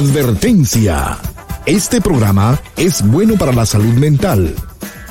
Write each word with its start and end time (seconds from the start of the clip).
Advertencia. 0.00 1.18
Este 1.66 2.00
programa 2.00 2.58
es 2.74 3.06
bueno 3.06 3.36
para 3.36 3.52
la 3.52 3.66
salud 3.66 3.92
mental, 3.98 4.54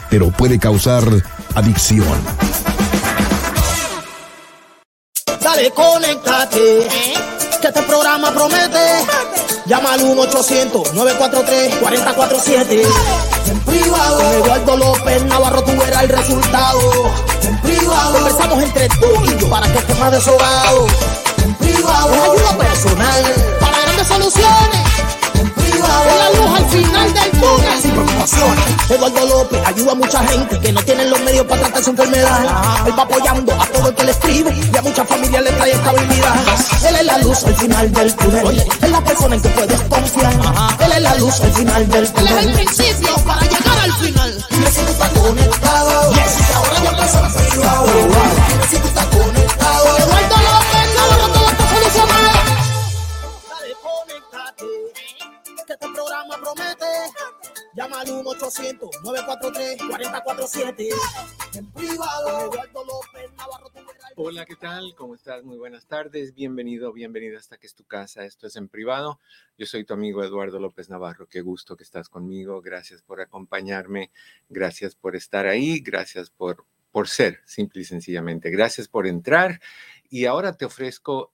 pero 0.09 0.32
puede 0.32 0.58
causar 0.58 1.04
adicción. 1.54 2.18
Dale, 5.44 5.70
conéctate. 5.70 6.88
Que 7.62 7.67
este 7.67 7.84
programa 7.84 8.34
promete. 8.34 9.06
Llama 9.67 9.94
al 9.94 10.02
1-800-943-4047. 10.02 12.82
En 13.52 13.60
privado. 13.60 14.17
Con 14.17 14.34
Eduardo 14.34 14.76
López 14.76 15.23
Navarro 15.26 15.64
tú 15.66 15.78
verás 15.78 16.02
el 16.02 16.10
resultado. 16.10 16.80
En 17.44 17.62
privado. 17.62 18.14
Conversamos 18.14 18.64
entre 18.64 18.90
tú 18.90 19.06
y 19.23 19.38
yo 19.40 19.48
para 19.52 19.72
que 19.72 19.78
estés 19.78 20.00
más 20.00 20.12
desahogado. 20.12 20.88
En 21.44 21.54
privado. 21.54 22.16
Es 22.16 22.22
ayuda 22.23 22.58
personal 22.58 23.48
soluciones. 24.09 24.85
En 25.35 25.49
privado. 25.52 26.03
Es 26.09 26.17
la 26.17 26.29
luz 26.38 26.59
al 26.59 26.69
final 26.69 27.13
del 27.13 27.31
túnel. 27.31 27.81
Sin 27.81 27.91
preocupaciones. 27.91 28.65
Eduardo 28.89 29.25
López 29.27 29.61
ayuda 29.65 29.91
a 29.91 29.95
mucha 29.95 30.27
gente 30.27 30.59
que 30.59 30.71
no 30.73 30.81
tienen 30.81 31.09
los 31.09 31.21
medios 31.21 31.45
para 31.45 31.61
tratar 31.61 31.83
su 31.83 31.89
enfermedad. 31.91 32.39
Él 32.85 32.93
va 32.97 33.03
apoyando 33.03 33.53
a 33.53 33.65
todo 33.67 33.89
el 33.89 33.95
que 33.95 34.03
le 34.03 34.11
escribe 34.11 34.52
y 34.73 34.77
a 34.77 34.81
muchas 34.81 35.07
familias 35.07 35.43
le 35.43 35.52
trae 35.52 35.71
estabilidad. 35.71 36.36
Él 36.87 36.95
es 36.95 37.05
la 37.05 37.17
luz 37.19 37.43
al 37.45 37.55
final 37.55 37.92
del 37.92 38.15
túnel. 38.15 38.67
Es 38.81 38.89
la 38.89 39.03
persona 39.03 39.36
en 39.36 39.42
que 39.42 39.49
puedes 39.49 39.81
confiar. 39.81 40.33
Él 40.80 40.92
es 40.92 41.02
la 41.02 41.15
luz 41.15 41.42
al 41.42 41.53
final 41.53 41.89
del 41.89 42.11
túnel. 42.14 42.37
Él 42.37 42.37
es 42.37 42.45
el 42.45 42.53
principio 42.53 43.15
para 43.25 43.42
llegar 43.42 43.80
al 43.83 43.93
final. 43.93 44.45
Dime 44.49 44.71
si 44.71 44.81
tú 44.81 44.92
estás 44.92 45.09
conectado. 45.09 46.14
Yes. 46.14 46.55
Ahora 46.55 46.83
ya 46.83 46.98
pasa 46.98 47.25
a 47.25 47.30
Llama 57.80 58.02
al 58.02 58.08
1-800-943-4047. 58.08 60.90
En 61.56 61.72
privado. 61.72 62.52
Eduardo 62.52 62.84
López 62.84 63.32
Navarro 63.38 63.72
Hola, 64.17 64.45
¿qué 64.45 64.58
tal? 64.58 64.94
¿Cómo 64.98 65.16
estás? 65.16 65.45
Muy 65.45 65.58
buenas 65.58 65.86
tardes. 65.86 66.34
Bienvenido, 66.34 66.92
bienvenida 66.92 67.38
hasta 67.38 67.58
que 67.58 67.67
es 67.67 67.76
tu 67.76 67.86
casa. 67.86 68.26
Esto 68.26 68.48
es 68.48 68.58
en 68.58 68.67
privado. 68.67 69.22
Yo 69.58 69.66
soy 69.66 69.86
tu 69.86 69.94
amigo 69.94 70.26
Eduardo 70.26 70.60
López 70.60 70.90
Navarro. 70.90 71.30
Qué 71.30 71.40
gusto 71.40 71.78
que 71.78 71.86
estás 71.86 72.10
conmigo. 72.10 72.62
Gracias 72.62 73.02
por 73.02 73.22
acompañarme. 73.22 74.11
Gracias 74.50 74.96
por 74.96 75.16
estar 75.16 75.48
ahí. 75.48 75.80
Gracias 75.80 76.30
por, 76.30 76.66
por 76.92 77.08
ser, 77.08 77.40
simple 77.46 77.84
y 77.84 77.86
sencillamente. 77.86 78.50
Gracias 78.50 78.90
por 78.90 79.08
entrar. 79.08 79.61
Y 80.10 80.26
ahora 80.26 80.52
te 80.52 80.66
ofrezco 80.66 81.32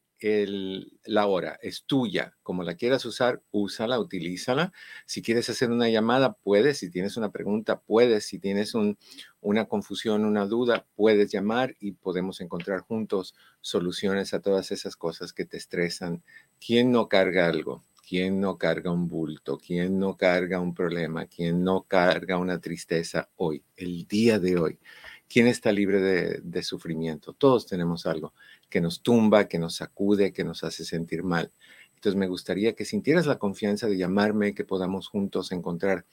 la 1.04 1.28
hora. 1.28 1.60
Es 1.62 1.84
tuya. 1.86 2.36
Como 2.42 2.64
la 2.64 2.76
quieras 2.76 3.06
usar, 3.06 3.44
úsala, 3.52 4.00
utilízala. 4.00 4.74
Si 5.06 5.22
quieres 5.22 5.50
hacer 5.50 5.72
una 5.72 5.90
llamada, 5.90 6.34
puedes. 6.34 6.80
Si 6.80 6.90
tienes 6.90 7.18
una 7.18 7.32
pregunta, 7.32 7.82
puedes. 7.82 8.26
Si 8.26 8.40
tienes 8.40 8.74
un, 8.74 8.98
una 9.42 9.66
confusión, 9.66 10.26
una 10.26 10.46
duda, 10.46 10.88
puedes 10.96 11.32
llamar 11.32 11.76
y 11.80 11.92
podemos 11.92 12.42
encontrar 12.42 12.82
juntos 12.82 13.36
soluciones 13.62 14.34
a 14.34 14.42
todas 14.42 14.72
esas 14.72 14.96
cosas 14.96 15.34
que 15.34 15.46
te 15.46 15.58
estresan. 15.58 16.24
¿Quién 16.60 16.92
no 16.92 17.08
carga 17.08 17.48
algo? 17.48 17.84
¿Quién 18.08 18.40
no 18.40 18.58
carga 18.58 18.92
un 18.92 19.08
bulto? 19.08 19.58
¿Quién 19.58 20.00
no 20.00 20.16
carga 20.18 20.60
un 20.60 20.74
problema? 20.74 21.26
¿Quién 21.26 21.64
no 21.64 21.84
carga 21.84 22.38
una 22.38 22.60
tristeza 22.60 23.30
hoy, 23.36 23.64
el 23.76 24.06
día 24.08 24.40
de 24.40 24.58
hoy? 24.58 24.80
¿Quién 25.28 25.48
está 25.48 25.72
libre 25.72 26.00
de 26.42 26.64
sufrimiento? 26.64 27.34
Todos 27.34 27.66
tenemos 27.66 28.06
algo 28.06 28.34
que 28.70 28.82
nos 28.82 29.02
tumba, 29.02 29.48
que 29.48 29.60
nos 29.60 29.76
sacude, 29.76 30.34
que 30.34 30.44
nos 30.44 30.64
hace 30.64 30.86
sentir 30.86 31.24
mal. 31.24 31.52
Entonces 31.96 32.16
me 32.20 32.28
gustaría 32.28 32.74
que 32.74 32.86
sintieras 32.86 33.26
la 33.26 33.40
confianza 33.40 33.88
de 33.88 33.98
llamarme, 33.98 34.54
que 34.54 34.64
podamos 34.66 35.08
juntos 35.08 35.52
encontrar 35.52 36.06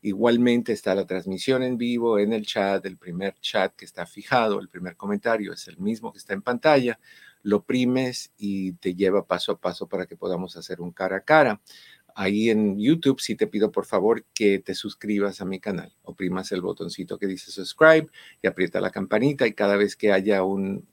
Igualmente 0.00 0.72
está 0.72 0.94
la 0.94 1.06
transmisión 1.06 1.64
en 1.64 1.76
vivo 1.76 2.20
en 2.20 2.32
el 2.32 2.46
chat, 2.46 2.86
el 2.86 2.96
primer 2.96 3.34
chat 3.40 3.74
que 3.74 3.84
está 3.84 4.06
fijado, 4.06 4.60
el 4.60 4.68
primer 4.68 4.96
comentario 4.96 5.52
es 5.52 5.66
el 5.66 5.78
mismo 5.78 6.12
que 6.12 6.18
está 6.18 6.34
en 6.34 6.42
pantalla 6.42 7.00
lo 7.42 7.64
primes 7.64 8.32
y 8.36 8.72
te 8.74 8.94
lleva 8.94 9.26
paso 9.26 9.52
a 9.52 9.60
paso 9.60 9.88
para 9.88 10.06
que 10.06 10.16
podamos 10.16 10.56
hacer 10.56 10.80
un 10.80 10.92
cara 10.92 11.18
a 11.18 11.20
cara. 11.20 11.60
Ahí 12.14 12.50
en 12.50 12.78
YouTube 12.78 13.20
sí 13.20 13.36
te 13.36 13.46
pido 13.46 13.70
por 13.70 13.84
favor 13.84 14.24
que 14.34 14.58
te 14.58 14.74
suscribas 14.74 15.40
a 15.40 15.44
mi 15.44 15.60
canal. 15.60 15.94
Oprimas 16.02 16.50
el 16.50 16.62
botoncito 16.62 17.18
que 17.18 17.28
dice 17.28 17.52
subscribe 17.52 18.08
y 18.42 18.48
aprieta 18.48 18.80
la 18.80 18.90
campanita 18.90 19.46
y 19.46 19.52
cada 19.52 19.76
vez 19.76 19.94
que 19.94 20.10
haya 20.12 20.42
un, 20.42 20.88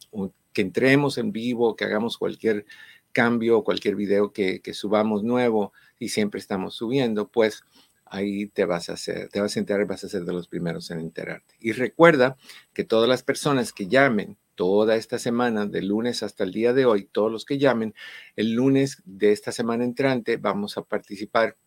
que 0.53 0.61
entremos 0.61 1.17
en 1.17 1.31
vivo, 1.31 1.75
que 1.75 1.85
hagamos 1.85 2.17
cualquier 2.17 2.65
cambio, 3.11 3.63
cualquier 3.63 3.95
video 3.95 4.33
que, 4.33 4.61
que 4.61 4.73
subamos 4.73 5.23
nuevo 5.23 5.73
y 5.97 6.09
siempre 6.09 6.39
estamos 6.39 6.75
subiendo, 6.75 7.29
pues 7.29 7.63
ahí 8.05 8.47
te 8.47 8.65
vas 8.65 8.89
a 8.89 8.93
hacer, 8.93 9.29
te 9.29 9.41
vas 9.41 9.55
a 9.55 9.59
enterar, 9.59 9.85
vas 9.85 10.03
a 10.03 10.09
ser 10.09 10.23
de 10.25 10.33
los 10.33 10.47
primeros 10.47 10.91
en 10.91 10.99
enterarte. 10.99 11.55
Y 11.59 11.71
recuerda 11.71 12.37
que 12.73 12.83
todas 12.83 13.09
las 13.09 13.23
personas 13.23 13.73
que 13.73 13.87
llamen 13.87 14.37
toda 14.55 14.95
esta 14.95 15.19
semana, 15.19 15.65
de 15.65 15.81
lunes 15.81 16.23
hasta 16.23 16.43
el 16.43 16.51
día 16.51 16.73
de 16.73 16.85
hoy, 16.85 17.07
todos 17.11 17.31
los 17.31 17.45
que 17.45 17.57
llamen, 17.57 17.93
el 18.35 18.53
lunes 18.53 19.01
de 19.05 19.31
esta 19.31 19.51
semana 19.51 19.83
entrante 19.83 20.37
vamos 20.37 20.77
a 20.77 20.83
participar, 20.83 21.57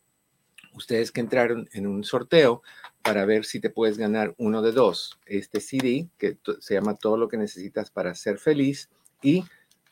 ustedes 0.75 1.13
que 1.13 1.21
entraron 1.21 1.69
en 1.73 1.87
un 1.87 2.05
sorteo 2.05 2.63
para 3.03 3.25
ver 3.25 3.45
si 3.45 3.61
te 3.61 3.71
puedes 3.71 3.99
ganar 3.99 4.35
uno 4.39 4.63
de 4.63 4.73
dos, 4.73 5.19
este 5.27 5.61
CD 5.61 6.09
que 6.19 6.39
se 6.61 6.75
llama 6.75 6.97
Todo 6.97 7.17
lo 7.17 7.29
que 7.29 7.37
necesitas 7.37 7.91
para 7.91 8.15
ser 8.15 8.39
feliz 8.39 8.89
y 9.23 9.45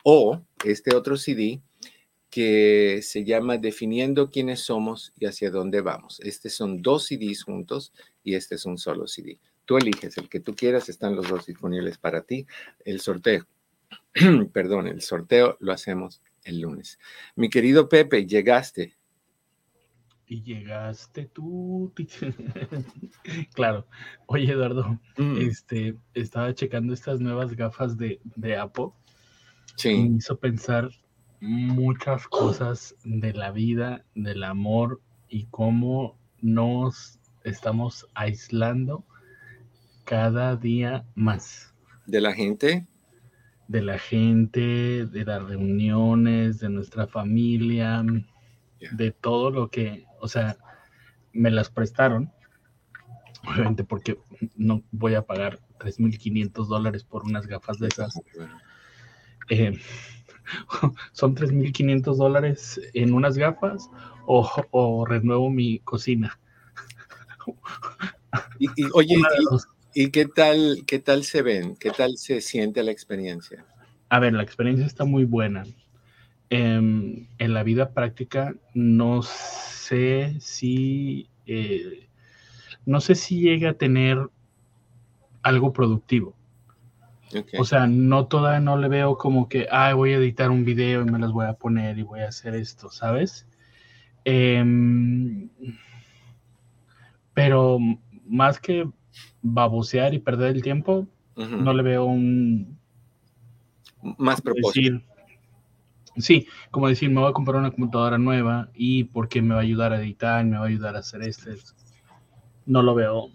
o 0.03 0.41
este 0.63 0.95
otro 0.95 1.17
CD 1.17 1.61
que 2.29 3.01
se 3.03 3.23
llama 3.23 3.57
Definiendo 3.57 4.29
quiénes 4.29 4.61
somos 4.61 5.13
y 5.17 5.25
hacia 5.25 5.49
dónde 5.49 5.81
vamos. 5.81 6.19
Estos 6.21 6.53
son 6.53 6.81
dos 6.81 7.05
CDs 7.05 7.43
juntos 7.43 7.93
y 8.23 8.35
este 8.35 8.55
es 8.55 8.65
un 8.65 8.77
solo 8.77 9.07
CD. 9.07 9.39
Tú 9.67 9.75
eliges 9.75 10.17
el 10.17 10.29
que 10.29 10.39
tú 10.39 10.55
quieras, 10.55 10.87
están 10.87 11.17
los 11.17 11.27
dos 11.27 11.45
disponibles 11.45 11.97
para 11.97 12.21
ti. 12.21 12.47
El 12.85 13.01
sorteo, 13.01 13.45
perdón, 14.53 14.87
el 14.87 15.01
sorteo 15.01 15.57
lo 15.59 15.73
hacemos 15.73 16.21
el 16.45 16.61
lunes. 16.61 16.97
Mi 17.35 17.49
querido 17.49 17.89
Pepe, 17.89 18.25
llegaste. 18.25 18.95
y 20.25 20.41
llegaste 20.41 21.25
tú. 21.25 21.93
claro. 23.53 23.85
Oye, 24.27 24.53
Eduardo, 24.53 25.01
mm. 25.17 25.37
este, 25.39 25.97
estaba 26.13 26.53
checando 26.53 26.93
estas 26.93 27.19
nuevas 27.19 27.53
gafas 27.53 27.97
de, 27.97 28.21
de 28.23 28.55
Apple. 28.55 28.91
Sí. 29.75 29.89
Y 29.89 30.09
me 30.09 30.17
hizo 30.19 30.39
pensar 30.39 30.89
muchas 31.41 32.25
cosas 32.29 32.95
de 33.03 33.33
la 33.33 33.51
vida, 33.51 34.05
del 34.15 34.45
amor 34.45 35.01
y 35.27 35.47
cómo 35.47 36.17
nos 36.39 37.19
estamos 37.43 38.07
aislando 38.13 39.03
cada 40.07 40.55
día 40.55 41.05
más. 41.15 41.73
¿De 42.05 42.21
la 42.21 42.33
gente? 42.33 42.87
De 43.67 43.81
la 43.81 43.99
gente, 43.99 45.05
de 45.05 45.25
las 45.25 45.43
reuniones, 45.43 46.59
de 46.59 46.69
nuestra 46.69 47.07
familia, 47.07 48.05
de 48.93 49.11
todo 49.11 49.51
lo 49.51 49.69
que, 49.69 50.05
o 50.21 50.29
sea, 50.29 50.55
me 51.33 51.51
las 51.51 51.69
prestaron, 51.69 52.31
obviamente 53.45 53.83
porque 53.83 54.17
no 54.55 54.81
voy 54.91 55.15
a 55.15 55.23
pagar 55.23 55.59
3.500 55.79 56.67
dólares 56.67 57.03
por 57.03 57.25
unas 57.25 57.45
gafas 57.45 57.77
de 57.77 57.89
esas. 57.89 58.17
Eh, 59.49 59.77
son 61.11 61.35
3.500 61.35 62.15
dólares 62.15 62.79
en 62.93 63.13
unas 63.13 63.37
gafas 63.37 63.89
o, 64.25 65.05
renuevo 65.05 65.49
mi 65.49 65.79
cocina. 65.79 66.39
Y, 68.59 68.67
oye, 68.93 69.15
y, 69.15 69.21
qué 70.11 70.25
tal, 70.33 70.83
qué 70.85 70.99
tal 70.99 71.23
se 71.23 71.41
ven? 71.41 71.75
¿Qué 71.75 71.91
tal 71.91 72.17
se 72.17 72.41
siente 72.41 72.83
la 72.83 72.91
experiencia? 72.91 73.65
A 74.09 74.19
ver, 74.19 74.33
la 74.33 74.43
experiencia 74.43 74.85
está 74.85 75.05
muy 75.05 75.25
buena. 75.25 75.65
Em, 76.49 77.27
en 77.39 77.53
la 77.53 77.63
vida 77.63 77.93
práctica 77.93 78.55
no 78.73 79.21
sé 79.21 80.37
si 80.39 81.29
eh, 81.45 82.07
no 82.85 83.01
sé 83.01 83.15
si 83.15 83.41
llega 83.41 83.71
a 83.71 83.73
tener 83.73 84.17
algo 85.41 85.73
productivo. 85.73 86.35
O 87.59 87.65
sea, 87.65 87.85
no 87.85 88.27
toda, 88.27 88.61
no 88.61 88.77
le 88.77 88.87
veo 88.87 89.17
como 89.17 89.49
que, 89.49 89.67
ah, 89.69 89.93
voy 89.93 90.13
a 90.13 90.17
editar 90.17 90.49
un 90.49 90.63
video 90.63 91.01
y 91.01 91.11
me 91.11 91.19
las 91.19 91.33
voy 91.33 91.45
a 91.45 91.53
poner 91.53 91.97
y 91.97 92.03
voy 92.03 92.21
a 92.21 92.29
hacer 92.29 92.55
esto, 92.55 92.89
¿sabes? 92.89 93.45
Em, 94.23 95.49
pero 97.33 97.79
más 98.25 98.59
que 98.59 98.89
babosear 99.41 100.13
y 100.13 100.19
perder 100.19 100.55
el 100.55 100.61
tiempo, 100.61 101.07
no 101.35 101.73
le 101.73 101.83
veo 101.83 102.05
un... 102.05 102.77
Más 104.17 104.41
propósito. 104.41 105.01
sí, 106.17 106.47
como 106.71 106.87
decir, 106.87 107.09
me 107.09 107.21
voy 107.21 107.29
a 107.29 107.33
comprar 107.33 107.57
una 107.57 107.71
computadora 107.71 108.17
nueva 108.17 108.69
y 108.73 109.05
porque 109.05 109.41
me 109.41 109.53
va 109.53 109.61
a 109.61 109.63
ayudar 109.63 109.93
a 109.93 110.01
editar, 110.01 110.45
me 110.45 110.57
va 110.57 110.63
a 110.63 110.67
ayudar 110.67 110.95
a 110.95 110.99
hacer 110.99 111.21
este. 111.23 111.55
No 112.65 112.81
lo 112.81 112.95
veo. 112.95 113.29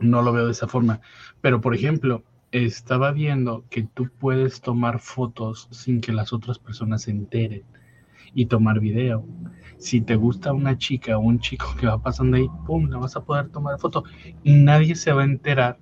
No 0.00 0.22
lo 0.22 0.32
veo 0.32 0.46
de 0.46 0.52
esa 0.52 0.68
forma. 0.68 1.00
Pero, 1.40 1.60
por 1.60 1.74
ejemplo, 1.74 2.22
estaba 2.52 3.10
viendo 3.12 3.64
que 3.68 3.82
tú 3.82 4.08
puedes 4.18 4.60
tomar 4.60 5.00
fotos 5.00 5.68
sin 5.70 6.00
que 6.00 6.12
las 6.12 6.32
otras 6.32 6.58
personas 6.58 7.02
se 7.02 7.10
enteren 7.10 7.64
y 8.38 8.46
tomar 8.46 8.78
video. 8.78 9.24
Si 9.78 10.00
te 10.00 10.14
gusta 10.14 10.52
una 10.52 10.78
chica 10.78 11.18
o 11.18 11.20
un 11.20 11.40
chico 11.40 11.74
que 11.80 11.88
va 11.88 12.00
pasando 12.00 12.36
ahí, 12.36 12.46
pum, 12.66 12.88
la 12.88 12.98
vas 12.98 13.16
a 13.16 13.24
poder 13.24 13.48
tomar 13.48 13.80
foto 13.80 14.04
y 14.44 14.52
nadie 14.54 14.94
se 14.94 15.12
va 15.12 15.22
a 15.22 15.24
enterar 15.24 15.76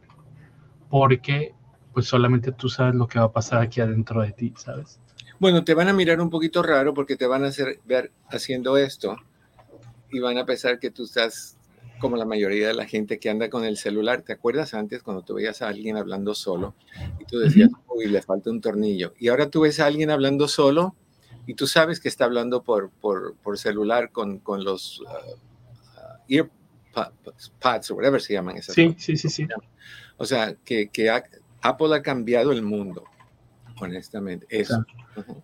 porque 0.89 1.55
pues 1.93 2.07
solamente 2.07 2.53
tú 2.53 2.71
sabes 2.71 2.95
lo 2.95 3.07
que 3.09 3.19
va 3.19 3.27
a 3.27 3.33
pasar 3.33 3.61
aquí 3.61 3.83
adentro 3.83 4.23
de 4.23 4.33
ti, 4.33 4.55
¿sabes? 4.57 5.01
Bueno, 5.39 5.65
te 5.65 5.75
van 5.75 5.89
a 5.89 5.93
mirar 5.93 6.19
un 6.23 6.31
poquito 6.31 6.63
raro 6.63 6.95
porque 6.95 7.17
te 7.17 7.27
van 7.27 7.45
a 7.45 7.49
hacer 7.49 7.81
ver 7.85 8.11
haciendo 8.31 8.79
esto 8.79 9.19
y 10.11 10.21
van 10.21 10.39
a 10.39 10.47
pensar 10.47 10.79
que 10.79 10.91
tú 10.91 11.05
estás 11.05 11.59
como 11.99 12.17
la 12.17 12.25
mayoría 12.25 12.69
de 12.69 12.75
la 12.75 12.87
gente 12.87 13.19
que 13.19 13.29
anda 13.29 13.51
con 13.51 13.67
el 13.67 13.77
celular. 13.77 14.23
¿Te 14.23 14.33
acuerdas 14.33 14.73
antes 14.73 15.03
cuando 15.03 15.23
tú 15.23 15.35
veías 15.35 15.61
a 15.61 15.69
alguien 15.69 15.99
hablando 15.99 16.35
solo 16.35 16.75
y 17.21 17.27
tú 17.27 17.39
decías, 17.39 17.69
uy, 17.89 18.07
le 18.07 18.23
falta 18.23 18.49
un 18.49 18.63
tornillo? 18.63 19.13
Y 19.19 19.29
ahora 19.29 19.51
tú 19.51 19.61
ves 19.61 19.79
a 19.79 19.87
alguien 19.87 20.11
hablando 20.11 20.49
solo 20.49 20.95
y 21.47 21.55
tú 21.55 21.67
sabes 21.67 22.01
que 22.01 22.09
está 22.09 22.25
hablando 22.25 22.63
por, 22.63 22.91
por, 22.91 23.35
por 23.37 23.59
celular 23.59 24.11
con, 24.11 24.39
con 24.39 24.65
los 24.65 25.01
uh, 25.01 26.17
earpads 26.29 27.91
o 27.91 27.95
whatever 27.95 28.21
se 28.21 28.35
llaman 28.35 28.57
esas 28.57 28.75
Sí, 28.75 28.95
sí, 28.99 29.17
sí, 29.17 29.29
sí. 29.29 29.47
O 30.17 30.25
sea, 30.25 30.55
que, 30.65 30.89
que 30.89 31.11
Apple 31.11 31.95
ha 31.95 32.03
cambiado 32.03 32.53
el 32.53 32.63
mundo, 32.63 33.05
honestamente. 33.81 34.47
Eso. 34.51 34.85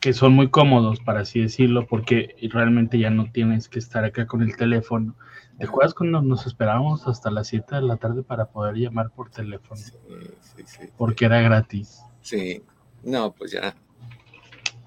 Que 0.01 0.13
son 0.13 0.33
muy 0.35 0.51
cómodos, 0.51 1.01
para 1.01 1.21
así 1.21 1.41
decirlo, 1.41 1.87
porque 1.87 2.35
realmente 2.53 2.99
ya 2.99 3.11
no 3.11 3.31
tienes 3.31 3.69
que 3.69 3.79
estar 3.79 4.05
acá 4.05 4.27
con 4.27 4.43
el 4.43 4.57
teléfono 4.57 5.15
¿Te 5.59 5.67
acuerdas 5.67 5.95
cuando 5.95 6.21
nos 6.23 6.47
esperábamos 6.47 7.07
hasta 7.07 7.31
las 7.31 7.49
7 7.49 7.77
de 7.77 7.83
la 7.83 7.97
tarde 7.97 8.23
para 8.23 8.47
poder 8.47 8.75
llamar 8.75 9.11
por 9.11 9.31
teléfono? 9.31 9.81
Sí, 9.81 9.93
sí, 10.41 10.63
sí. 10.67 10.89
Porque 10.97 11.27
era 11.27 11.41
gratis. 11.41 12.03
Sí, 12.21 12.63
no, 13.05 13.33
pues 13.33 13.53
ya, 13.53 13.75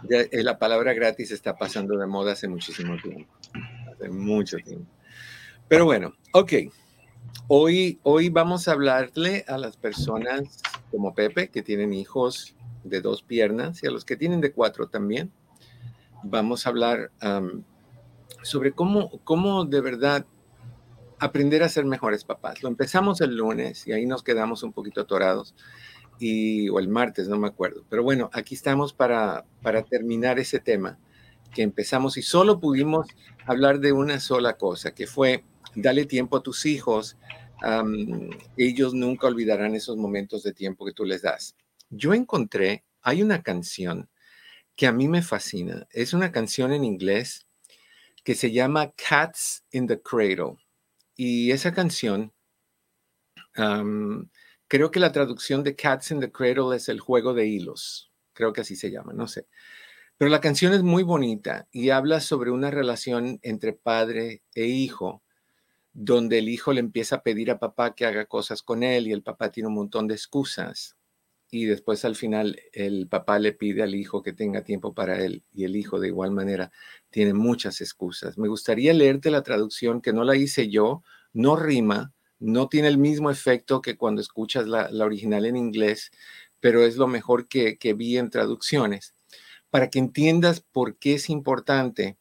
ya 0.10 0.22
eh, 0.22 0.44
la 0.44 0.58
palabra 0.58 0.94
gratis 0.94 1.32
está 1.32 1.56
pasando 1.58 1.98
de 1.98 2.08
moda 2.08 2.34
hace 2.34 2.48
muchísimo 2.48 2.98
tiempo. 3.02 3.34
Hace 3.92 4.10
mucho 4.10 4.58
tiempo. 4.58 4.90
Pero 5.68 5.86
bueno, 5.86 6.14
ok. 6.34 6.54
Hoy, 7.48 8.00
hoy 8.04 8.30
vamos 8.30 8.68
a 8.68 8.72
hablarle 8.72 9.46
a 9.48 9.58
las 9.58 9.78
personas 9.78 10.60
como 10.92 11.14
Pepe, 11.14 11.50
que 11.50 11.62
tienen 11.62 11.94
hijos 11.94 12.56
de 12.84 13.02
dos 13.02 13.24
piernas, 13.24 13.84
y 13.84 13.88
a 13.88 13.92
los 13.92 14.06
que 14.06 14.16
tienen 14.16 14.42
de 14.42 14.52
cuatro 14.52 14.88
también. 14.88 15.32
Vamos 16.24 16.66
a 16.66 16.70
hablar 16.70 17.12
sobre 18.42 18.72
cómo, 18.72 19.20
cómo 19.24 19.66
de 19.66 19.82
verdad 19.82 20.26
aprender 21.20 21.64
a 21.64 21.70
ser 21.70 21.86
mejores 21.86 22.24
papás. 22.24 22.62
Lo 22.64 22.70
empezamos 22.70 23.22
el 23.22 23.36
lunes 23.36 23.88
y 23.88 23.92
ahí 23.92 24.06
nos 24.06 24.24
quedamos 24.24 24.64
un 24.64 24.74
poquito 24.74 25.02
atorados, 25.02 25.56
y, 26.20 26.70
o 26.70 26.80
el 26.80 26.88
martes, 26.88 27.28
no 27.28 27.38
me 27.38 27.48
acuerdo. 27.48 27.86
Pero 27.90 28.04
bueno, 28.04 28.30
aquí 28.34 28.56
estamos 28.56 28.94
para, 28.94 29.46
para 29.62 29.84
terminar 29.84 30.40
ese 30.40 30.60
tema 30.60 31.00
que 31.54 31.62
empezamos 31.62 32.18
y 32.18 32.22
solo 32.22 32.60
pudimos 32.60 33.08
hablar 33.46 33.80
de 33.80 33.94
una 33.94 34.20
sola 34.20 34.58
cosa, 34.58 34.94
que 34.94 35.08
fue 35.08 35.44
dale 35.76 36.06
tiempo 36.06 36.38
a 36.38 36.44
tus 36.44 36.66
hijos. 36.66 37.18
ellos 38.58 38.94
nunca 38.94 39.28
olvidarán 39.28 39.76
esos 39.76 39.98
momentos 39.98 40.44
de 40.44 40.54
tiempo 40.54 40.86
que 40.86 40.94
tú 40.94 41.06
les 41.06 41.22
das. 41.22 41.56
Yo 41.90 42.14
encontré, 42.14 42.84
hay 43.02 43.22
una 43.22 43.44
canción 43.44 44.10
que 44.76 44.88
a 44.88 44.92
mí 44.92 45.08
me 45.08 45.22
fascina. 45.22 45.88
Es 45.92 46.14
una 46.14 46.32
canción 46.32 46.74
en 46.74 46.84
inglés 46.84 47.48
que 48.24 48.36
se 48.36 48.52
llama 48.52 48.92
Cats 48.92 49.64
in 49.72 49.88
the 49.88 50.02
Cradle. 50.02 50.58
Y 51.16 51.52
esa 51.52 51.74
canción, 51.74 52.34
creo 54.68 54.92
que 54.92 55.00
la 55.00 55.12
traducción 55.12 55.64
de 55.64 55.76
Cats 55.76 56.12
in 56.12 56.20
the 56.20 56.32
Cradle 56.32 56.76
es 56.76 56.90
el 56.90 57.00
juego 57.00 57.34
de 57.34 57.48
hilos, 57.48 58.12
creo 58.34 58.54
que 58.54 58.62
así 58.62 58.76
se 58.76 58.92
llama, 58.92 59.14
no 59.14 59.28
sé. 59.28 59.48
Pero 60.18 60.32
la 60.32 60.42
canción 60.42 60.74
es 60.74 60.82
muy 60.84 61.04
bonita 61.04 61.68
y 61.72 61.90
habla 61.90 62.22
sobre 62.22 62.52
una 62.52 62.72
relación 62.72 63.40
entre 63.42 63.74
padre 63.74 64.44
e 64.54 64.66
hijo, 64.66 65.24
donde 65.94 66.40
el 66.40 66.50
hijo 66.50 66.74
le 66.74 66.80
empieza 66.82 67.18
a 67.18 67.24
pedir 67.24 67.52
a 67.52 67.60
papá 67.60 67.96
que 67.96 68.06
haga 68.06 68.26
cosas 68.26 68.64
con 68.64 68.84
él 68.84 69.08
y 69.08 69.12
el 69.14 69.24
papá 69.24 69.52
tiene 69.52 69.68
un 69.68 69.76
montón 69.76 70.08
de 70.08 70.16
excusas. 70.16 70.98
Y 71.52 71.66
después 71.66 72.06
al 72.06 72.16
final 72.16 72.60
el 72.74 73.08
papá 73.08 73.40
le 73.40 73.54
pide 73.54 73.84
al 73.84 73.96
hijo 73.96 74.24
que 74.24 74.34
tenga 74.34 74.64
tiempo 74.64 74.94
para 74.94 75.24
él 75.24 75.44
y 75.54 75.66
el 75.66 75.76
hijo 75.76 76.00
de 76.00 76.08
igual 76.08 76.32
manera 76.32 76.72
tiene 77.10 77.34
muchas 77.34 77.82
excusas. 77.82 78.38
Me 78.38 78.48
gustaría 78.48 78.94
leerte 78.94 79.32
la 79.32 79.44
traducción 79.44 80.02
que 80.02 80.14
no 80.14 80.24
la 80.24 80.36
hice 80.36 80.70
yo, 80.70 81.04
no 81.34 81.56
rima, 81.56 82.15
no 82.40 82.68
tiene 82.68 82.88
el 82.88 82.98
mismo 82.98 83.30
efecto 83.32 83.82
que 83.82 83.98
cuando 83.98 84.22
escuchas 84.22 84.68
la, 84.68 84.90
original 85.04 85.46
en 85.46 85.56
inglés, 85.56 86.12
pero 86.60 86.84
es 86.84 86.98
lo 86.98 87.08
mejor 87.08 87.48
que, 87.48 87.78
vi 87.96 88.18
en 88.18 88.30
traducciones, 88.30 89.14
para 89.70 89.90
que 89.90 90.00
entiendas 90.00 90.62
por 90.62 90.98
qué 90.98 91.16
es 91.16 91.30
importante 91.30 92.18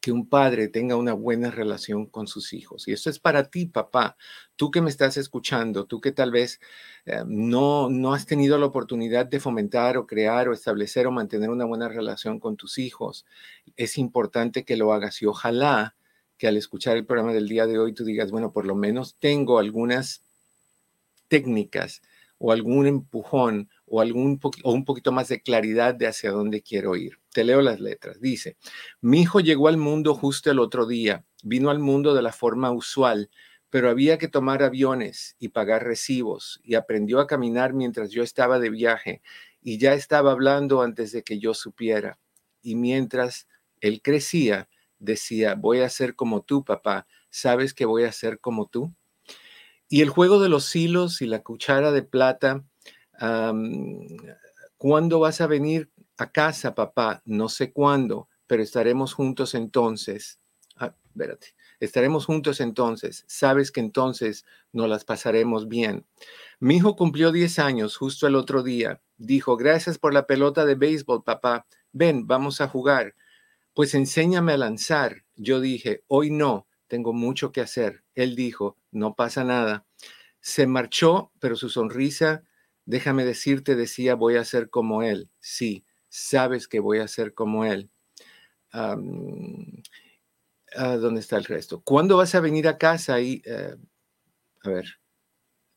que 0.00 0.10
un 0.10 0.28
padre 0.28 0.66
tenga 0.66 0.96
una 0.96 1.12
buena 1.12 1.52
relación 1.52 2.06
con 2.06 2.26
sus 2.26 2.52
hijos. 2.52 2.88
Y 2.88 2.92
esto 2.92 3.08
es 3.08 3.20
para 3.20 3.50
ti, 3.50 3.66
papá. 3.66 4.16
Tú 4.56 4.72
que 4.72 4.80
me 4.80 4.90
estás 4.90 5.16
escuchando, 5.16 5.86
tú 5.86 6.00
que 6.00 6.10
tal 6.10 6.32
vez 6.32 6.60
eh, 7.06 7.22
no, 7.24 7.88
no 7.88 8.12
has 8.12 8.26
tenido 8.26 8.58
la 8.58 8.66
oportunidad 8.66 9.26
de 9.26 9.38
fomentar 9.38 9.96
o 9.96 10.06
crear 10.06 10.48
o 10.48 10.52
establecer 10.52 11.06
o 11.06 11.12
mantener 11.12 11.50
una 11.50 11.66
buena 11.66 11.88
relación 11.88 12.40
con 12.40 12.56
tus 12.56 12.78
hijos, 12.78 13.26
es 13.76 13.96
importante 13.96 14.64
que 14.64 14.76
lo 14.76 14.92
hagas 14.92 15.22
y 15.22 15.26
ojalá 15.26 15.94
que 16.42 16.48
al 16.48 16.56
escuchar 16.56 16.96
el 16.96 17.06
programa 17.06 17.32
del 17.32 17.46
día 17.46 17.68
de 17.68 17.78
hoy 17.78 17.92
tú 17.92 18.04
digas, 18.04 18.32
bueno, 18.32 18.50
por 18.50 18.66
lo 18.66 18.74
menos 18.74 19.14
tengo 19.20 19.60
algunas 19.60 20.24
técnicas 21.28 22.02
o 22.36 22.50
algún 22.50 22.88
empujón 22.88 23.70
o, 23.86 24.00
algún 24.00 24.40
o 24.64 24.72
un 24.72 24.84
poquito 24.84 25.12
más 25.12 25.28
de 25.28 25.40
claridad 25.40 25.94
de 25.94 26.08
hacia 26.08 26.32
dónde 26.32 26.60
quiero 26.60 26.96
ir. 26.96 27.20
Te 27.32 27.44
leo 27.44 27.62
las 27.62 27.78
letras. 27.78 28.20
Dice, 28.20 28.56
mi 29.00 29.20
hijo 29.20 29.38
llegó 29.38 29.68
al 29.68 29.76
mundo 29.76 30.16
justo 30.16 30.50
el 30.50 30.58
otro 30.58 30.84
día, 30.84 31.24
vino 31.44 31.70
al 31.70 31.78
mundo 31.78 32.12
de 32.12 32.22
la 32.22 32.32
forma 32.32 32.72
usual, 32.72 33.30
pero 33.70 33.88
había 33.88 34.18
que 34.18 34.26
tomar 34.26 34.64
aviones 34.64 35.36
y 35.38 35.50
pagar 35.50 35.84
recibos 35.84 36.60
y 36.64 36.74
aprendió 36.74 37.20
a 37.20 37.28
caminar 37.28 37.72
mientras 37.72 38.10
yo 38.10 38.24
estaba 38.24 38.58
de 38.58 38.70
viaje 38.70 39.22
y 39.62 39.78
ya 39.78 39.94
estaba 39.94 40.32
hablando 40.32 40.82
antes 40.82 41.12
de 41.12 41.22
que 41.22 41.38
yo 41.38 41.54
supiera. 41.54 42.18
Y 42.62 42.74
mientras 42.74 43.46
él 43.80 44.02
crecía, 44.02 44.68
decía, 45.02 45.54
voy 45.54 45.80
a 45.80 45.88
ser 45.88 46.14
como 46.14 46.42
tú, 46.42 46.64
papá, 46.64 47.06
¿sabes 47.28 47.74
que 47.74 47.84
voy 47.84 48.04
a 48.04 48.12
ser 48.12 48.38
como 48.40 48.66
tú? 48.66 48.94
Y 49.88 50.00
el 50.00 50.08
juego 50.08 50.40
de 50.40 50.48
los 50.48 50.74
hilos 50.74 51.20
y 51.20 51.26
la 51.26 51.42
cuchara 51.42 51.92
de 51.92 52.02
plata, 52.02 52.64
¿cuándo 54.78 55.20
vas 55.20 55.40
a 55.40 55.46
venir 55.46 55.90
a 56.16 56.30
casa, 56.30 56.74
papá? 56.74 57.20
No 57.24 57.48
sé 57.48 57.72
cuándo, 57.72 58.28
pero 58.46 58.62
estaremos 58.62 59.12
juntos 59.12 59.54
entonces. 59.54 60.38
Ah, 60.76 60.94
espérate. 61.04 61.48
Estaremos 61.80 62.26
juntos 62.26 62.60
entonces. 62.60 63.24
Sabes 63.26 63.72
que 63.72 63.80
entonces 63.80 64.44
nos 64.72 64.88
las 64.88 65.04
pasaremos 65.04 65.68
bien. 65.68 66.06
Mi 66.60 66.76
hijo 66.76 66.94
cumplió 66.94 67.32
10 67.32 67.58
años 67.58 67.96
justo 67.96 68.28
el 68.28 68.36
otro 68.36 68.62
día. 68.62 69.02
Dijo, 69.16 69.56
gracias 69.56 69.98
por 69.98 70.14
la 70.14 70.28
pelota 70.28 70.64
de 70.64 70.76
béisbol, 70.76 71.24
papá. 71.24 71.66
Ven, 71.92 72.26
vamos 72.26 72.60
a 72.60 72.68
jugar. 72.68 73.16
Pues 73.74 73.94
enséñame 73.94 74.52
a 74.52 74.56
lanzar. 74.58 75.24
Yo 75.36 75.60
dije, 75.60 76.04
hoy 76.08 76.30
no, 76.30 76.66
tengo 76.88 77.12
mucho 77.12 77.52
que 77.52 77.60
hacer. 77.60 78.04
Él 78.14 78.36
dijo, 78.36 78.76
no 78.90 79.14
pasa 79.14 79.44
nada. 79.44 79.86
Se 80.40 80.66
marchó, 80.66 81.32
pero 81.40 81.56
su 81.56 81.70
sonrisa, 81.70 82.42
déjame 82.84 83.24
decirte, 83.24 83.76
decía, 83.76 84.14
voy 84.14 84.36
a 84.36 84.44
ser 84.44 84.70
como 84.70 85.02
él. 85.02 85.30
Sí, 85.40 85.84
sabes 86.08 86.68
que 86.68 86.80
voy 86.80 86.98
a 86.98 87.08
ser 87.08 87.34
como 87.34 87.64
él. 87.64 87.90
Ah, 88.72 88.96
¿Dónde 90.96 91.20
está 91.20 91.36
el 91.36 91.44
resto? 91.44 91.82
¿Cuándo 91.82 92.16
vas 92.16 92.34
a 92.34 92.40
venir 92.40 92.66
a 92.68 92.78
casa? 92.78 93.20
Y, 93.20 93.42
eh, 93.44 93.76
a 94.64 94.68
ver, 94.70 94.86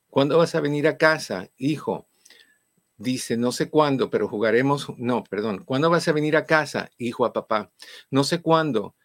¿cuándo 0.10 0.38
vas 0.38 0.56
a 0.56 0.62
venir 0.62 0.88
a 0.88 0.98
casa, 0.98 1.50
hijo? 1.58 2.08
Dice, 2.98 3.36
no 3.36 3.52
sé 3.52 3.70
cuándo, 3.70 4.10
pero 4.10 4.28
jugaremos, 4.30 4.88
no, 4.98 5.24
perdón, 5.26 5.64
¿cuándo 5.66 5.90
vas 5.90 6.08
a 6.08 6.14
venir 6.14 6.38
a 6.38 6.46
casa, 6.46 6.90
hijo 6.98 7.26
a 7.26 7.34
papá? 7.34 7.72
No 8.10 8.24
sé 8.24 8.42
cuándo, 8.42 8.96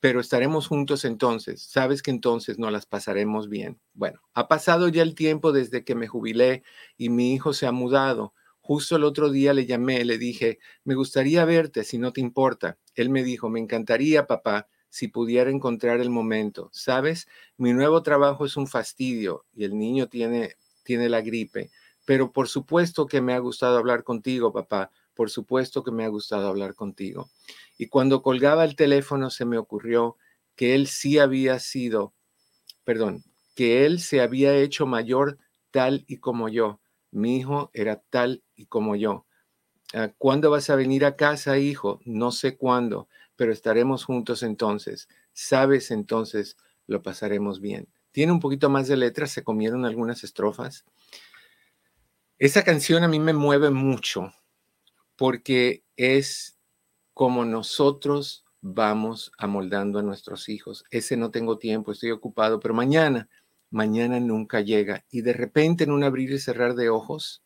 pero 0.00 0.20
estaremos 0.20 0.66
juntos 0.66 1.04
entonces. 1.04 1.62
Sabes 1.62 2.02
que 2.02 2.10
entonces 2.10 2.58
no 2.58 2.70
las 2.70 2.86
pasaremos 2.86 3.48
bien. 3.48 3.78
Bueno, 3.94 4.20
ha 4.34 4.48
pasado 4.48 4.88
ya 4.88 5.02
el 5.02 5.14
tiempo 5.14 5.52
desde 5.52 5.84
que 5.84 5.94
me 5.94 6.08
jubilé 6.08 6.62
y 6.96 7.10
mi 7.10 7.34
hijo 7.34 7.52
se 7.52 7.66
ha 7.66 7.72
mudado. 7.72 8.34
Justo 8.60 8.96
el 8.96 9.04
otro 9.04 9.30
día 9.30 9.52
le 9.54 9.66
llamé, 9.66 10.04
le 10.04 10.18
dije, 10.18 10.58
me 10.82 10.94
gustaría 10.96 11.44
verte 11.44 11.84
si 11.84 11.98
no 11.98 12.12
te 12.12 12.20
importa. 12.20 12.78
Él 12.94 13.10
me 13.10 13.22
dijo, 13.22 13.48
me 13.48 13.60
encantaría, 13.60 14.26
papá, 14.26 14.68
si 14.88 15.06
pudiera 15.06 15.50
encontrar 15.50 16.00
el 16.00 16.10
momento. 16.10 16.70
Sabes, 16.72 17.28
mi 17.58 17.72
nuevo 17.72 18.02
trabajo 18.02 18.44
es 18.46 18.56
un 18.56 18.66
fastidio 18.66 19.44
y 19.54 19.64
el 19.64 19.78
niño 19.78 20.08
tiene, 20.08 20.56
tiene 20.82 21.08
la 21.08 21.20
gripe, 21.20 21.70
pero 22.06 22.32
por 22.32 22.48
supuesto 22.48 23.06
que 23.06 23.20
me 23.20 23.34
ha 23.34 23.38
gustado 23.38 23.76
hablar 23.76 24.02
contigo, 24.02 24.50
papá, 24.50 24.90
por 25.14 25.28
supuesto 25.28 25.84
que 25.84 25.90
me 25.90 26.04
ha 26.04 26.08
gustado 26.08 26.48
hablar 26.48 26.74
contigo. 26.74 27.28
Y 27.76 27.88
cuando 27.88 28.22
colgaba 28.22 28.64
el 28.64 28.74
teléfono 28.74 29.28
se 29.28 29.44
me 29.44 29.58
ocurrió 29.58 30.16
que 30.54 30.74
él 30.74 30.86
sí 30.86 31.18
había 31.18 31.58
sido, 31.58 32.14
perdón, 32.84 33.22
que 33.54 33.84
él 33.84 34.00
se 34.00 34.22
había 34.22 34.56
hecho 34.56 34.86
mayor 34.86 35.36
tal 35.70 36.06
y 36.06 36.16
como 36.16 36.48
yo. 36.48 36.80
Mi 37.10 37.36
hijo 37.36 37.70
era 37.74 38.02
tal 38.08 38.42
y 38.54 38.64
como 38.64 38.96
yo. 38.96 39.26
Ah, 39.92 40.10
¿Cuándo 40.16 40.50
vas 40.50 40.70
a 40.70 40.76
venir 40.76 41.04
a 41.04 41.16
casa, 41.16 41.58
hijo? 41.58 42.00
No 42.06 42.32
sé 42.32 42.56
cuándo 42.56 43.08
pero 43.36 43.52
estaremos 43.52 44.04
juntos 44.04 44.42
entonces. 44.42 45.08
Sabes 45.32 45.90
entonces, 45.90 46.56
lo 46.86 47.02
pasaremos 47.02 47.60
bien. 47.60 47.88
Tiene 48.10 48.32
un 48.32 48.40
poquito 48.40 48.70
más 48.70 48.88
de 48.88 48.96
letras, 48.96 49.30
se 49.30 49.44
comieron 49.44 49.84
algunas 49.84 50.24
estrofas. 50.24 50.86
Esa 52.38 52.64
canción 52.64 53.02
a 53.02 53.08
mí 53.08 53.18
me 53.18 53.32
mueve 53.32 53.70
mucho 53.70 54.32
porque 55.16 55.84
es 55.96 56.58
como 57.14 57.46
nosotros 57.46 58.44
vamos 58.60 59.32
amoldando 59.38 59.98
a 59.98 60.02
nuestros 60.02 60.50
hijos. 60.50 60.84
Ese 60.90 61.16
no 61.16 61.30
tengo 61.30 61.56
tiempo, 61.56 61.92
estoy 61.92 62.10
ocupado, 62.10 62.60
pero 62.60 62.74
mañana, 62.74 63.30
mañana 63.70 64.20
nunca 64.20 64.60
llega. 64.60 65.06
Y 65.10 65.22
de 65.22 65.32
repente 65.32 65.84
en 65.84 65.92
un 65.92 66.04
abrir 66.04 66.30
y 66.30 66.38
cerrar 66.38 66.74
de 66.74 66.90
ojos, 66.90 67.42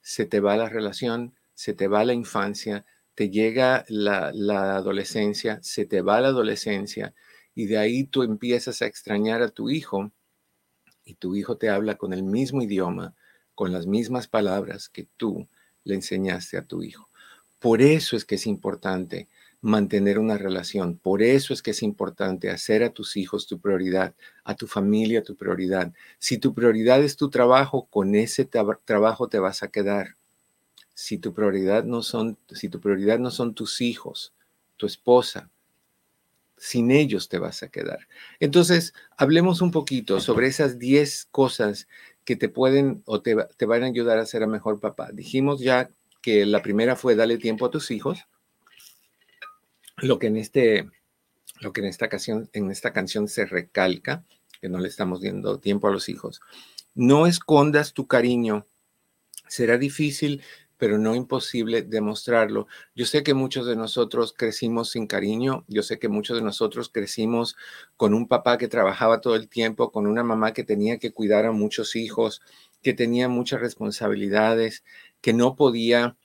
se 0.00 0.24
te 0.24 0.40
va 0.40 0.56
la 0.56 0.70
relación, 0.70 1.34
se 1.52 1.74
te 1.74 1.86
va 1.86 2.04
la 2.04 2.14
infancia, 2.14 2.86
te 3.14 3.28
llega 3.28 3.84
la, 3.88 4.28
adolescencia, 4.76 5.58
se 5.62 5.84
te 5.84 6.00
va 6.00 6.22
la 6.22 6.28
adolescencia 6.28 7.14
y 7.54 7.66
de 7.66 7.76
ahí 7.76 8.04
tú 8.04 8.22
empiezas 8.22 8.80
a 8.80 8.86
extrañar 8.86 9.42
a 9.42 9.48
tu 9.48 9.68
hijo 9.68 10.10
y 11.04 11.14
tu 11.14 11.34
hijo 11.34 11.56
te 11.56 11.68
habla 11.68 11.96
con 11.96 12.12
el 12.12 12.22
mismo 12.22 12.62
idioma, 12.62 13.14
con 13.56 13.72
las 13.72 13.88
mismas 13.88 14.28
palabras 14.28 14.88
que 14.88 15.08
tú 15.16 15.48
le 15.82 15.96
enseñaste 15.96 16.56
a 16.56 16.64
tu 16.64 16.84
hijo. 16.84 17.08
Por 17.58 17.82
eso 17.82 18.16
es 18.16 18.24
que 18.24 18.36
es 18.36 18.46
importante 18.46 19.26
mantener 19.60 20.20
una 20.20 20.38
relación, 20.38 20.96
por 20.96 21.22
eso 21.22 21.52
es 21.52 21.62
que 21.62 21.72
es 21.72 21.82
importante 21.82 22.50
hacer 22.50 22.84
a 22.84 22.90
tus 22.90 23.16
hijos 23.16 23.48
tu 23.48 23.58
prioridad, 23.58 24.14
a 24.44 24.54
tu 24.54 24.68
familia 24.68 25.24
tu 25.24 25.34
prioridad. 25.34 25.92
Si 26.20 26.38
tu 26.38 26.54
prioridad 26.54 27.02
es 27.02 27.16
tu 27.16 27.30
trabajo, 27.30 27.86
con 27.90 28.14
ese 28.14 28.44
trabajo 28.44 29.28
te 29.28 29.40
vas 29.40 29.64
a 29.64 29.68
quedar 29.68 30.14
si 30.94 31.18
tu 31.18 31.34
prioridad 31.34 31.84
no 31.84 32.02
son, 32.02 32.38
si 32.50 32.68
tu 32.68 32.80
prioridad 32.80 33.18
no 33.18 33.30
son 33.30 33.54
tus 33.54 33.80
hijos, 33.80 34.32
tu 34.76 34.86
esposa, 34.86 35.50
sin 36.56 36.90
ellos 36.90 37.28
te 37.28 37.38
vas 37.38 37.62
a 37.62 37.68
quedar. 37.68 38.08
Entonces, 38.40 38.94
hablemos 39.16 39.60
un 39.60 39.70
poquito 39.70 40.20
sobre 40.20 40.46
esas 40.46 40.78
10 40.78 41.28
cosas 41.30 41.86
que 42.26 42.36
te 42.36 42.50
pueden 42.50 43.02
o 43.06 43.22
te, 43.22 43.36
te, 43.56 43.64
van 43.66 43.84
a 43.84 43.86
ayudar 43.86 44.18
a 44.18 44.26
ser 44.26 44.42
a 44.42 44.48
mejor 44.48 44.80
papá. 44.80 45.10
Dijimos 45.12 45.60
ya 45.60 45.90
que 46.20 46.44
la 46.44 46.60
primera 46.60 46.96
fue 46.96 47.14
darle 47.14 47.38
tiempo 47.38 47.64
a 47.64 47.70
tus 47.70 47.92
hijos. 47.92 48.26
Lo 49.98 50.18
que 50.18 50.26
en 50.26 50.36
este, 50.36 50.90
lo 51.60 51.72
que 51.72 51.80
en 51.80 51.86
esta 51.86 52.08
canción, 52.08 52.50
en 52.52 52.70
esta 52.72 52.92
canción 52.92 53.28
se 53.28 53.46
recalca, 53.46 54.24
que 54.60 54.68
no 54.68 54.78
le 54.78 54.88
estamos 54.88 55.22
dando 55.22 55.60
tiempo 55.60 55.86
a 55.86 55.92
los 55.92 56.08
hijos. 56.08 56.40
No 56.96 57.28
escondas 57.28 57.92
tu 57.94 58.08
cariño. 58.08 58.66
Será 59.46 59.78
difícil 59.78 60.42
pero 60.78 60.98
no 60.98 61.14
imposible 61.14 61.82
demostrarlo. 61.82 62.66
Yo 62.94 63.06
sé 63.06 63.22
que 63.22 63.34
muchos 63.34 63.66
de 63.66 63.76
nosotros 63.76 64.34
crecimos 64.36 64.90
sin 64.90 65.06
cariño, 65.06 65.64
yo 65.68 65.82
sé 65.82 65.98
que 65.98 66.08
muchos 66.08 66.36
de 66.36 66.42
nosotros 66.42 66.88
crecimos 66.92 67.56
con 67.96 68.14
un 68.14 68.28
papá 68.28 68.58
que 68.58 68.68
trabajaba 68.68 69.20
todo 69.20 69.36
el 69.36 69.48
tiempo, 69.48 69.90
con 69.92 70.06
una 70.06 70.22
mamá 70.22 70.52
que 70.52 70.64
tenía 70.64 70.98
que 70.98 71.12
cuidar 71.12 71.46
a 71.46 71.52
muchos 71.52 71.96
hijos, 71.96 72.42
que 72.82 72.94
tenía 72.94 73.28
muchas 73.28 73.60
responsabilidades, 73.60 74.84
que 75.20 75.32
no 75.32 75.56
podía 75.56 76.16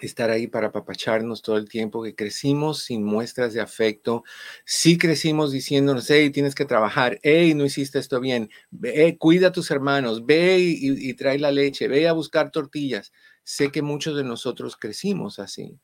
estar 0.00 0.30
ahí 0.30 0.46
para 0.46 0.68
apapacharnos 0.68 1.42
todo 1.42 1.56
el 1.56 1.68
tiempo, 1.68 2.02
que 2.02 2.14
crecimos 2.14 2.82
sin 2.84 3.04
muestras 3.04 3.54
de 3.54 3.60
afecto, 3.60 4.24
sí 4.64 4.98
crecimos 4.98 5.52
diciéndonos, 5.52 6.10
hey, 6.10 6.30
tienes 6.30 6.54
que 6.54 6.64
trabajar, 6.64 7.18
hey, 7.22 7.54
no 7.54 7.64
hiciste 7.64 7.98
esto 7.98 8.20
bien, 8.20 8.50
ve, 8.70 9.16
cuida 9.18 9.48
a 9.48 9.52
tus 9.52 9.70
hermanos, 9.70 10.26
ve 10.26 10.58
y, 10.60 11.10
y 11.10 11.14
trae 11.14 11.38
la 11.38 11.50
leche, 11.52 11.88
ve 11.88 12.08
a 12.08 12.12
buscar 12.12 12.50
tortillas. 12.50 13.12
Sé 13.48 13.70
que 13.70 13.80
muchos 13.80 14.16
de 14.16 14.24
nosotros 14.24 14.76
crecimos 14.76 15.38
así. 15.38 15.78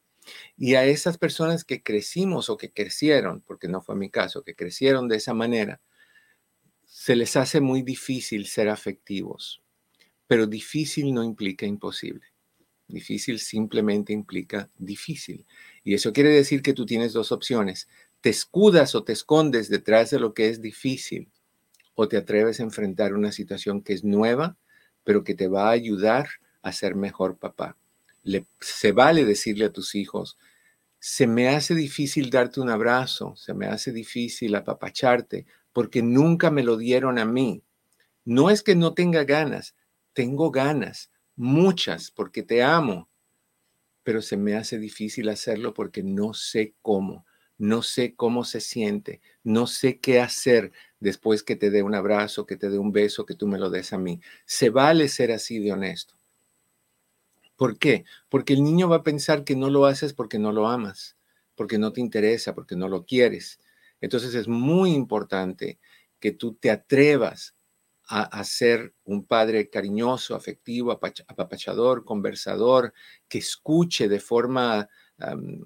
Y 0.57 0.75
a 0.75 0.85
esas 0.85 1.17
personas 1.17 1.63
que 1.63 1.81
crecimos 1.81 2.51
o 2.51 2.57
que 2.57 2.73
crecieron, 2.73 3.41
porque 3.41 3.69
no 3.69 3.81
fue 3.81 3.95
mi 3.95 4.11
caso, 4.11 4.43
que 4.43 4.57
crecieron 4.57 5.07
de 5.07 5.19
esa 5.19 5.33
manera, 5.33 5.81
se 6.85 7.15
les 7.15 7.37
hace 7.37 7.61
muy 7.61 7.83
difícil 7.83 8.49
ser 8.49 8.69
afectivos. 8.69 9.63
Pero 10.27 10.49
difícil 10.49 11.15
no 11.15 11.23
implica 11.23 11.65
imposible. 11.65 12.27
Difícil 12.89 13.39
simplemente 13.39 14.13
implica 14.13 14.69
difícil. 14.77 15.47
Y 15.85 15.95
eso 15.95 16.13
quiere 16.13 16.31
decir 16.31 16.63
que 16.63 16.73
tú 16.73 16.85
tienes 16.85 17.13
dos 17.13 17.31
opciones. 17.31 17.89
Te 18.21 18.31
escudas 18.31 18.97
o 18.97 19.05
te 19.05 19.13
escondes 19.13 19.69
detrás 19.69 20.11
de 20.11 20.19
lo 20.19 20.35
que 20.35 20.49
es 20.49 20.61
difícil 20.61 21.31
o 21.95 22.09
te 22.09 22.17
atreves 22.17 22.59
a 22.59 22.65
enfrentar 22.65 23.15
una 23.15 23.31
situación 23.31 23.83
que 23.83 23.93
es 23.93 24.03
nueva, 24.03 24.57
pero 25.05 25.23
que 25.23 25.37
te 25.37 25.47
va 25.47 25.69
a 25.69 25.71
ayudar 25.71 26.27
a 26.63 26.73
ser 26.73 26.95
mejor 26.95 27.37
papá. 27.37 27.77
Se 28.61 28.93
vale 28.93 29.25
decirle 29.25 29.67
a 29.67 29.73
tus 29.73 29.95
hijos, 29.95 30.39
se 30.99 31.27
me 31.27 31.49
hace 31.49 31.75
difícil 31.75 32.31
darte 32.31 32.61
un 32.61 32.71
abrazo, 32.71 33.35
se 33.37 33.55
me 33.55 33.67
hace 33.67 33.93
difícil 33.93 34.55
apapacharte, 34.55 35.47
porque 35.73 36.03
nunca 36.03 36.51
me 36.51 36.63
lo 36.63 36.77
dieron 36.77 37.19
a 37.19 37.25
mí. 37.25 37.63
No 38.25 38.51
es 38.51 38.63
que 38.63 38.77
no 38.77 38.95
tenga 38.95 39.25
ganas, 39.25 39.75
tengo 40.13 40.53
ganas, 40.53 41.11
muchas, 41.35 42.13
porque 42.13 42.45
te 42.45 42.63
amo, 42.63 43.09
pero 44.05 44.23
se 44.23 44.37
me 44.37 44.55
hace 44.55 44.79
difícil 44.79 45.29
hacerlo 45.29 45.75
porque 45.75 46.03
no 46.03 46.35
sé 46.35 46.75
cómo, 46.83 47.27
no 47.59 47.83
sé 47.83 48.15
cómo 48.15 48.45
se 48.45 48.61
siente, 48.61 49.21
no 49.43 49.67
sé 49.67 49.99
qué 49.99 50.21
hacer 50.21 50.73
después 51.01 51.43
que 51.43 51.57
te 51.57 51.71
dé 51.71 51.83
un 51.83 51.95
abrazo, 51.95 52.47
que 52.47 52.57
te 52.57 52.69
dé 52.71 52.79
un 52.79 52.93
beso, 52.93 53.27
que 53.27 53.35
tú 53.35 53.47
me 53.47 53.59
lo 53.59 53.71
des 53.71 53.93
a 53.93 53.99
mí. 53.99 54.21
Se 54.45 54.71
vale 54.71 55.09
ser 55.09 55.33
así 55.33 55.59
de 55.59 55.73
honesto. 55.73 56.15
¿Por 57.57 57.79
qué? 57.79 58.05
Porque 58.29 58.55
el 58.55 58.65
niño 58.65 58.89
va 58.89 58.97
a 58.97 59.03
pensar 59.03 59.45
que 59.45 59.57
no 59.57 59.71
lo 59.71 59.87
haces 59.87 60.15
porque 60.15 60.39
no 60.39 60.53
lo 60.53 60.69
amas, 60.69 61.17
porque 61.55 61.79
no 61.79 61.93
te 61.93 62.01
interesa, 62.01 62.55
porque 62.55 62.77
no 62.77 62.89
lo 62.89 63.05
quieres. 63.05 63.61
Entonces 64.01 64.35
es 64.35 64.49
muy 64.49 64.93
importante 64.93 65.79
que 66.19 66.33
tú 66.33 66.55
te 66.55 66.71
atrevas 66.71 67.55
a, 68.09 68.45
ser 68.45 68.95
un 69.05 69.25
padre 69.25 69.71
cariñoso, 69.71 70.35
afectivo, 70.35 70.93
apapachador, 70.93 72.05
conversador, 72.05 72.93
que 73.27 73.39
escuche 73.39 74.07
de 74.07 74.21
forma 74.21 74.89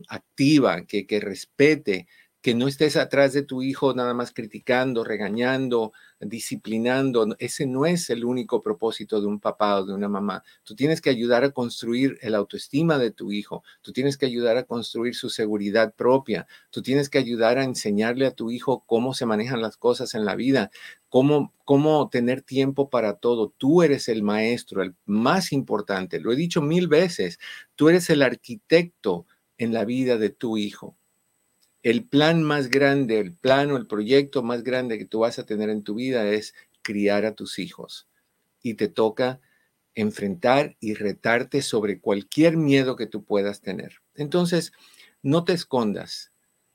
activa, 0.08 0.84
que, 0.86 1.06
que 1.06 1.18
respete, 1.18 2.06
que 2.46 2.54
no 2.54 2.68
estés 2.68 2.96
atrás 2.96 3.32
de 3.32 3.42
tu 3.42 3.60
hijo 3.60 3.92
nada 3.92 4.14
más 4.14 4.30
criticando, 4.30 5.02
regañando, 5.02 5.92
disciplinando. 6.20 7.26
Ese 7.40 7.66
no 7.66 7.86
es 7.86 8.08
el 8.08 8.24
único 8.24 8.62
propósito 8.62 9.20
de 9.20 9.26
un 9.26 9.40
papá 9.40 9.80
o 9.80 9.84
de 9.84 9.92
una 9.92 10.08
mamá. 10.08 10.44
Tú 10.62 10.76
tienes 10.76 11.00
que 11.00 11.10
ayudar 11.10 11.42
a 11.42 11.50
construir 11.50 12.18
el 12.22 12.36
autoestima 12.36 12.98
de 12.98 13.10
tu 13.10 13.32
hijo. 13.32 13.64
Tú 13.82 13.92
tienes 13.92 14.16
que 14.16 14.26
ayudar 14.26 14.58
a 14.58 14.62
construir 14.62 15.16
su 15.16 15.28
seguridad 15.28 15.92
propia. 15.96 16.46
Tú 16.70 16.82
tienes 16.82 17.08
que 17.10 17.18
ayudar 17.18 17.58
a 17.58 17.64
enseñarle 17.64 18.26
a 18.26 18.30
tu 18.30 18.52
hijo 18.52 18.84
cómo 18.86 19.12
se 19.12 19.26
manejan 19.26 19.60
las 19.60 19.76
cosas 19.76 20.14
en 20.14 20.24
la 20.24 20.36
vida, 20.36 20.70
cómo, 21.08 21.52
cómo 21.64 22.08
tener 22.10 22.42
tiempo 22.42 22.90
para 22.90 23.14
todo. 23.14 23.52
Tú 23.58 23.82
eres 23.82 24.08
el 24.08 24.22
maestro, 24.22 24.84
el 24.84 24.94
más 25.04 25.50
importante. 25.50 26.20
Lo 26.20 26.30
he 26.30 26.36
dicho 26.36 26.62
mil 26.62 26.86
veces. 26.86 27.40
Tú 27.74 27.88
eres 27.88 28.08
el 28.08 28.22
arquitecto 28.22 29.26
en 29.58 29.72
la 29.72 29.84
vida 29.84 30.16
de 30.16 30.30
tu 30.30 30.56
hijo 30.58 30.96
el 31.86 32.04
plan 32.04 32.42
más 32.42 32.68
grande, 32.68 33.20
el 33.20 33.32
plano, 33.32 33.76
el 33.76 33.86
proyecto 33.86 34.42
más 34.42 34.64
grande 34.64 34.98
que 34.98 35.04
tú 35.04 35.20
vas 35.20 35.38
a 35.38 35.46
tener 35.46 35.70
en 35.70 35.84
tu 35.84 35.94
vida 35.94 36.26
es 36.26 36.52
criar 36.82 37.24
a 37.24 37.36
tus 37.36 37.60
hijos. 37.60 38.08
Y 38.60 38.74
te 38.74 38.88
toca 38.88 39.38
enfrentar 39.94 40.76
y 40.80 40.94
retarte 40.94 41.62
sobre 41.62 42.00
cualquier 42.00 42.56
miedo 42.56 42.96
que 42.96 43.06
tú 43.06 43.22
puedas 43.22 43.60
tener. 43.60 44.00
Entonces, 44.16 44.72
no 45.22 45.44
te 45.44 45.52
escondas 45.52 46.32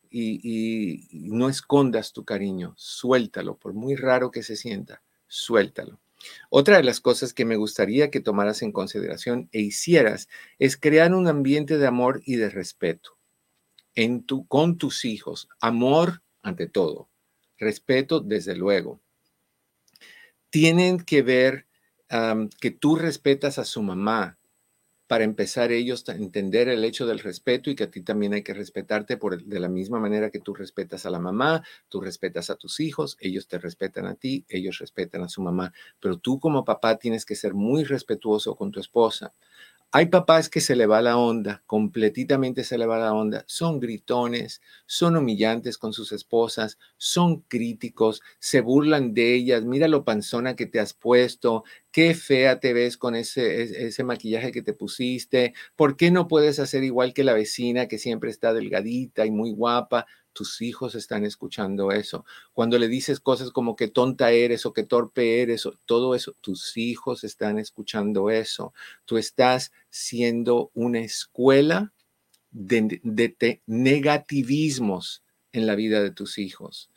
y, 0.09 1.09
no 1.11 1.49
escondas 1.49 2.13
tu 2.13 2.23
cariño, 2.23 2.73
suéltalo, 2.77 3.57
por 3.57 3.73
muy 3.73 3.95
raro 3.95 4.31
que 4.31 4.43
se 4.43 4.55
sienta, 4.55 5.03
suéltalo. 5.27 5.99
Otra 6.49 6.77
de 6.77 6.83
las 6.83 7.01
cosas 7.01 7.33
que 7.33 7.43
me 7.43 7.57
gustaría 7.57 8.11
que 8.11 8.21
tomaras 8.21 8.61
en 8.61 8.71
consideración 8.71 9.49
e 9.51 9.59
hicieras 9.59 10.29
es 10.57 10.77
crear 10.77 11.13
un 11.13 11.27
ambiente 11.27 11.77
de 11.77 11.87
amor 11.87 12.21
y 12.23 12.37
de 12.37 12.49
respeto 12.49 13.17
con 14.47 14.77
tus 14.77 15.05
hijos. 15.05 15.49
Amor 15.59 16.21
ante 16.41 16.67
todo. 16.67 17.09
Respeto, 17.57 18.19
desde 18.19 18.55
luego. 18.55 19.01
Tienen 20.49 20.99
que 20.99 21.21
ver 21.21 21.67
que 22.59 22.71
tú 22.71 22.95
respetas 22.95 23.57
a 23.57 23.63
su 23.63 23.81
mamá 23.81 24.37
para 25.11 25.25
empezar 25.25 25.73
ellos 25.73 26.07
a 26.07 26.13
entender 26.13 26.69
el 26.69 26.85
hecho 26.85 27.05
del 27.05 27.19
respeto 27.19 27.69
y 27.69 27.75
que 27.75 27.83
a 27.83 27.91
ti 27.91 28.01
también 28.01 28.33
hay 28.33 28.43
que 28.43 28.53
respetarte 28.53 29.17
por, 29.17 29.43
de 29.43 29.59
la 29.59 29.67
misma 29.67 29.99
manera 29.99 30.29
que 30.29 30.39
tú 30.39 30.53
respetas 30.53 31.05
a 31.05 31.09
la 31.09 31.19
mamá, 31.19 31.63
tú 31.89 31.99
respetas 31.99 32.49
a 32.49 32.55
tus 32.55 32.79
hijos, 32.79 33.17
ellos 33.19 33.49
te 33.49 33.57
respetan 33.57 34.05
a 34.05 34.15
ti, 34.15 34.45
ellos 34.47 34.77
respetan 34.79 35.23
a 35.23 35.27
su 35.27 35.41
mamá, 35.41 35.73
pero 35.99 36.17
tú 36.17 36.39
como 36.39 36.63
papá 36.63 36.97
tienes 36.97 37.25
que 37.25 37.35
ser 37.35 37.53
muy 37.53 37.83
respetuoso 37.83 38.55
con 38.55 38.71
tu 38.71 38.79
esposa. 38.79 39.33
Hay 39.93 40.05
papás 40.05 40.47
que 40.49 40.61
se 40.61 40.77
le 40.77 40.85
va 40.85 41.01
la 41.01 41.17
onda, 41.17 41.63
completamente 41.65 42.63
se 42.63 42.77
le 42.77 42.85
va 42.85 42.97
la 42.97 43.13
onda, 43.13 43.43
son 43.47 43.79
gritones, 43.81 44.61
son 44.85 45.17
humillantes 45.17 45.77
con 45.77 45.91
sus 45.91 46.13
esposas, 46.13 46.77
son 46.95 47.41
críticos, 47.41 48.21
se 48.39 48.61
burlan 48.61 49.13
de 49.13 49.33
ellas, 49.35 49.65
mira 49.65 49.89
lo 49.89 50.05
panzona 50.05 50.55
que 50.55 50.65
te 50.65 50.79
has 50.79 50.93
puesto, 50.93 51.65
qué 51.91 52.13
fea 52.15 52.61
te 52.61 52.71
ves 52.71 52.95
con 52.97 53.15
ese, 53.15 53.63
ese 53.85 54.03
maquillaje 54.05 54.53
que 54.53 54.61
te 54.61 54.71
pusiste, 54.73 55.53
¿por 55.75 55.97
qué 55.97 56.09
no 56.09 56.29
puedes 56.29 56.59
hacer 56.59 56.85
igual 56.85 57.13
que 57.13 57.25
la 57.25 57.33
vecina 57.33 57.87
que 57.89 57.97
siempre 57.97 58.29
está 58.29 58.53
delgadita 58.53 59.25
y 59.25 59.31
muy 59.31 59.51
guapa? 59.51 60.05
Tus 60.33 60.61
hijos 60.61 60.95
están 60.95 61.25
escuchando 61.25 61.91
eso. 61.91 62.25
Cuando 62.53 62.77
le 62.77 62.87
dices 62.87 63.19
cosas 63.19 63.51
como 63.51 63.75
que 63.75 63.87
tonta 63.87 64.31
eres 64.31 64.65
o 64.65 64.73
que 64.73 64.83
torpe 64.83 65.41
eres, 65.41 65.65
o 65.65 65.73
todo 65.85 66.15
eso, 66.15 66.35
tus 66.41 66.77
hijos 66.77 67.23
están 67.23 67.59
escuchando 67.59 68.29
eso. 68.29 68.73
Tú 69.05 69.17
estás 69.17 69.71
siendo 69.89 70.71
una 70.73 70.99
escuela 70.99 71.93
de, 72.51 73.61
negativismos 73.65 75.23
en 75.51 75.67
la 75.67 75.75
vida 75.75 76.01
de 76.01 76.11
tus 76.11 76.37
hijos. 76.37 76.91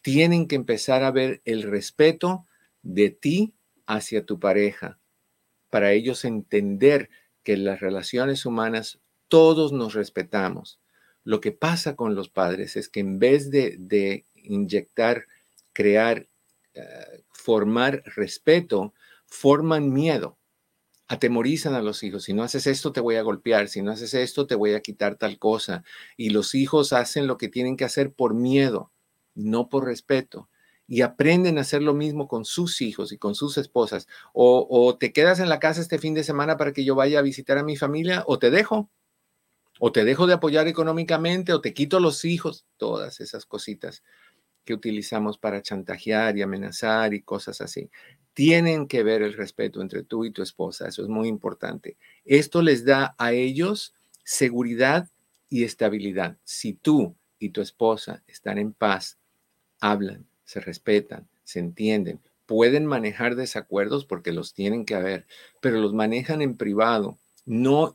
Tienen 0.00 0.48
que 0.48 0.56
empezar 0.56 1.04
a 1.04 1.12
ver 1.12 1.40
el 1.44 1.62
respeto 1.62 2.46
de 2.82 3.10
ti 3.10 3.54
hacia 3.86 4.26
tu 4.26 4.40
pareja, 4.40 4.98
para 5.70 5.92
ellos 5.92 6.24
entender 6.24 7.08
que 7.44 7.54
en 7.54 7.64
las 7.64 7.80
relaciones 7.80 8.46
humanas 8.46 9.00
todos 9.28 9.72
nos 9.72 9.94
respetamos 9.94 10.81
lo 11.24 11.40
que 11.40 11.52
pasa 11.52 11.96
con 11.96 12.14
los 12.14 12.28
padres 12.28 12.76
es 12.76 12.88
que 12.88 13.00
en 13.00 13.18
vez 13.18 13.50
de, 13.50 14.26
inyectar, 14.34 15.26
crear, 15.72 16.28
eh, 16.74 17.22
formar 17.32 18.02
respeto, 18.16 18.92
forman 19.26 19.92
miedo, 19.92 20.38
atemorizan 21.08 21.74
a 21.74 21.82
los 21.82 22.02
hijos. 22.02 22.24
Si 22.24 22.32
no 22.32 22.42
haces 22.42 22.66
esto, 22.66 22.92
te 22.92 23.00
voy 23.00 23.16
a 23.16 23.22
golpear. 23.22 23.68
Si 23.68 23.82
no 23.82 23.92
haces 23.92 24.14
esto, 24.14 24.46
te 24.46 24.54
voy 24.54 24.74
a 24.74 24.80
quitar 24.80 25.16
tal 25.16 25.38
cosa. 25.38 25.84
Y 26.16 26.30
los 26.30 26.54
hijos 26.54 26.92
hacen 26.92 27.26
lo 27.26 27.36
que 27.38 27.48
tienen 27.48 27.76
que 27.76 27.84
hacer 27.84 28.12
por 28.12 28.34
miedo, 28.34 28.92
no 29.34 29.68
por 29.68 29.84
respeto. 29.84 30.48
Y 30.88 31.02
aprenden 31.02 31.58
a 31.58 31.62
hacer 31.62 31.82
lo 31.82 31.94
mismo 31.94 32.28
con 32.28 32.44
sus 32.44 32.80
hijos 32.80 33.12
y 33.12 33.18
con 33.18 33.34
sus 33.34 33.58
esposas. 33.58 34.08
O, 34.32 34.66
o 34.68 34.96
te 34.96 35.12
quedas 35.12 35.38
en 35.38 35.48
la 35.48 35.60
casa 35.60 35.80
este 35.80 35.98
fin 35.98 36.14
de 36.14 36.24
semana 36.24 36.56
para 36.56 36.72
que 36.72 36.84
yo 36.84 36.94
vaya 36.94 37.20
a 37.20 37.22
visitar 37.22 37.58
a 37.58 37.62
mi 37.62 37.76
familia 37.76 38.24
o 38.26 38.38
te 38.38 38.50
dejo 38.50 38.90
o 39.84 39.90
te 39.90 40.04
dejo 40.04 40.28
de 40.28 40.34
apoyar 40.34 40.68
económicamente 40.68 41.52
o 41.52 41.60
te 41.60 41.74
quito 41.74 41.98
los 41.98 42.24
hijos, 42.24 42.66
todas 42.76 43.20
esas 43.20 43.46
cositas 43.46 44.04
que 44.64 44.74
utilizamos 44.74 45.38
para 45.38 45.60
chantajear 45.60 46.38
y 46.38 46.42
amenazar 46.42 47.14
y 47.14 47.22
cosas 47.22 47.60
así. 47.60 47.90
Tienen 48.32 48.86
que 48.86 49.02
ver 49.02 49.22
el 49.22 49.32
respeto 49.32 49.82
entre 49.82 50.04
tú 50.04 50.24
y 50.24 50.30
tu 50.30 50.40
esposa, 50.40 50.86
eso 50.86 51.02
es 51.02 51.08
muy 51.08 51.26
importante. 51.26 51.96
Esto 52.24 52.62
les 52.62 52.84
da 52.84 53.16
a 53.18 53.32
ellos 53.32 53.92
seguridad 54.22 55.08
y 55.48 55.64
estabilidad. 55.64 56.38
Si 56.44 56.74
tú 56.74 57.16
y 57.40 57.48
tu 57.48 57.60
esposa 57.60 58.22
están 58.28 58.58
en 58.58 58.74
paz, 58.74 59.18
hablan, 59.80 60.28
se 60.44 60.60
respetan, 60.60 61.26
se 61.42 61.58
entienden, 61.58 62.20
pueden 62.46 62.86
manejar 62.86 63.34
desacuerdos 63.34 64.04
porque 64.06 64.30
los 64.30 64.54
tienen 64.54 64.84
que 64.84 64.94
haber, 64.94 65.26
pero 65.60 65.80
los 65.80 65.92
manejan 65.92 66.40
en 66.40 66.56
privado, 66.56 67.18
no 67.44 67.94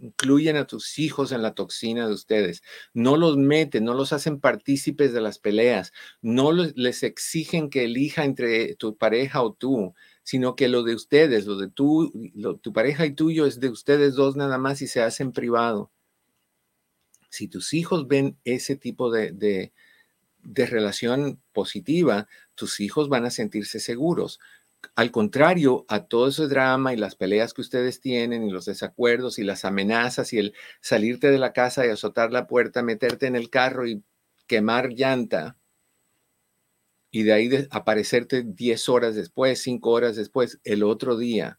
incluyen 0.00 0.56
a 0.56 0.66
tus 0.66 0.98
hijos 0.98 1.32
en 1.32 1.42
la 1.42 1.54
toxina 1.54 2.06
de 2.06 2.14
ustedes, 2.14 2.62
no 2.94 3.16
los 3.16 3.36
meten, 3.36 3.84
no 3.84 3.94
los 3.94 4.12
hacen 4.12 4.40
partícipes 4.40 5.12
de 5.12 5.20
las 5.20 5.38
peleas, 5.38 5.92
no 6.22 6.52
les 6.52 7.02
exigen 7.02 7.70
que 7.70 7.84
elija 7.84 8.24
entre 8.24 8.74
tu 8.76 8.96
pareja 8.96 9.42
o 9.42 9.52
tú, 9.52 9.94
sino 10.22 10.56
que 10.56 10.68
lo 10.68 10.82
de 10.82 10.94
ustedes, 10.94 11.46
lo 11.46 11.56
de 11.56 11.68
tu 11.68 12.72
pareja 12.72 13.06
y 13.06 13.14
tuyo 13.14 13.46
es 13.46 13.60
de 13.60 13.68
ustedes 13.68 14.14
dos 14.14 14.36
nada 14.36 14.58
más 14.58 14.82
y 14.82 14.86
se 14.86 15.02
hace 15.02 15.22
en 15.22 15.32
privado. 15.32 15.90
Si 17.28 17.48
tus 17.48 17.74
hijos 17.74 18.08
ven 18.08 18.38
ese 18.44 18.76
tipo 18.76 19.10
de 19.10 19.72
relación 20.42 21.40
positiva, 21.52 22.28
tus 22.54 22.80
hijos 22.80 23.08
van 23.08 23.24
a 23.24 23.30
sentirse 23.30 23.80
seguros 23.80 24.40
al 24.94 25.10
contrario 25.10 25.84
a 25.88 26.06
todo 26.06 26.28
ese 26.28 26.48
drama 26.48 26.94
y 26.94 26.96
las 26.96 27.16
peleas 27.16 27.52
que 27.54 27.62
ustedes 27.62 28.00
tienen 28.00 28.44
y 28.44 28.50
los 28.50 28.66
desacuerdos 28.66 29.38
y 29.38 29.44
las 29.44 29.64
amenazas 29.64 30.32
y 30.32 30.38
el 30.38 30.54
salirte 30.80 31.30
de 31.30 31.38
la 31.38 31.52
casa 31.52 31.86
y 31.86 31.90
azotar 31.90 32.32
la 32.32 32.46
puerta, 32.46 32.82
meterte 32.82 33.26
en 33.26 33.36
el 33.36 33.50
carro 33.50 33.86
y 33.86 34.02
quemar 34.46 34.90
llanta 34.90 35.56
y 37.16 37.22
de 37.22 37.32
ahí 37.32 37.50
aparecerte 37.70 38.42
10 38.46 38.90
horas 38.90 39.14
después, 39.14 39.62
5 39.62 39.90
horas 39.90 40.16
después, 40.16 40.60
el 40.64 40.82
otro 40.82 41.16
día, 41.16 41.58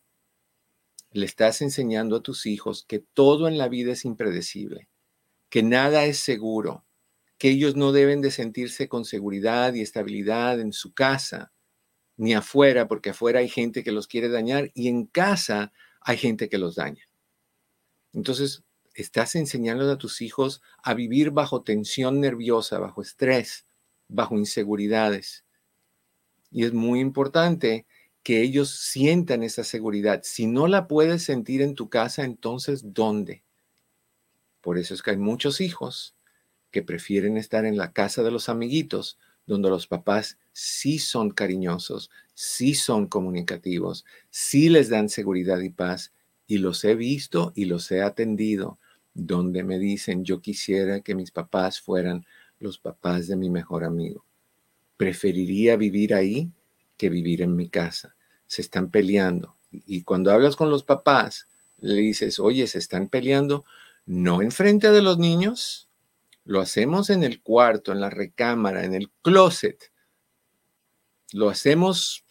le 1.11 1.25
estás 1.25 1.63
enseñando 1.63 2.17
a 2.17 2.21
tus 2.21 2.45
hijos 2.45 2.85
que 2.87 2.99
todo 2.99 3.47
en 3.47 3.57
la 3.57 3.67
vida 3.67 3.93
es 3.93 4.05
impredecible, 4.05 4.87
que 5.49 5.63
nada 5.63 6.05
es 6.05 6.19
seguro, 6.19 6.85
que 7.39 7.49
ellos 7.49 7.75
no 7.75 7.91
deben 7.91 8.21
de 8.21 8.29
sentirse 8.29 8.87
con 8.87 9.03
seguridad 9.03 9.73
y 9.73 9.81
estabilidad 9.81 10.59
en 10.59 10.73
su 10.73 10.93
casa 10.93 11.51
ni 12.17 12.33
afuera, 12.33 12.87
porque 12.87 13.11
afuera 13.11 13.39
hay 13.39 13.47
gente 13.47 13.83
que 13.83 13.91
los 13.91 14.07
quiere 14.07 14.29
dañar 14.29 14.71
y 14.73 14.87
en 14.89 15.05
casa 15.05 15.71
hay 16.01 16.17
gente 16.17 16.49
que 16.49 16.57
los 16.57 16.75
daña. 16.75 17.07
Entonces, 18.13 18.63
estás 18.95 19.35
enseñando 19.35 19.89
a 19.91 19.97
tus 19.97 20.21
hijos 20.21 20.61
a 20.83 20.95
vivir 20.95 21.29
bajo 21.31 21.61
tensión 21.61 22.19
nerviosa, 22.19 22.79
bajo 22.79 23.01
estrés, 23.01 23.67
bajo 24.07 24.35
inseguridades. 24.35 25.45
Y 26.49 26.65
es 26.65 26.73
muy 26.73 26.99
importante 26.99 27.85
que 28.23 28.41
ellos 28.41 28.71
sientan 28.71 29.43
esa 29.43 29.63
seguridad. 29.63 30.21
Si 30.23 30.47
no 30.47 30.67
la 30.67 30.87
puedes 30.87 31.23
sentir 31.23 31.61
en 31.61 31.75
tu 31.75 31.89
casa, 31.89 32.23
entonces 32.23 32.93
¿dónde? 32.93 33.43
Por 34.61 34.77
eso 34.77 34.93
es 34.93 35.03
que 35.03 35.11
hay 35.11 35.17
muchos 35.17 35.61
hijos 35.61 36.15
que 36.71 36.81
prefieren 36.81 37.37
estar 37.37 37.65
en 37.65 37.77
la 37.77 37.93
casa 37.93 38.23
de 38.23 38.31
los 38.31 38.49
amiguitos 38.49 39.17
donde 39.47 39.69
los 39.69 39.87
papás 39.87 40.37
sí 40.51 40.99
son 40.99 41.31
cariñosos, 41.31 42.11
sí 42.33 42.75
son 42.75 43.07
comunicativos, 43.07 44.05
sí 44.29 44.69
les 44.69 44.89
dan 44.89 45.09
seguridad 45.09 45.59
y 45.61 45.69
paz. 45.69 46.13
Y 46.45 46.59
los 46.59 46.83
he 46.83 46.95
visto 46.95 47.51
y 47.55 47.65
los 47.65 47.91
he 47.91 48.01
atendido, 48.01 48.77
donde 49.13 49.63
me 49.63 49.79
dicen, 49.79 50.23
yo 50.23 50.41
quisiera 50.41 51.01
que 51.01 51.15
mis 51.15 51.31
papás 51.31 51.81
fueran 51.81 52.25
los 52.59 52.77
papás 52.77 53.27
de 53.27 53.35
mi 53.35 53.49
mejor 53.49 53.83
amigo. 53.83 54.23
Preferiría 54.97 55.75
vivir 55.75 56.13
ahí 56.13 56.51
que 56.97 57.09
vivir 57.09 57.41
en 57.41 57.55
mi 57.55 57.69
casa. 57.69 58.15
Se 58.45 58.61
están 58.61 58.89
peleando. 58.89 59.55
Y 59.71 60.03
cuando 60.03 60.31
hablas 60.31 60.55
con 60.55 60.69
los 60.69 60.83
papás, 60.83 61.47
le 61.79 61.95
dices, 61.95 62.39
oye, 62.39 62.67
se 62.67 62.79
están 62.79 63.07
peleando, 63.09 63.65
no 64.05 64.41
enfrente 64.41 64.91
de 64.91 65.01
los 65.01 65.17
niños, 65.17 65.86
Lo 66.47 66.61
hacemos 66.61 67.09
en 67.09 67.23
el 67.23 67.41
cuarto, 67.41 67.91
en 67.91 67.99
la 67.99 68.09
recámara, 68.09 68.85
en 68.85 68.93
el 68.93 69.11
closet. 69.21 69.91
Lo 71.33 71.49
hacemos 71.49 72.25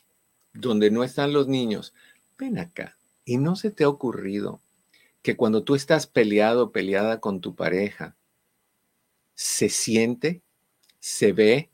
donde 0.54 0.90
no 0.90 1.04
están 1.04 1.34
los 1.34 1.48
niños. 1.48 1.92
Ven 2.38 2.58
acá. 2.58 2.96
¿Y 3.26 3.36
no 3.36 3.56
se 3.56 3.70
te 3.70 3.84
ha 3.84 3.88
ocurrido 3.88 4.62
que 5.22 5.36
cuando 5.36 5.64
tú 5.64 5.74
estás 5.74 6.06
peleado, 6.06 6.72
peleada 6.72 7.20
con 7.20 7.42
tu 7.42 7.54
pareja, 7.54 8.16
se 9.34 9.68
siente, 9.68 10.40
se 10.98 11.32
ve 11.32 11.70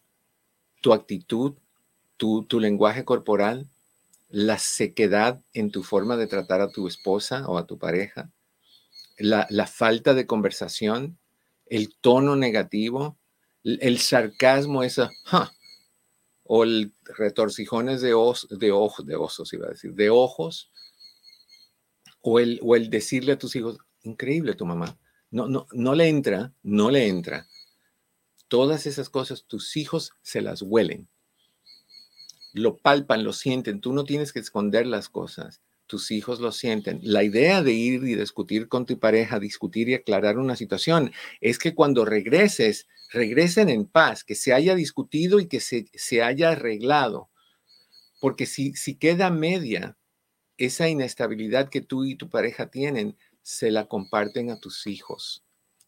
tu 0.81 0.93
actitud, 0.93 1.55
tu, 2.17 2.43
tu 2.43 2.59
lenguaje 2.59 3.05
corporal, 3.05 3.69
la 4.29 4.59
sequedad 4.59 5.41
en 5.53 5.71
tu 5.71 5.85
forma 5.85 6.17
de 6.17 6.27
tratar 6.27 6.61
a 6.61 6.73
tu 6.73 6.89
esposa 6.89 7.47
o 7.47 7.57
a 7.57 7.67
tu 7.67 7.79
pareja, 7.79 8.33
la, 9.17 9.67
falta 9.69 10.15
de 10.15 10.27
conversación, 10.27 11.19
el 11.75 11.95
tono 12.01 12.37
negativo, 12.37 13.19
el, 13.63 13.99
sarcasmo, 13.99 14.83
esa, 14.83 15.11
o 16.45 16.65
el 16.65 16.93
retorcijones 17.05 18.01
de, 18.01 18.09
de, 18.09 18.73
ojos, 18.73 19.07
de 19.07 19.17
osos, 19.17 19.53
iba 19.53 19.67
a 19.67 19.71
decir, 19.71 19.95
de 19.95 20.11
ojos, 20.11 20.71
o 22.21 22.39
el, 22.39 22.61
o 22.63 22.77
el 22.77 22.91
decirle 22.91 23.33
a 23.33 23.39
tus 23.39 23.57
hijos, 23.57 23.79
increíble 24.03 24.55
tu 24.55 24.67
mamá, 24.67 24.99
no, 25.31 25.49
no, 25.49 25.67
no 25.73 25.95
le 25.95 26.09
entra, 26.09 26.53
no 26.63 26.91
le 26.91 27.09
entra. 27.09 27.47
Todas 28.49 28.87
esas 28.87 29.09
cosas 29.09 29.45
tus 29.45 29.77
hijos 29.77 30.13
se 30.23 30.43
las 30.43 30.61
huelen 30.61 31.09
lo 32.53 32.77
palpan, 32.77 33.25
lo 33.25 33.33
sienten. 33.33 33.81
Tú 33.81 33.93
no 33.93 34.05
tienes 34.05 34.33
que 34.33 34.39
esconder 34.39 34.87
las 34.87 35.09
cosas. 35.09 35.63
Tus 35.93 36.11
hijos 36.11 36.41
lo 36.41 36.53
sienten. 36.53 37.01
La 37.03 37.23
idea 37.23 37.63
de 37.63 37.73
ir 37.73 38.03
y 38.05 38.15
discutir 38.15 38.67
con 38.67 38.87
tu 38.87 38.99
pareja, 38.99 39.39
discutir 39.39 39.91
y 39.91 39.95
aclarar 39.95 40.39
una 40.39 40.57
situación, 40.57 41.13
es 41.43 41.59
que 41.59 41.75
cuando 41.75 42.07
regreses, 42.07 42.89
regresen 43.11 43.69
en 43.69 43.85
paz, 43.85 44.25
que 44.25 44.35
se 44.35 44.55
haya 44.55 44.75
discutido 44.75 45.39
y 45.39 45.49
que 45.49 45.61
se, 45.61 45.85
se 45.93 46.23
haya 46.23 46.53
arreglado. 46.53 47.29
Porque 48.23 48.47
si, 48.47 48.73
si 48.73 48.95
queda 48.95 49.29
media, 49.29 49.99
esa 50.57 50.89
inestabilidad 50.89 51.69
que 51.69 51.83
tú 51.83 52.07
y 52.07 52.17
tu 52.17 52.31
pareja 52.31 52.71
tienen, 52.71 53.19
se 53.43 53.71
la 53.71 53.85
comparten 53.85 54.49
a 54.49 54.59
tus 54.59 54.87
hijos. 54.87 55.45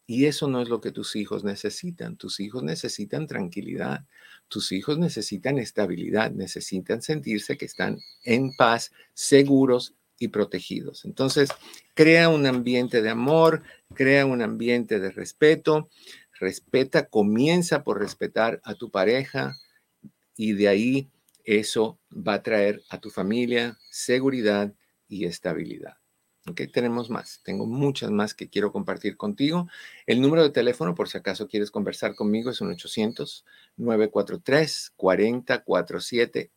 Y 0.07 0.25
eso 0.25 0.47
no 0.47 0.61
es 0.61 0.69
lo 0.69 0.81
que 0.81 0.91
tus 0.91 1.15
hijos 1.15 1.43
necesitan. 1.43 2.15
Tus 2.15 2.39
hijos 2.39 2.63
necesitan 2.63 3.25
tranquilidad. 3.25 4.05
Tus 4.47 4.71
hijos 4.71 4.99
necesitan 4.99 5.57
estabilidad. 5.57 6.31
Necesitan 6.31 7.01
sentirse 7.01 7.57
que 7.57 7.65
están 7.65 7.97
en 8.23 8.55
paz, 8.55 8.91
seguros 9.13 9.95
y 10.19 10.27
protegidos. 10.27 11.05
Entonces, 11.05 11.49
crea 11.93 12.29
un 12.29 12.45
ambiente 12.45 13.01
de 13.01 13.09
amor, 13.09 13.63
crea 13.93 14.25
un 14.25 14.41
ambiente 14.41 14.99
de 14.99 15.11
respeto. 15.11 15.89
Respeta, 16.39 17.07
comienza 17.07 17.83
por 17.83 17.99
respetar 17.99 18.61
a 18.63 18.75
tu 18.75 18.91
pareja 18.91 19.55
y 20.35 20.53
de 20.53 20.67
ahí 20.67 21.09
eso 21.43 21.99
va 22.11 22.35
a 22.35 22.43
traer 22.43 22.81
a 22.89 22.99
tu 22.99 23.09
familia 23.09 23.77
seguridad 23.89 24.73
y 25.07 25.25
estabilidad. 25.25 25.97
Ok, 26.47 26.61
tenemos 26.71 27.09
más. 27.09 27.41
Tengo 27.43 27.65
muchas 27.65 28.11
más 28.11 28.35
que 28.35 28.49
quiero 28.49 28.71
compartir 28.71 29.17
contigo. 29.17 29.67
El 30.05 30.21
número 30.21 30.43
de 30.43 30.51
teléfono, 30.51 30.93
por 30.93 31.09
si 31.09 31.17
acaso 31.17 31.47
quieres 31.47 31.71
conversar 31.71 32.13
conmigo, 32.13 32.51
es 32.51 32.61
un 32.61 32.71
800-943-4047, 33.79 36.51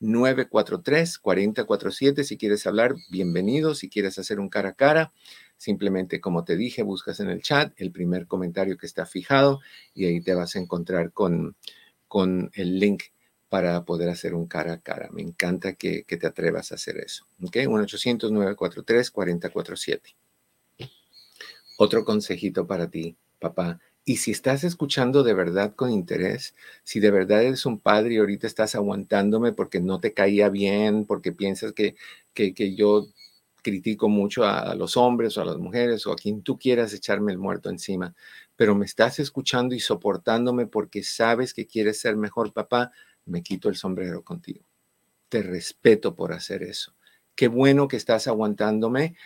1-800-943-4047. 0.00 2.24
Si 2.24 2.36
quieres 2.36 2.66
hablar, 2.66 2.96
bienvenido. 3.10 3.76
Si 3.76 3.88
quieres 3.88 4.18
hacer 4.18 4.40
un 4.40 4.48
cara 4.48 4.70
a 4.70 4.74
cara, 4.74 5.12
simplemente, 5.56 6.20
como 6.20 6.42
te 6.42 6.56
dije, 6.56 6.82
buscas 6.82 7.20
en 7.20 7.30
el 7.30 7.42
chat 7.42 7.72
el 7.76 7.92
primer 7.92 8.26
comentario 8.26 8.76
que 8.76 8.86
está 8.86 9.06
fijado 9.06 9.60
y 9.94 10.06
ahí 10.06 10.20
te 10.20 10.34
vas 10.34 10.56
a 10.56 10.58
encontrar 10.58 11.12
con, 11.12 11.54
con 12.08 12.50
el 12.54 12.80
link 12.80 13.04
para 13.48 13.84
poder 13.84 14.08
hacer 14.10 14.34
un 14.34 14.46
cara 14.46 14.74
a 14.74 14.80
cara. 14.80 15.08
Me 15.12 15.22
encanta 15.22 15.74
que, 15.74 16.04
te 16.04 16.26
atrevas 16.26 16.72
a 16.72 16.76
hacer 16.76 16.98
eso. 16.98 17.26
¿Ok? 17.42 17.56
1-800-943-4047. 17.56 20.14
Otro 21.78 22.04
consejito 22.04 22.66
para 22.66 22.90
ti, 22.90 23.16
papá. 23.38 23.80
Y 24.04 24.16
si 24.16 24.30
estás 24.30 24.64
escuchando 24.64 25.22
de 25.22 25.34
verdad 25.34 25.74
con 25.74 25.90
interés, 25.90 26.54
si 26.82 26.98
de 26.98 27.10
verdad 27.10 27.42
eres 27.42 27.66
un 27.66 27.78
padre 27.78 28.14
y 28.14 28.18
ahorita 28.18 28.46
estás 28.46 28.74
aguantándome 28.74 29.52
porque 29.52 29.80
no 29.80 30.00
te 30.00 30.14
caía 30.14 30.48
bien, 30.48 31.04
porque 31.04 31.32
piensas 31.32 31.72
que, 31.72 31.94
que, 32.32 32.54
que 32.54 32.74
yo 32.74 33.06
critico 33.62 34.08
mucho 34.08 34.44
a, 34.44 34.74
los 34.74 34.96
hombres 34.96 35.36
o 35.36 35.42
a 35.42 35.44
las 35.44 35.58
mujeres 35.58 36.06
o 36.06 36.12
a 36.12 36.16
quien 36.16 36.42
tú 36.42 36.58
quieras 36.58 36.92
echarme 36.94 37.32
el 37.32 37.38
muerto 37.38 37.70
encima, 37.70 38.14
pero 38.56 38.74
me 38.74 38.86
estás 38.86 39.18
escuchando 39.18 39.74
y 39.74 39.80
soportándome 39.80 40.66
porque 40.66 41.02
sabes 41.02 41.54
que 41.54 41.66
quieres 41.66 42.00
ser 42.00 42.16
mejor 42.16 42.52
papá, 42.52 42.92
me 43.28 43.42
quito 43.42 43.68
el 43.68 43.76
sombrero 43.76 44.22
contigo. 44.22 44.66
Te 45.28 45.42
respeto 45.42 46.14
por 46.14 46.32
hacer 46.32 46.62
eso. 46.62 46.94
Qué 47.34 47.48
bueno 47.48 47.86
que 47.86 47.96
estás 47.96 48.26
aguantándome 48.26 49.16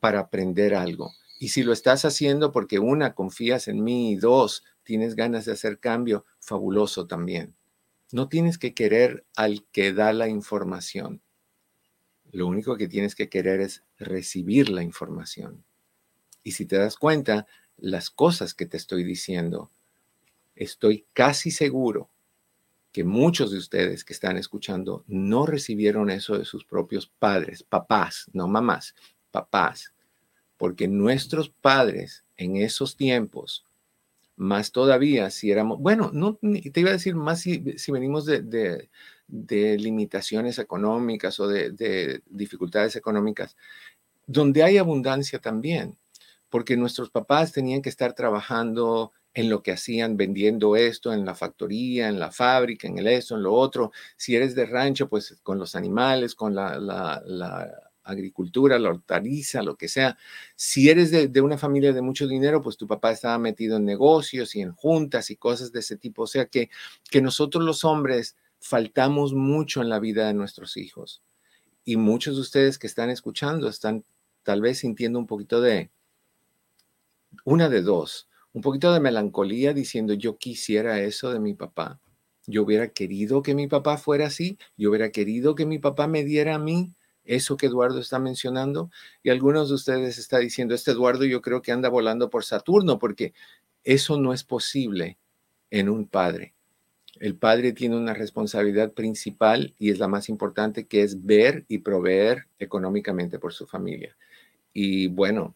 para 0.00 0.20
aprender 0.20 0.74
algo. 0.74 1.12
Y 1.38 1.50
si 1.50 1.62
lo 1.62 1.72
estás 1.72 2.04
haciendo 2.04 2.52
porque 2.52 2.78
una, 2.78 3.14
confías 3.14 3.68
en 3.68 3.84
mí 3.84 4.12
y 4.12 4.16
dos, 4.16 4.64
tienes 4.82 5.14
ganas 5.14 5.44
de 5.44 5.52
hacer 5.52 5.78
cambio, 5.78 6.24
fabuloso 6.40 7.06
también. 7.06 7.54
No 8.12 8.28
tienes 8.28 8.58
que 8.58 8.74
querer 8.74 9.24
al 9.36 9.64
que 9.70 9.92
da 9.92 10.12
la 10.12 10.28
información. 10.28 11.20
Lo 12.32 12.46
único 12.46 12.76
que 12.76 12.88
tienes 12.88 13.14
que 13.14 13.28
querer 13.28 13.60
es 13.60 13.84
recibir 13.98 14.68
la 14.68 14.82
información. 14.82 15.64
Y 16.42 16.52
si 16.52 16.66
te 16.66 16.76
das 16.76 16.96
cuenta, 16.96 17.46
las 17.76 18.10
cosas 18.10 18.54
que 18.54 18.66
te 18.66 18.76
estoy 18.76 19.04
diciendo, 19.04 19.70
estoy 20.54 21.06
casi 21.12 21.50
seguro 21.50 22.10
que 22.92 23.04
muchos 23.04 23.52
de 23.52 23.58
ustedes 23.58 24.04
que 24.04 24.12
están 24.12 24.36
escuchando 24.36 25.04
no 25.06 25.46
recibieron 25.46 26.10
eso 26.10 26.36
de 26.36 26.44
sus 26.44 26.64
propios 26.64 27.06
padres, 27.06 27.62
papás, 27.62 28.26
no 28.32 28.48
mamás, 28.48 28.94
papás, 29.30 29.92
porque 30.56 30.88
nuestros 30.88 31.50
padres 31.50 32.24
en 32.36 32.56
esos 32.56 32.96
tiempos, 32.96 33.64
más 34.36 34.72
todavía 34.72 35.30
si 35.30 35.50
éramos, 35.50 35.78
bueno, 35.78 36.10
no 36.12 36.34
te 36.36 36.80
iba 36.80 36.90
a 36.90 36.94
decir 36.94 37.14
más 37.14 37.42
si, 37.42 37.62
venimos 37.88 38.24
de, 38.26 38.88
limitaciones 39.28 40.58
económicas 40.58 41.38
o 41.38 41.46
de 41.46 42.22
dificultades 42.26 42.96
económicas, 42.96 43.56
donde 44.26 44.62
hay 44.62 44.78
abundancia 44.78 45.38
también, 45.38 45.96
porque 46.48 46.76
nuestros 46.76 47.10
papás 47.10 47.52
tenían 47.52 47.82
que 47.82 47.88
estar 47.88 48.12
trabajando 48.14 49.12
en 49.34 49.48
lo 49.48 49.62
que 49.62 49.72
hacían 49.72 50.16
vendiendo 50.16 50.76
esto 50.76 51.12
en 51.12 51.24
la 51.24 51.34
factoría, 51.34 52.08
en 52.08 52.18
la 52.18 52.32
fábrica, 52.32 52.88
en 52.88 52.98
el 52.98 53.06
esto, 53.06 53.36
en 53.36 53.42
lo 53.42 53.54
otro. 53.54 53.92
Si 54.16 54.34
eres 54.34 54.54
de 54.54 54.66
rancho, 54.66 55.08
pues 55.08 55.38
con 55.42 55.58
los 55.58 55.74
animales, 55.74 56.34
con 56.34 56.54
la, 56.54 57.22
agricultura, 58.02 58.78
la 58.78 58.88
hortaliza, 58.88 59.62
lo 59.62 59.76
que 59.76 59.86
sea. 59.86 60.18
Si 60.56 60.88
eres 60.88 61.10
de, 61.10 61.40
una 61.40 61.58
familia 61.58 61.92
de 61.92 62.02
mucho 62.02 62.26
dinero, 62.26 62.60
pues 62.60 62.76
tu 62.76 62.88
papá 62.88 63.12
estaba 63.12 63.38
metido 63.38 63.76
en 63.76 63.84
negocios 63.84 64.56
y 64.56 64.62
en 64.62 64.72
juntas 64.72 65.30
y 65.30 65.36
cosas 65.36 65.70
de 65.70 65.80
ese 65.80 65.96
tipo. 65.96 66.22
O 66.22 66.26
sea 66.26 66.46
que, 66.46 66.70
que 67.08 67.22
nosotros 67.22 67.62
los 67.62 67.84
hombres 67.84 68.36
faltamos 68.58 69.32
mucho 69.32 69.80
en 69.80 69.88
la 69.88 70.00
vida 70.00 70.26
de 70.26 70.34
nuestros 70.34 70.76
hijos. 70.76 71.22
Y 71.84 71.96
muchos 71.96 72.34
de 72.34 72.40
ustedes 72.40 72.78
que 72.78 72.88
están 72.88 73.10
escuchando 73.10 73.68
están 73.68 74.04
tal 74.42 74.60
vez 74.60 74.78
sintiendo 74.78 75.18
un 75.18 75.26
poquito 75.26 75.60
de, 75.60 75.90
una 77.44 77.68
de 77.68 77.82
dos, 77.82 78.28
un 78.52 78.62
poquito 78.62 78.92
de 78.92 79.00
melancolía 79.00 79.72
diciendo 79.72 80.14
yo 80.14 80.36
quisiera 80.38 81.00
eso 81.00 81.32
de 81.32 81.40
mi 81.40 81.54
papá. 81.54 82.00
Yo 82.46 82.62
hubiera 82.62 82.88
querido 82.88 83.42
que 83.42 83.54
mi 83.54 83.66
papá 83.68 83.96
fuera 83.96 84.26
así, 84.26 84.58
yo 84.76 84.90
hubiera 84.90 85.10
querido 85.10 85.54
que 85.54 85.66
mi 85.66 85.78
papá 85.78 86.06
me 86.06 86.24
diera 86.24 86.56
a 86.56 86.58
mí 86.58 86.94
eso 87.24 87.56
que 87.56 87.66
Eduardo 87.66 88.00
está 88.00 88.18
mencionando. 88.18 88.90
Y 89.22 89.30
algunos 89.30 89.68
de 89.68 89.76
ustedes 89.76 90.18
está 90.18 90.38
diciendo, 90.38 90.74
este 90.74 90.90
Eduardo 90.90 91.24
yo 91.24 91.42
creo 91.42 91.62
que 91.62 91.72
anda 91.72 91.88
volando 91.88 92.30
por 92.30 92.44
Saturno, 92.44 92.98
porque 92.98 93.34
eso 93.84 94.20
no 94.20 94.32
es 94.32 94.44
posible 94.44 95.18
en 95.70 95.88
un 95.88 96.06
padre. 96.06 96.54
El 97.18 97.36
padre 97.36 97.72
tiene 97.72 97.96
una 97.96 98.14
responsabilidad 98.14 98.92
principal 98.92 99.74
y 99.78 99.90
es 99.90 99.98
la 99.98 100.08
más 100.08 100.28
importante, 100.28 100.86
que 100.86 101.02
es 101.02 101.24
ver 101.24 101.64
y 101.68 101.78
proveer 101.78 102.46
económicamente 102.58 103.38
por 103.38 103.52
su 103.52 103.66
familia. 103.66 104.16
Y 104.72 105.08
bueno, 105.08 105.54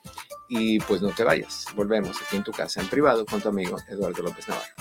Y 0.49 0.79
pues 0.79 1.01
no 1.01 1.09
te 1.09 1.23
vayas. 1.23 1.65
Volvemos 1.75 2.17
aquí 2.21 2.35
en 2.37 2.43
tu 2.43 2.51
casa, 2.51 2.81
en 2.81 2.87
privado, 2.87 3.25
con 3.25 3.41
tu 3.41 3.49
amigo 3.49 3.77
Eduardo 3.89 4.23
López 4.23 4.47
Navarro. 4.47 4.73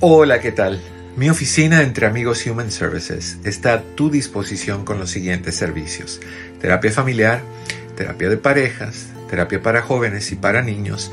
Hola, 0.00 0.40
¿qué 0.40 0.52
tal? 0.52 0.80
Mi 1.16 1.30
oficina 1.30 1.82
entre 1.82 2.06
amigos 2.06 2.44
Human 2.44 2.72
Services 2.72 3.38
está 3.44 3.74
a 3.74 3.82
tu 3.82 4.10
disposición 4.10 4.84
con 4.84 4.98
los 4.98 5.10
siguientes 5.10 5.54
servicios. 5.54 6.20
Terapia 6.60 6.90
familiar, 6.90 7.40
terapia 7.96 8.28
de 8.28 8.36
parejas, 8.36 9.06
terapia 9.30 9.62
para 9.62 9.80
jóvenes 9.80 10.32
y 10.32 10.34
para 10.34 10.62
niños, 10.62 11.12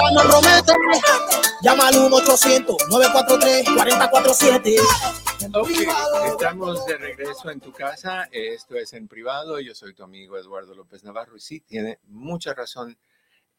Llama 1.61 1.87
al 1.87 1.95
1-800-943-4047. 1.95 4.75
estamos 6.27 6.85
de 6.85 6.97
regreso 6.97 7.49
en 7.49 7.61
tu 7.61 7.71
casa. 7.71 8.27
Esto 8.31 8.75
es 8.75 8.91
en 8.91 9.07
privado. 9.07 9.57
Yo 9.61 9.73
soy 9.73 9.93
tu 9.93 10.03
amigo 10.03 10.37
Eduardo 10.37 10.75
López 10.75 11.05
Navarro 11.05 11.37
y 11.37 11.39
sí, 11.39 11.61
tiene 11.61 11.99
mucha 12.07 12.53
razón 12.53 12.97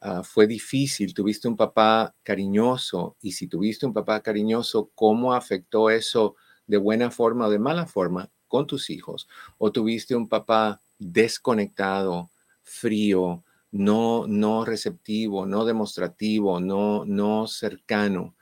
Ah, 0.00 0.24
fue 0.24 0.48
difícil, 0.48 1.14
tuviste 1.14 1.46
un 1.46 1.56
papá 1.56 2.12
cariñoso 2.24 3.16
y 3.22 3.30
si 3.30 3.46
tuviste 3.46 3.86
un 3.86 3.92
papá 3.92 4.20
cariñoso, 4.20 4.90
¿cómo 4.96 5.34
afectó 5.34 5.88
eso 5.88 6.34
de 6.66 6.78
buena 6.78 7.12
forma 7.12 7.46
o 7.46 7.50
de 7.50 7.60
mala 7.60 7.86
forma 7.86 8.28
con 8.48 8.66
tus 8.66 8.90
hijos? 8.90 9.28
¿O 9.56 9.70
tuviste 9.70 10.16
un 10.16 10.28
papá 10.28 10.82
desconectado, 10.98 12.32
frío, 12.64 13.44
no, 13.70 14.26
no 14.26 14.64
receptivo, 14.64 15.46
no 15.46 15.64
demostrativo, 15.64 16.58
no, 16.58 17.04
no 17.04 17.46
cercano? 17.46 18.34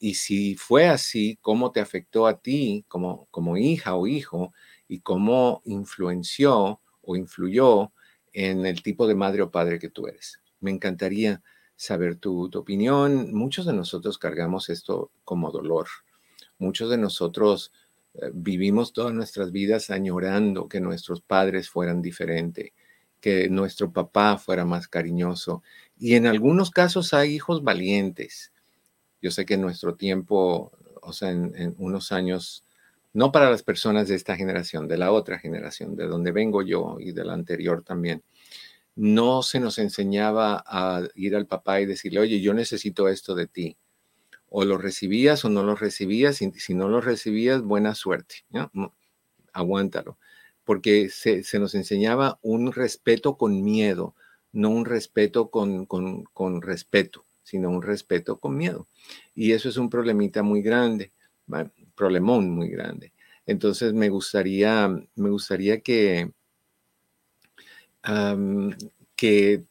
y 0.00 0.14
si 0.14 0.56
fue 0.56 0.88
así, 0.88 1.38
¿cómo 1.40 1.70
te 1.70 1.80
afectó 1.80 2.26
a 2.26 2.40
ti 2.40 2.84
como, 2.88 3.28
como 3.30 3.56
hija 3.56 3.94
o 3.94 4.06
hijo 4.06 4.52
y 4.90 4.98
cómo 4.98 5.62
influenció 5.66 6.80
o 7.02 7.14
influyó 7.14 7.92
en 8.32 8.66
el 8.66 8.82
tipo 8.82 9.06
de 9.06 9.14
madre 9.14 9.42
o 9.42 9.50
padre 9.50 9.78
que 9.78 9.88
tú 9.88 10.08
eres. 10.08 10.40
Me 10.58 10.72
encantaría 10.72 11.42
saber 11.76 12.16
tu, 12.16 12.50
opinión. 12.52 13.32
Muchos 13.32 13.66
de 13.66 13.72
nosotros 13.72 14.18
cargamos 14.18 14.68
esto 14.68 15.12
como 15.24 15.52
dolor. 15.52 15.86
Muchos 16.58 16.90
de 16.90 16.98
nosotros 16.98 17.72
eh, 18.14 18.30
vivimos 18.34 18.92
todas 18.92 19.14
nuestras 19.14 19.52
vidas 19.52 19.90
añorando 19.90 20.68
que 20.68 20.80
nuestros 20.80 21.20
padres 21.20 21.70
fueran 21.70 22.02
diferentes, 22.02 22.72
que 23.20 23.48
nuestro 23.48 23.92
papá 23.92 24.38
fuera 24.38 24.64
más 24.64 24.88
cariñoso. 24.88 25.62
Y 26.00 26.16
en 26.16 26.26
algunos 26.26 26.72
casos 26.72 27.14
hay 27.14 27.32
hijos 27.32 27.62
valientes. 27.62 28.52
Yo 29.22 29.30
sé 29.30 29.46
que 29.46 29.54
en 29.54 29.60
nuestro 29.60 29.94
tiempo, 29.94 30.72
o 31.00 31.12
sea, 31.12 31.30
en 31.30 31.76
unos 31.78 32.10
años 32.10 32.64
no 33.12 33.32
para 33.32 33.50
las 33.50 33.62
personas 33.62 34.08
de 34.08 34.14
esta 34.14 34.36
generación, 34.36 34.86
de 34.86 34.96
la 34.96 35.12
otra 35.12 35.38
generación, 35.38 35.96
de 35.96 36.06
donde 36.06 36.32
vengo 36.32 36.62
yo 36.62 36.98
y 37.00 37.12
de 37.12 37.24
la 37.24 37.34
anterior 37.34 37.82
también. 37.82 38.22
No 38.94 39.42
se 39.42 39.60
nos 39.60 39.78
enseñaba 39.78 40.62
a 40.66 41.02
ir 41.14 41.34
al 41.34 41.46
papá 41.46 41.80
y 41.80 41.86
decirle, 41.86 42.20
oye, 42.20 42.40
yo 42.40 42.54
necesito 42.54 43.08
esto 43.08 43.34
de 43.34 43.46
ti. 43.46 43.76
O 44.48 44.64
lo 44.64 44.78
recibías 44.78 45.44
o 45.44 45.48
no 45.48 45.62
lo 45.62 45.74
recibías. 45.74 46.42
Y 46.42 46.50
si 46.52 46.74
no 46.74 46.88
lo 46.88 47.00
recibías, 47.00 47.62
buena 47.62 47.94
suerte. 47.94 48.44
Aguántalo. 49.52 50.18
Porque 50.64 51.08
se, 51.08 51.42
nos 51.58 51.74
enseñaba 51.74 52.38
un 52.42 52.72
respeto 52.72 53.36
con 53.36 53.62
miedo, 53.62 54.14
no 54.52 54.70
un 54.70 54.84
respeto 54.84 55.50
con, 55.50 55.86
con, 55.86 56.24
con 56.24 56.62
respeto, 56.62 57.24
sino 57.42 57.70
un 57.70 57.82
respeto 57.82 58.38
con 58.38 58.56
miedo. 58.56 58.86
Y 59.34 59.52
eso 59.52 59.68
es 59.68 59.76
un 59.76 59.88
problemita 59.88 60.42
muy 60.42 60.62
grande 60.62 61.12
problemón 62.00 62.50
muy 62.50 62.70
grande. 62.70 63.12
Entonces 63.44 63.92
me 63.92 64.08
gustaría, 64.08 64.88
me 65.16 65.28
gustaría 65.28 65.82
que, 65.82 66.32
que 69.16 69.64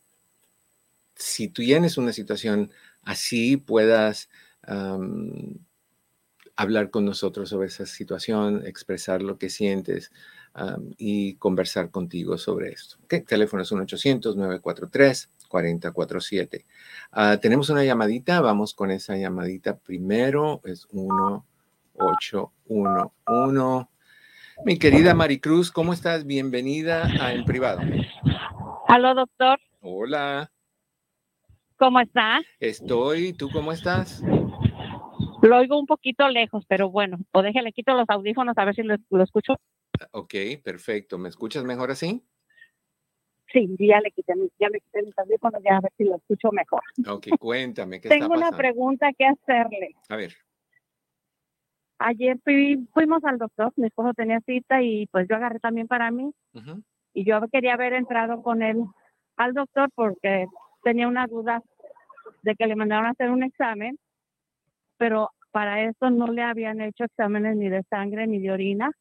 si 1.16 1.48
tú 1.48 1.64
tienes 1.64 1.98
una 1.98 2.14
situación 2.14 2.72
así, 3.02 3.58
puedas 3.58 4.30
hablar 6.56 6.92
con 6.92 7.04
nosotros 7.04 7.50
sobre 7.50 7.70
esa 7.70 7.88
situación, 7.88 8.68
expresar 8.68 9.24
lo 9.24 9.40
que 9.40 9.50
sientes 9.50 10.12
y 10.98 11.34
conversar 11.36 11.90
contigo 11.90 12.38
sobre 12.38 12.70
esto. 12.70 12.98
Teléfono 13.26 13.64
es 13.64 13.72
1-800-943-4047. 13.72 16.66
Ah, 17.12 17.40
tenemos 17.42 17.72
una 17.72 17.84
llamadita, 17.84 18.40
vamos 18.42 18.76
con 18.76 18.92
esa 18.92 19.18
llamadita 19.18 19.80
primero, 19.80 20.62
es 20.64 20.86
1 20.92 21.49
811. 22.00 23.88
Mi 24.66 24.80
querida 24.80 25.14
Maricruz, 25.14 25.72
¿cómo 25.72 25.94
estás? 25.94 26.26
Bienvenida 26.26 27.06
a 27.22 27.34
En 27.34 27.46
Privado. 27.46 27.82
Aló, 28.88 29.14
doctor. 29.14 29.60
Hola. 29.82 30.52
¿Cómo 31.78 32.00
está? 32.00 32.42
Estoy. 32.60 33.34
¿Tú 33.34 33.50
cómo 33.52 33.72
estás? 33.72 34.22
Lo 35.42 35.58
oigo 35.58 35.80
un 35.80 35.86
poquito 35.86 36.28
lejos, 36.28 36.66
pero 36.68 36.90
bueno, 36.90 37.18
o 37.32 37.42
déjale 37.42 37.72
quito 37.72 37.94
los 37.94 38.10
audífonos 38.10 38.58
a 38.58 38.66
ver 38.66 38.76
si 38.76 38.84
lo, 38.84 38.96
escucho. 39.24 39.56
Ok, 40.12 40.34
perfecto. 40.64 41.18
¿Me 41.18 41.30
escuchas 41.30 41.64
mejor 41.64 41.92
así? 41.92 42.26
Sí, 43.54 43.76
ya 43.80 44.00
le 44.02 44.12
quité, 44.12 44.34
ya 44.60 44.70
le 44.70 44.80
quité 44.80 45.00
el 45.00 45.16
teléfono, 45.16 45.58
ya 45.64 45.78
a 45.78 45.82
ver 45.82 45.92
si 45.98 46.04
lo 46.04 46.18
escucho 46.18 46.52
mejor. 46.52 46.82
Ok, 47.08 47.28
cuéntame, 47.40 48.02
¿qué 48.02 48.10
Tengo 48.10 48.36
está 48.36 48.48
una 48.48 48.58
pregunta 48.58 49.12
que 49.18 49.26
hacerle. 49.26 49.96
A 50.10 50.18
ver. 50.18 50.36
Ayer 52.00 52.40
fui- 52.44 52.88
fuimos 52.94 53.24
al 53.26 53.38
doctor, 53.38 53.74
mi 53.76 53.88
esposo 53.88 54.14
tenía 54.14 54.40
cita 54.42 54.82
y 54.82 55.06
pues 55.08 55.28
yo 55.30 55.36
agarré 55.36 55.60
también 55.60 55.88
para 55.88 56.10
mí 56.12 56.32
y 57.14 57.26
yo 57.26 57.40
quería 57.52 57.74
haber 57.74 57.94
entrado 57.94 58.42
con 58.42 58.62
él 58.62 58.84
al 59.36 59.54
doctor 59.54 59.90
porque 59.96 60.48
tenía 60.84 61.08
una 61.08 61.28
duda 61.28 61.62
de 62.44 62.56
que 62.56 62.68
le 62.68 62.76
mandaron 62.76 63.06
a 63.06 63.10
hacer 63.10 63.30
un 63.30 63.44
examen, 63.44 63.98
pero 64.98 65.30
para 65.52 65.82
eso 65.84 66.10
no 66.10 66.28
le 66.28 66.42
habían 66.42 66.80
hecho 66.82 67.04
exámenes 67.04 67.58
ni 67.58 67.68
de 67.70 67.84
sangre 67.90 68.28
ni 68.28 68.40
de 68.40 68.52
orina 68.52 68.92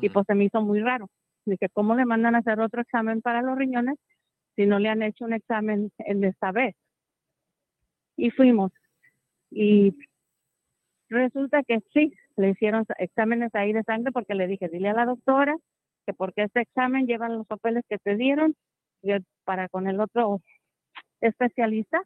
y 0.00 0.08
pues 0.10 0.26
se 0.26 0.34
me 0.34 0.44
hizo 0.44 0.60
muy 0.62 0.80
raro. 0.80 1.08
Dije, 1.46 1.68
¿cómo 1.72 1.94
le 1.94 2.04
mandan 2.04 2.34
a 2.34 2.38
hacer 2.38 2.60
otro 2.60 2.80
examen 2.82 3.22
para 3.22 3.42
los 3.42 3.56
riñones 3.56 3.96
si 4.56 4.66
no 4.66 4.78
le 4.78 4.88
han 4.88 5.02
hecho 5.02 5.24
un 5.24 5.32
examen 5.32 5.90
en 5.98 6.24
esta 6.24 6.52
vez? 6.52 6.74
Y 8.16 8.30
fuimos. 8.30 8.72
Y 9.50 9.96
resulta 11.08 11.62
que 11.62 11.80
sí, 11.92 12.12
le 12.36 12.50
hicieron 12.50 12.84
exámenes 12.98 13.54
ahí 13.54 13.72
de 13.72 13.82
sangre 13.84 14.12
porque 14.12 14.34
le 14.34 14.46
dije, 14.46 14.68
dile 14.68 14.90
a 14.90 14.94
la 14.94 15.06
doctora 15.06 15.56
que 16.06 16.12
porque 16.14 16.44
este 16.44 16.60
examen 16.60 17.06
llevan 17.06 17.36
los 17.36 17.46
papeles 17.46 17.84
que 17.88 17.98
te 17.98 18.16
dieron 18.16 18.54
para 19.44 19.68
con 19.68 19.86
el 19.88 20.00
otro 20.00 20.40
especialista. 21.20 22.00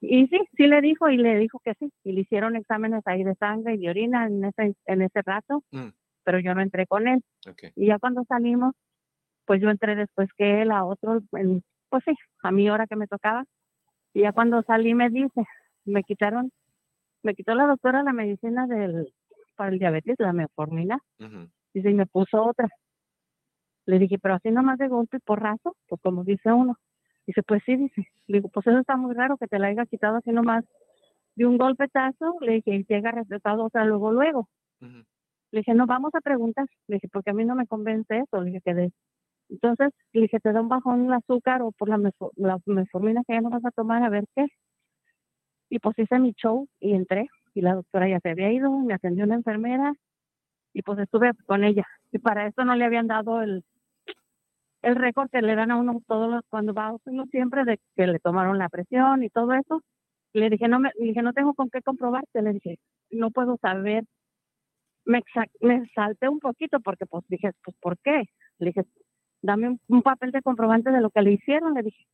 Y 0.00 0.26
sí, 0.28 0.38
sí 0.56 0.66
le 0.66 0.80
dijo 0.80 1.10
y 1.10 1.18
le 1.18 1.38
dijo 1.38 1.60
que 1.62 1.74
sí. 1.74 1.90
Y 2.04 2.12
le 2.12 2.22
hicieron 2.22 2.56
exámenes 2.56 3.02
ahí 3.06 3.22
de 3.22 3.34
sangre 3.34 3.74
y 3.74 3.78
de 3.78 3.90
orina 3.90 4.26
en 4.26 4.44
ese, 4.44 4.74
en 4.86 5.02
ese 5.02 5.20
rato, 5.22 5.62
Mm. 5.72 5.88
pero 6.24 6.38
yo 6.38 6.54
no 6.54 6.62
entré 6.62 6.86
con 6.86 7.06
él. 7.08 7.22
Ok. 7.48 7.64
Y 7.76 7.86
ya 7.88 7.98
cuando 7.98 8.24
salimos, 8.24 8.74
pues 9.44 9.60
yo 9.60 9.68
entré 9.68 9.96
después 9.96 10.28
que 10.38 10.62
él 10.62 10.70
a 10.70 10.84
otro, 10.84 11.20
en- 11.32 11.62
pues 11.90 12.02
sí, 12.06 12.12
a 12.42 12.50
mi 12.50 12.70
hora 12.70 12.86
que 12.86 12.96
me 12.96 13.06
tocaba. 13.08 13.44
Y 14.14 14.20
ya 14.22 14.32
cuando 14.32 14.62
salí 14.62 14.94
me 14.94 15.10
dice, 15.10 15.42
me 15.84 16.02
quitaron, 16.02 16.50
me 17.22 17.34
quitó 17.34 17.54
la 17.54 17.66
doctora 17.66 18.02
la 18.02 18.12
medicina 18.12 18.66
del, 18.66 19.12
para 19.56 19.70
el 19.70 19.78
diabetes, 19.78 20.16
la 20.18 20.32
metformina, 20.32 20.98
Ujú. 21.18 21.48
dice, 21.74 21.90
y 21.90 21.94
me 21.94 22.06
puso 22.06 22.42
otra. 22.44 22.68
Le 23.86 23.98
dije, 23.98 24.18
pero 24.18 24.34
así 24.34 24.50
nomás 24.50 24.78
de 24.78 24.88
golpe 24.88 25.16
y 25.16 25.20
porrazo, 25.20 25.76
pues 25.88 26.00
como 26.02 26.24
dice 26.24 26.52
uno. 26.52 26.76
Dice, 27.26 27.42
pues 27.42 27.62
sí, 27.64 27.76
dice. 27.76 28.06
Le 28.26 28.38
digo, 28.38 28.48
pues 28.48 28.66
eso 28.66 28.78
está 28.78 28.96
muy 28.96 29.14
raro 29.14 29.36
que 29.36 29.46
te 29.46 29.58
la 29.58 29.68
haya 29.68 29.86
quitado 29.86 30.16
así 30.16 30.30
nomás 30.30 30.64
de 31.34 31.46
un 31.46 31.58
golpetazo. 31.58 32.36
Le 32.40 32.54
dije, 32.54 32.84
y 32.88 32.94
haya 32.94 33.10
respetado 33.10 33.64
otra 33.64 33.84
luego, 33.84 34.12
luego. 34.12 34.48
Le 35.52 35.60
dije, 35.60 35.74
no, 35.74 35.86
vamos 35.86 36.14
a 36.14 36.20
preguntar. 36.20 36.66
Le 36.86 36.96
dije, 36.96 37.08
porque 37.12 37.30
a 37.30 37.34
mí 37.34 37.44
no 37.44 37.54
me 37.54 37.66
convence 37.66 38.18
eso. 38.18 38.40
Le 38.40 38.46
dije, 38.46 38.60
que 38.64 38.74
de... 38.74 38.92
Entonces, 39.48 39.90
le 40.12 40.22
dije, 40.22 40.38
te 40.38 40.52
da 40.52 40.60
un 40.60 40.68
bajón 40.68 41.06
el 41.06 41.12
azúcar 41.12 41.62
o 41.62 41.72
por 41.72 41.88
la, 41.88 41.96
meso- 41.98 42.30
la 42.36 42.58
metformina 42.66 43.22
que 43.26 43.34
ya 43.34 43.40
no 43.40 43.50
vas 43.50 43.64
a 43.64 43.70
tomar, 43.72 44.02
a 44.04 44.08
ver 44.08 44.24
qué. 44.36 44.46
Y 45.70 45.78
pues 45.78 45.98
hice 45.98 46.18
mi 46.18 46.32
show 46.34 46.68
y 46.80 46.94
entré. 46.94 47.28
Y 47.54 47.62
la 47.62 47.74
doctora 47.74 48.08
ya 48.08 48.20
se 48.20 48.30
había 48.30 48.52
ido, 48.52 48.70
me 48.70 48.94
atendió 48.94 49.24
una 49.24 49.36
enfermera 49.36 49.94
y 50.74 50.82
pues 50.82 50.98
estuve 50.98 51.32
con 51.46 51.64
ella. 51.64 51.86
Y 52.12 52.18
para 52.18 52.46
eso 52.46 52.64
no 52.64 52.74
le 52.76 52.84
habían 52.84 53.06
dado 53.06 53.42
el, 53.42 53.64
el 54.82 54.96
récord 54.96 55.30
que 55.30 55.42
le 55.42 55.54
dan 55.56 55.70
a 55.70 55.76
uno 55.76 56.02
todos 56.06 56.30
los, 56.30 56.42
cuando 56.50 56.74
va 56.74 56.88
a 56.88 56.96
uno 57.06 57.26
siempre 57.30 57.64
de 57.64 57.78
que 57.96 58.06
le 58.06 58.18
tomaron 58.20 58.58
la 58.58 58.68
presión 58.68 59.22
y 59.24 59.30
todo 59.30 59.52
eso. 59.54 59.82
Le 60.32 60.50
dije, 60.50 60.68
no 60.68 60.80
me, 60.80 60.90
le 60.98 61.06
dije, 61.06 61.22
no 61.22 61.32
tengo 61.32 61.54
con 61.54 61.70
qué 61.70 61.82
comprobarte. 61.82 62.42
Le 62.42 62.52
dije, 62.52 62.78
no 63.10 63.30
puedo 63.30 63.56
saber 63.62 64.04
me, 65.04 65.22
me 65.60 65.86
salté 65.94 66.28
un 66.28 66.40
poquito 66.40 66.80
porque 66.80 67.06
pues 67.06 67.24
dije, 67.28 67.50
pues 67.64 67.76
¿por 67.80 67.98
qué? 67.98 68.24
Le 68.58 68.66
dije, 68.66 68.84
dame 69.42 69.68
un, 69.68 69.80
un 69.88 70.02
papel 70.02 70.30
de 70.30 70.42
comprobante 70.42 70.90
de 70.90 71.00
lo 71.00 71.10
que 71.10 71.22
le 71.22 71.32
hicieron, 71.32 71.74
le 71.74 71.82
dije. 71.82 72.04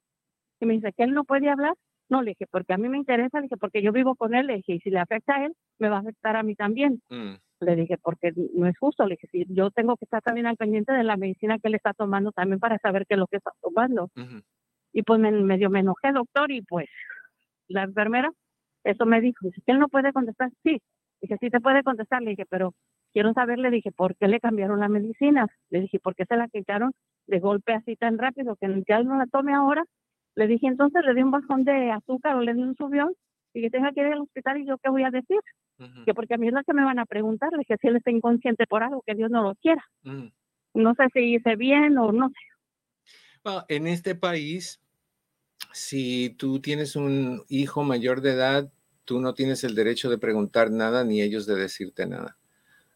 Y 0.60 0.66
me 0.66 0.74
dice, 0.74 0.92
¿que 0.92 1.04
él 1.04 1.12
no 1.12 1.24
puede 1.24 1.50
hablar? 1.50 1.74
No, 2.08 2.22
le 2.22 2.30
dije, 2.30 2.46
porque 2.50 2.72
a 2.72 2.78
mí 2.78 2.88
me 2.88 2.98
interesa, 2.98 3.38
le 3.38 3.44
dije, 3.44 3.56
porque 3.56 3.82
yo 3.82 3.92
vivo 3.92 4.14
con 4.14 4.34
él, 4.34 4.46
le 4.46 4.56
dije, 4.56 4.74
y 4.74 4.80
si 4.80 4.90
le 4.90 5.00
afecta 5.00 5.34
a 5.34 5.44
él, 5.46 5.54
me 5.78 5.88
va 5.88 5.96
a 5.96 6.00
afectar 6.00 6.36
a 6.36 6.42
mí 6.42 6.54
también. 6.54 7.00
Mm. 7.10 7.34
Le 7.60 7.76
dije, 7.76 7.96
porque 7.98 8.32
no 8.54 8.66
es 8.66 8.78
justo, 8.78 9.04
le 9.06 9.14
dije, 9.14 9.28
si 9.32 9.46
yo 9.48 9.70
tengo 9.70 9.96
que 9.96 10.04
estar 10.04 10.22
también 10.22 10.46
al 10.46 10.56
pendiente 10.56 10.92
de 10.92 11.02
la 11.02 11.16
medicina 11.16 11.58
que 11.58 11.68
él 11.68 11.74
está 11.74 11.94
tomando 11.94 12.30
también 12.32 12.60
para 12.60 12.78
saber 12.78 13.06
qué 13.06 13.14
es 13.14 13.18
lo 13.18 13.26
que 13.26 13.38
está 13.38 13.50
tomando. 13.62 14.10
Y 14.92 15.02
pues 15.02 15.18
me, 15.18 15.30
medio 15.30 15.70
me 15.70 15.80
enojé, 15.80 16.12
doctor, 16.12 16.50
y 16.52 16.62
pues 16.62 16.88
la 17.68 17.84
enfermera, 17.84 18.30
eso 18.84 19.06
me 19.06 19.20
dijo, 19.20 19.46
dice, 19.46 19.62
él 19.66 19.78
no 19.78 19.88
puede 19.88 20.12
contestar, 20.12 20.50
sí, 20.62 20.80
dije, 21.20 21.36
sí 21.40 21.50
te 21.50 21.60
puede 21.60 21.82
contestar, 21.82 22.22
le 22.22 22.30
dije, 22.30 22.44
pero 22.48 22.74
quiero 23.12 23.32
saber, 23.32 23.58
le 23.58 23.70
dije, 23.70 23.90
¿por 23.92 24.14
qué 24.16 24.28
le 24.28 24.40
cambiaron 24.40 24.80
la 24.80 24.88
medicina? 24.88 25.46
Le 25.70 25.80
dije, 25.80 25.98
¿por 25.98 26.14
qué 26.14 26.24
se 26.26 26.36
la 26.36 26.48
quitaron 26.48 26.92
de 27.26 27.40
golpe 27.40 27.72
así 27.72 27.96
tan 27.96 28.18
rápido 28.18 28.56
que 28.56 28.84
ya 28.86 29.02
no 29.02 29.16
la 29.16 29.26
tome 29.26 29.54
ahora? 29.54 29.84
Le 30.36 30.46
dije, 30.46 30.66
entonces 30.66 31.02
le 31.04 31.14
di 31.14 31.22
un 31.22 31.30
bajón 31.30 31.64
de 31.64 31.90
azúcar 31.90 32.36
o 32.36 32.42
le 32.42 32.52
di 32.54 32.62
un 32.62 32.76
subión 32.76 33.12
y 33.54 33.62
que 33.62 33.70
tenga 33.70 33.90
que 33.92 34.00
ir 34.02 34.06
al 34.08 34.20
hospital 34.20 34.58
y 34.60 34.66
yo 34.66 34.76
qué 34.78 34.90
voy 34.90 35.02
a 35.02 35.10
decir, 35.10 35.38
Ujú. 35.78 36.04
que 36.04 36.14
porque 36.14 36.34
a 36.34 36.36
mí 36.36 36.46
es 36.46 36.52
lo 36.52 36.62
que 36.62 36.74
me 36.74 36.84
van 36.84 36.98
a 36.98 37.06
preguntar, 37.06 37.50
dije, 37.58 37.76
si 37.80 37.88
él 37.88 37.96
está 37.96 38.10
inconsciente 38.10 38.66
por 38.66 38.82
algo, 38.82 39.02
que 39.06 39.14
Dios 39.14 39.30
no 39.30 39.42
lo 39.42 39.54
quiera. 39.56 39.82
Ujú. 40.04 40.30
No 40.74 40.94
sé 40.94 41.04
si 41.14 41.34
hice 41.34 41.56
bien 41.56 41.96
o 41.96 42.12
no 42.12 42.28
sé. 42.28 42.34
Bueno, 43.42 43.64
en 43.68 43.86
este 43.86 44.14
país, 44.14 44.78
si 45.72 46.34
tú 46.38 46.60
tienes 46.60 46.96
un 46.96 47.42
hijo 47.48 47.82
mayor 47.82 48.20
de 48.20 48.32
edad, 48.32 48.70
tú 49.06 49.20
no 49.20 49.32
tienes 49.32 49.64
el 49.64 49.74
derecho 49.74 50.10
de 50.10 50.18
preguntar 50.18 50.70
nada 50.70 51.02
ni 51.02 51.22
ellos 51.22 51.46
de 51.46 51.54
decirte 51.54 52.06
nada. 52.06 52.36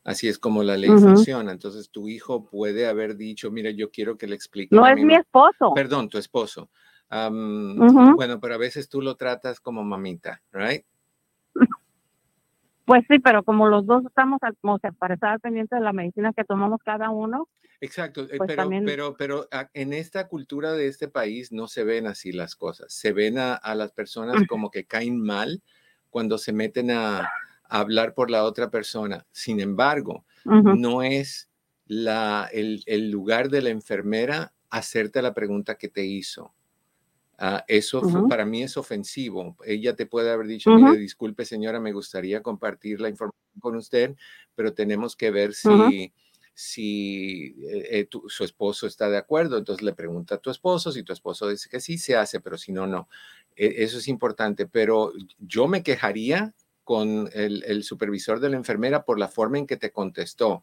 Así 0.04 0.28
es 0.28 0.38
como 0.38 0.62
la 0.62 0.76
ley 0.76 0.90
Ujú. 0.90 1.00
funciona. 1.00 1.52
Entonces 1.52 1.88
tu 1.90 2.08
hijo 2.08 2.44
puede 2.44 2.86
haber 2.86 3.16
dicho, 3.16 3.50
mira, 3.50 3.70
yo 3.70 3.90
quiero 3.90 4.18
que 4.18 4.26
le 4.26 4.34
explique. 4.34 4.74
No 4.76 4.86
es 4.86 4.96
mi 4.96 5.04
ma-". 5.04 5.20
esposo. 5.20 5.72
Perdón, 5.74 6.10
tu 6.10 6.18
esposo. 6.18 6.70
Ujú. 7.10 8.14
Bueno, 8.16 8.40
pero 8.40 8.54
a 8.54 8.58
veces 8.58 8.88
tú 8.88 9.02
lo 9.02 9.16
tratas 9.16 9.60
como 9.60 9.82
mamita, 9.84 10.42
¿right? 10.52 10.84
Pues 12.84 13.04
sí, 13.08 13.18
pero 13.20 13.42
como 13.44 13.68
los 13.68 13.86
dos 13.86 14.04
estamos, 14.04 14.40
o 14.62 14.78
sea, 14.78 14.90
para 14.92 15.14
estar 15.14 15.30
al 15.30 15.40
pendiente 15.40 15.76
de 15.76 15.80
la 15.82 15.92
medicina 15.92 16.32
que 16.32 16.44
tomamos 16.44 16.80
cada 16.84 17.10
uno, 17.10 17.48
Exacto, 17.82 18.24
eh, 18.24 18.34
Pues 18.36 18.48
pero, 18.48 18.62
también- 18.64 18.84
pero, 18.84 19.16
pero 19.16 19.48
ah, 19.52 19.70
en 19.72 19.94
esta 19.94 20.28
cultura 20.28 20.72
de 20.72 20.86
este 20.86 21.08
país 21.08 21.50
no 21.50 21.66
se 21.66 21.82
ven 21.82 22.06
así 22.06 22.30
las 22.30 22.54
cosas. 22.54 22.92
Se 22.92 23.12
ven 23.14 23.38
a, 23.38 23.54
a 23.54 23.74
las 23.74 23.92
personas 23.92 24.36
como 24.48 24.70
que 24.70 24.84
caen 24.84 25.18
mal 25.18 25.62
cuando 26.10 26.36
se 26.36 26.52
meten 26.52 26.90
a, 26.90 27.20
a 27.20 27.28
hablar 27.80 28.12
por 28.12 28.30
la 28.30 28.44
otra 28.44 28.70
persona. 28.70 29.24
Sin 29.32 29.60
embargo, 29.60 30.26
no 30.78 31.02
es 31.02 31.48
la, 31.86 32.50
el, 32.52 32.82
el 32.84 33.10
lugar 33.10 33.48
de 33.48 33.62
la 33.62 33.70
enfermera 33.70 34.52
hacerte 34.68 35.22
la 35.22 35.32
pregunta 35.32 35.76
que 35.76 35.88
te 35.88 36.04
hizo. 36.04 36.52
Ah, 37.42 37.64
eso 37.68 38.02
fue- 38.02 38.20
Ujú. 38.20 38.28
para 38.28 38.44
mí 38.44 38.62
es 38.62 38.76
ofensivo. 38.76 39.56
Ella 39.64 39.96
te 39.96 40.04
puede 40.04 40.30
haber 40.30 40.46
dicho, 40.46 40.68
Ujú. 40.70 40.78
mire, 40.84 40.98
disculpe 40.98 41.46
señora, 41.46 41.80
me 41.80 41.90
gustaría 41.92 42.42
compartir 42.42 43.00
la 43.00 43.08
información 43.08 43.40
con 43.60 43.76
usted, 43.76 44.14
pero 44.54 44.74
tenemos 44.74 45.16
que 45.16 45.30
ver 45.30 45.54
si, 45.54 45.68
Ujú. 45.70 46.12
si 46.52 47.56
eh, 47.62 47.88
eh, 48.00 48.04
tu- 48.04 48.28
su 48.28 48.44
esposo 48.44 48.86
está 48.86 49.08
de 49.08 49.16
acuerdo. 49.16 49.56
Entonces 49.56 49.82
le 49.82 49.94
pregunta 49.94 50.34
a 50.34 50.38
tu 50.38 50.50
esposo, 50.50 50.92
si 50.92 51.02
tu 51.02 51.14
esposo 51.14 51.48
dice 51.48 51.70
que 51.70 51.80
sí, 51.80 51.96
se 51.96 52.14
hace, 52.14 52.40
pero 52.40 52.58
si 52.58 52.72
no, 52.72 52.86
no. 52.86 53.08
E- 53.56 53.84
eso 53.84 53.96
es 53.96 54.06
importante, 54.08 54.66
pero 54.66 55.10
yo 55.38 55.66
me 55.66 55.82
quejaría 55.82 56.52
con 56.84 57.30
el, 57.32 57.64
el 57.66 57.84
supervisor 57.84 58.40
de 58.40 58.50
la 58.50 58.56
enfermera 58.56 59.06
por 59.06 59.18
la 59.18 59.28
forma 59.28 59.56
en 59.56 59.66
que 59.66 59.78
te 59.78 59.90
contestó. 59.92 60.62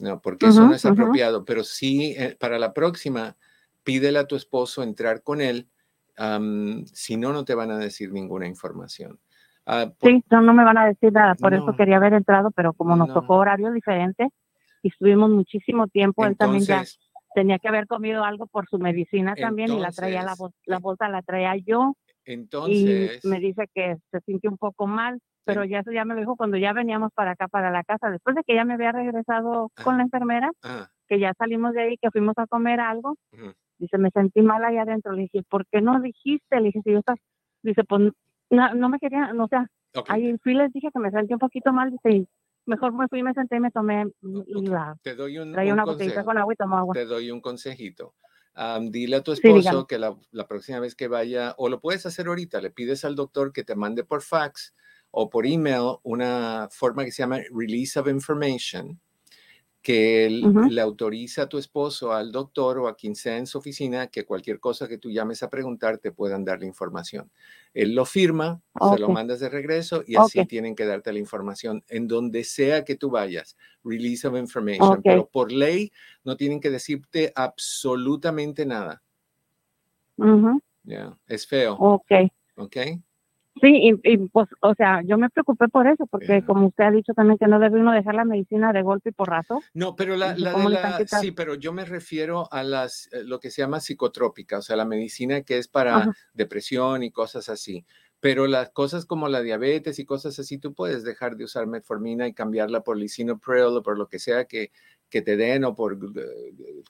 No, 0.00 0.20
porque 0.20 0.46
eso 0.48 0.62
no 0.66 0.74
es 0.74 0.84
apropiado, 0.84 1.44
pero 1.44 1.62
sí 1.62 2.14
eh, 2.18 2.36
para 2.38 2.58
la 2.58 2.74
próxima, 2.74 3.36
pídele 3.84 4.18
a 4.18 4.26
tu 4.26 4.34
esposo 4.34 4.82
entrar 4.82 5.22
con 5.22 5.40
él, 5.40 5.68
am, 6.16 6.84
si 6.86 7.16
no, 7.16 7.32
no 7.32 7.44
te 7.44 7.54
van 7.54 7.70
a 7.70 7.78
decir 7.78 8.12
ninguna 8.12 8.46
información. 8.46 9.18
Ah, 9.66 9.86
por- 9.98 10.10
Sí, 10.10 10.24
no, 10.30 10.40
no 10.42 10.54
me 10.54 10.64
van 10.64 10.78
a 10.78 10.86
decir 10.86 11.12
nada, 11.12 11.34
por 11.34 11.52
No. 11.52 11.58
eso 11.58 11.76
quería 11.76 11.96
haber 11.96 12.12
entrado, 12.14 12.50
pero 12.52 12.72
como 12.72 12.94
nos 12.96 13.08
No. 13.08 13.14
tocó 13.14 13.34
horario 13.36 13.70
diferente 13.72 14.28
y 14.82 14.88
estuvimos 14.88 15.30
muchísimo 15.30 15.88
tiempo, 15.88 16.24
él 16.26 16.36
también 16.36 16.64
ya 16.64 16.74
entonces, 16.78 16.98
tenía 17.34 17.58
que 17.58 17.68
haber 17.68 17.86
comido 17.86 18.24
algo 18.24 18.46
por 18.46 18.68
su 18.68 18.78
medicina 18.78 19.34
también 19.36 19.72
y 19.72 19.80
la 19.80 19.90
traía 19.92 20.22
la, 20.22 20.32
Entonces, 20.32 20.56
la 20.66 20.78
bolsa, 20.78 21.08
la 21.08 21.22
traía 21.22 21.56
yo 21.56 21.94
entonces, 22.24 23.20
y 23.22 23.28
me 23.28 23.40
dice 23.40 23.68
que 23.74 23.96
se 24.10 24.20
sintió 24.20 24.50
un 24.50 24.58
poco 24.58 24.86
mal, 24.86 25.20
pero 25.44 25.64
ya 25.64 25.80
eso 25.80 25.92
ya 25.92 26.04
me 26.04 26.14
lo 26.14 26.20
dijo 26.20 26.36
cuando 26.36 26.56
ya 26.56 26.72
veníamos 26.72 27.12
para 27.12 27.32
acá, 27.32 27.46
para 27.48 27.70
la 27.70 27.84
casa, 27.84 28.10
después 28.10 28.34
de 28.36 28.42
que 28.44 28.54
ya 28.54 28.64
me 28.64 28.74
había 28.74 28.92
regresado 28.92 29.70
con 29.82 29.94
Ajá. 29.94 29.96
la 29.98 30.02
enfermera, 30.04 30.50
ah, 30.62 30.88
que 31.08 31.18
ya 31.20 31.32
salimos 31.38 31.72
de 31.72 31.82
ahí, 31.82 31.96
que 31.98 32.10
fuimos 32.10 32.34
a 32.38 32.46
comer 32.46 32.80
algo, 32.80 33.16
ujú, 33.32 33.52
dice, 33.78 33.98
me 33.98 34.10
sentí 34.10 34.42
mal 34.42 34.64
ahí 34.64 34.78
adentro, 34.78 35.12
le 35.12 35.22
dije, 35.22 35.42
¿por 35.48 35.66
qué 35.66 35.80
no 35.80 36.00
dijiste? 36.00 36.56
Le 36.60 36.66
dije, 36.66 36.80
si 36.82 36.92
yo 36.92 36.98
estás, 36.98 37.18
dice, 37.62 37.84
pues 37.84 38.12
no, 38.50 38.74
no 38.74 38.88
me 38.88 38.98
quería, 38.98 39.32
no, 39.32 39.44
o 39.44 39.48
sea, 39.48 39.66
ahí 40.08 40.36
fui 40.42 40.54
les 40.54 40.72
dije 40.72 40.88
que 40.92 40.98
me 41.00 41.10
sentí 41.10 41.32
un 41.32 41.38
poquito 41.38 41.72
mal, 41.72 41.90
dice, 41.90 42.26
mejor 42.66 42.92
me 42.92 43.08
fui, 43.08 43.22
me 43.22 43.32
senté 43.34 43.56
y 43.56 43.60
me 43.60 43.70
tomé, 43.70 44.06
la, 44.22 44.96
te 45.02 45.14
doy 45.14 45.38
un, 45.38 45.50
una 45.58 45.84
botellita 45.84 46.24
con 46.24 46.38
agua 46.38 46.52
y 46.54 46.56
tomó 46.56 46.76
agua. 46.78 46.94
te 46.94 47.04
doy 47.04 47.30
un 47.30 47.40
consejito. 47.40 48.14
Dile 48.88 49.16
a 49.16 49.22
tu 49.22 49.34
Sí, 49.34 49.42
esposo 49.42 49.58
dígame. 49.58 49.86
que 49.86 49.98
la, 49.98 50.16
la 50.30 50.48
próxima 50.48 50.80
vez 50.80 50.94
que 50.94 51.08
vaya, 51.08 51.54
o 51.58 51.68
lo 51.68 51.78
puedes 51.78 52.06
hacer 52.06 52.26
ahorita, 52.26 52.60
le 52.62 52.70
pides 52.70 53.04
al 53.04 53.14
doctor 53.14 53.52
que 53.52 53.64
te 53.64 53.76
mande 53.76 54.02
por 54.02 54.22
fax 54.22 54.74
o 55.10 55.28
por 55.28 55.46
email 55.46 55.98
una 56.02 56.66
forma 56.70 57.04
que 57.04 57.12
se 57.12 57.22
llama 57.22 57.40
Release 57.54 57.98
of 58.00 58.08
Information, 58.08 58.98
que 59.86 60.26
él 60.26 60.42
le 60.68 60.80
autoriza 60.80 61.42
a 61.42 61.48
tu 61.48 61.58
esposo, 61.58 62.12
al 62.12 62.32
doctor 62.32 62.78
o 62.78 62.88
a 62.88 62.96
quien 62.96 63.14
sea 63.14 63.38
en 63.38 63.46
su 63.46 63.58
oficina 63.58 64.08
que 64.08 64.24
cualquier 64.24 64.58
cosa 64.58 64.88
que 64.88 64.98
tú 64.98 65.12
llames 65.12 65.44
a 65.44 65.48
preguntar 65.48 65.98
te 65.98 66.10
puedan 66.10 66.44
dar 66.44 66.58
la 66.58 66.66
información. 66.66 67.30
Él 67.72 67.94
lo 67.94 68.04
firma, 68.04 68.60
se 68.90 68.98
lo 68.98 69.08
mandas 69.10 69.38
de 69.38 69.48
regreso 69.48 70.02
y 70.04 70.16
así 70.16 70.44
tienen 70.44 70.74
que 70.74 70.86
darte 70.86 71.12
la 71.12 71.20
información 71.20 71.84
en 71.88 72.08
donde 72.08 72.42
sea 72.42 72.84
que 72.84 72.96
tú 72.96 73.10
vayas. 73.10 73.56
Release 73.84 74.26
of 74.26 74.36
information. 74.36 75.00
Pero 75.04 75.28
por 75.28 75.52
ley 75.52 75.92
no 76.24 76.36
tienen 76.36 76.58
que 76.58 76.70
decirte 76.70 77.32
absolutamente 77.36 78.66
nada. 78.66 79.04
Ya, 80.82 81.16
es 81.28 81.46
feo. 81.46 81.74
Ok. 81.74 82.10
Ok. 82.56 82.76
Sí, 83.60 83.98
y, 84.02 84.18
pues, 84.28 84.48
o 84.60 84.74
sea, 84.74 85.00
yo 85.02 85.16
me 85.16 85.30
preocupé 85.30 85.68
por 85.68 85.86
eso, 85.86 86.06
porque 86.06 86.44
como 86.44 86.66
usted 86.66 86.84
ha 86.84 86.90
dicho 86.90 87.14
también 87.14 87.38
que 87.38 87.46
no 87.46 87.58
debe 87.58 87.80
uno 87.80 87.92
dejar 87.92 88.14
la 88.14 88.24
medicina 88.24 88.72
de 88.72 88.82
golpe 88.82 89.10
y 89.10 89.12
porrazo. 89.12 89.62
No, 89.72 89.96
pero 89.96 90.14
la, 90.16 90.36
la, 90.36 90.52
de 90.52 90.68
la 90.68 91.06
sí, 91.06 91.32
pero 91.32 91.54
yo 91.54 91.72
me 91.72 91.86
refiero 91.86 92.52
a 92.52 92.62
las, 92.62 93.08
eh, 93.12 93.24
lo 93.24 93.40
que 93.40 93.50
se 93.50 93.62
llama 93.62 93.80
psicotrópica, 93.80 94.58
o 94.58 94.62
sea, 94.62 94.76
la 94.76 94.84
medicina 94.84 95.40
que 95.40 95.56
es 95.56 95.68
para 95.68 96.14
depresión 96.34 97.02
y 97.02 97.10
cosas 97.10 97.48
así. 97.48 97.86
Pero 98.20 98.46
las 98.46 98.70
cosas 98.70 99.06
como 99.06 99.28
la 99.28 99.42
diabetes 99.42 99.98
y 99.98 100.04
cosas 100.04 100.38
así, 100.38 100.58
tú 100.58 100.74
puedes 100.74 101.04
dejar 101.04 101.36
de 101.36 101.44
usar 101.44 101.66
metformina 101.66 102.26
y 102.26 102.34
cambiarla 102.34 102.80
por 102.80 102.96
lisinopril 102.96 103.76
o 103.76 103.82
por 103.82 103.98
lo 103.98 104.08
que 104.08 104.18
sea 104.18 104.46
que, 104.46 104.70
que 105.08 105.22
te 105.22 105.36
den 105.36 105.64
o 105.64 105.74
por 105.74 105.98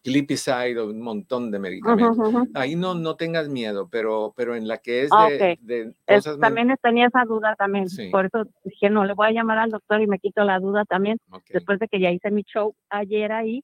glipizide 0.02 0.78
o 0.78 0.86
un 0.86 1.00
montón 1.00 1.50
de 1.50 1.58
medicamentos. 1.58 2.48
Ahí 2.54 2.74
no, 2.74 2.94
no 2.94 3.16
tengas 3.16 3.48
miedo, 3.48 3.88
pero, 3.90 4.32
pero 4.36 4.54
en 4.54 4.66
la 4.68 4.78
que 4.78 5.02
es 5.02 5.10
ah, 5.12 5.28
de, 5.28 5.94
cosas... 6.06 6.38
también 6.38 6.74
tenía 6.82 7.06
esa 7.06 7.24
duda 7.24 7.54
también, 7.56 7.86
por 8.10 8.26
eso 8.26 8.44
dije, 8.64 8.90
no, 8.90 9.04
le 9.04 9.14
voy 9.14 9.28
a 9.28 9.32
llamar 9.32 9.58
al 9.58 9.70
doctor 9.70 10.00
y 10.00 10.06
me 10.06 10.18
quito 10.18 10.44
la 10.44 10.58
duda 10.58 10.84
también, 10.84 11.18
después 11.50 11.78
de 11.78 11.88
que 11.88 12.00
ya 12.00 12.10
hice 12.10 12.30
mi 12.30 12.42
show 12.42 12.74
ayer 12.88 13.32
ahí, 13.32 13.62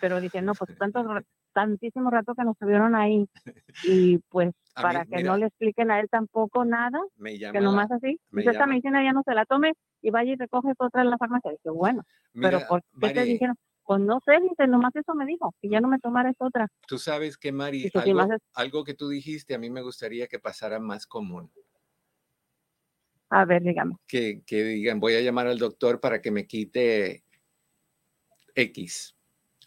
pero 0.00 0.20
dije, 0.20 0.40
no, 0.42 0.54
pues 0.54 0.70
tanto, 0.78 1.04
tantísimo 1.52 2.10
rato 2.10 2.34
que 2.34 2.44
nos 2.44 2.54
estuvieron 2.54 2.94
ahí 2.94 3.26
y 3.84 4.18
pues 4.28 4.52
para 4.74 5.04
que 5.04 5.22
no 5.22 5.36
le 5.36 5.46
expliquen 5.46 5.90
a 5.90 6.00
él 6.00 6.08
tampoco 6.10 6.64
nada, 6.64 7.00
que 7.22 7.60
nomás 7.60 7.90
así, 7.90 8.18
me 8.30 8.42
esta 8.42 8.66
medicina 8.66 9.02
ya 9.02 9.12
no 9.12 9.22
se 9.24 9.34
la 9.34 9.44
tome 9.44 9.74
y 10.02 10.10
vaya 10.10 10.32
y 10.32 10.36
recoge 10.36 10.72
otra 10.78 11.02
en 11.02 11.10
la 11.10 11.18
farmacia. 11.18 11.50
Dije, 11.50 11.70
bueno, 11.70 12.02
pero 12.32 12.60
¿por 12.66 12.82
qué 13.00 13.10
te 13.10 13.24
dijeron? 13.24 13.56
Pues 13.90 14.02
no 14.02 14.20
sé, 14.24 14.34
dice, 14.40 14.68
nomás 14.68 14.94
eso 14.94 15.16
me 15.16 15.26
dijo, 15.26 15.52
que 15.60 15.68
ya 15.68 15.80
no 15.80 15.88
me 15.88 15.98
tomara 15.98 16.30
esta 16.30 16.46
otra. 16.46 16.68
Tú 16.86 16.96
sabes 16.96 17.36
que, 17.36 17.50
Mari, 17.50 17.90
algo, 18.54 18.84
que 18.84 18.94
tú 18.94 19.08
dijiste, 19.08 19.52
a 19.52 19.58
mí 19.58 19.68
me 19.68 19.82
gustaría 19.82 20.28
que 20.28 20.38
pasara 20.38 20.78
más 20.78 21.08
común. 21.08 21.50
A 23.30 23.44
ver, 23.44 23.64
dígame. 23.64 23.96
Que, 24.06 24.42
que 24.46 24.62
digan, 24.62 25.00
voy 25.00 25.16
a 25.16 25.20
llamar 25.20 25.48
al 25.48 25.58
doctor 25.58 25.98
para 25.98 26.22
que 26.22 26.30
me 26.30 26.46
quite 26.46 27.24
X, 28.54 29.16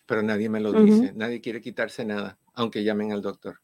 pero 0.05 0.23
nadie 0.23 0.47
me 0.47 0.61
lo 0.61 0.71
dice, 0.71 1.11
nadie 1.13 1.41
quiere 1.41 1.59
quitarse 1.59 2.05
nada, 2.05 2.39
aunque 2.53 2.85
llamen 2.85 3.11
al 3.11 3.21
doctor. 3.21 3.59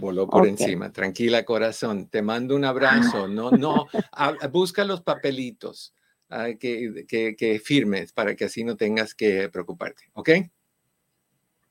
Voló 0.00 0.28
por 0.28 0.48
encima. 0.48 0.90
Tranquila, 0.90 1.44
corazón. 1.44 2.08
Te 2.08 2.22
mando 2.22 2.56
un 2.56 2.64
abrazo. 2.64 3.28
No, 3.28 3.52
no. 3.52 3.86
busca 4.52 4.82
los 4.82 5.02
papelitos 5.02 5.94
que, 6.28 7.60
firmes 7.64 8.12
para 8.12 8.34
que 8.34 8.46
así 8.46 8.64
no 8.64 8.76
tengas 8.76 9.14
que 9.14 9.48
preocuparte, 9.48 10.04
¿ok? 10.14 10.30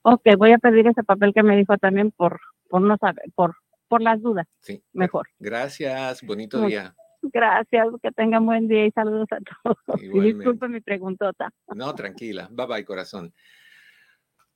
Ok, 0.03 0.22
voy 0.38 0.51
a 0.51 0.58
pedir 0.58 0.88
ese 0.88 1.03
papel 1.03 1.34
que 1.34 1.43
me 1.43 1.58
dijo 1.58 1.78
también 1.78 2.12
por, 2.12 2.39
por 2.70 2.82
no 2.82 2.97
saber, 2.97 3.26
por, 3.34 3.56
por 3.88 4.01
las 4.01 4.22
dudas. 4.22 4.47
Sí. 4.62 4.84
Mejor. 4.93 5.28
Gracias, 5.39 6.22
bonito 6.22 6.66
día. 6.66 6.95
Gracias, 7.34 7.88
que 8.01 8.12
tengan 8.12 8.45
buen 8.45 8.68
día 8.68 8.86
y 8.86 8.91
saludos 8.91 9.28
a 9.32 9.39
todos. 9.39 9.78
Y 10.01 10.22
disculpe 10.22 10.68
mi 10.68 10.82
preguntota. 10.82 11.51
No, 11.76 11.93
tranquila. 11.95 12.47
Bye 12.51 12.68
bye, 12.68 12.86
corazón. 12.86 13.34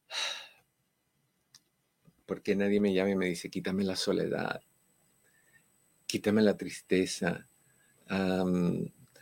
Porque 2.25 2.55
nadie 2.55 2.79
me 2.79 2.93
llama 2.93 3.09
y 3.09 3.15
me 3.15 3.25
dice, 3.25 3.49
quítame 3.49 3.83
la 3.83 3.95
soledad, 3.95 4.61
quítame 6.05 6.43
la 6.43 6.55
tristeza, 6.55 7.47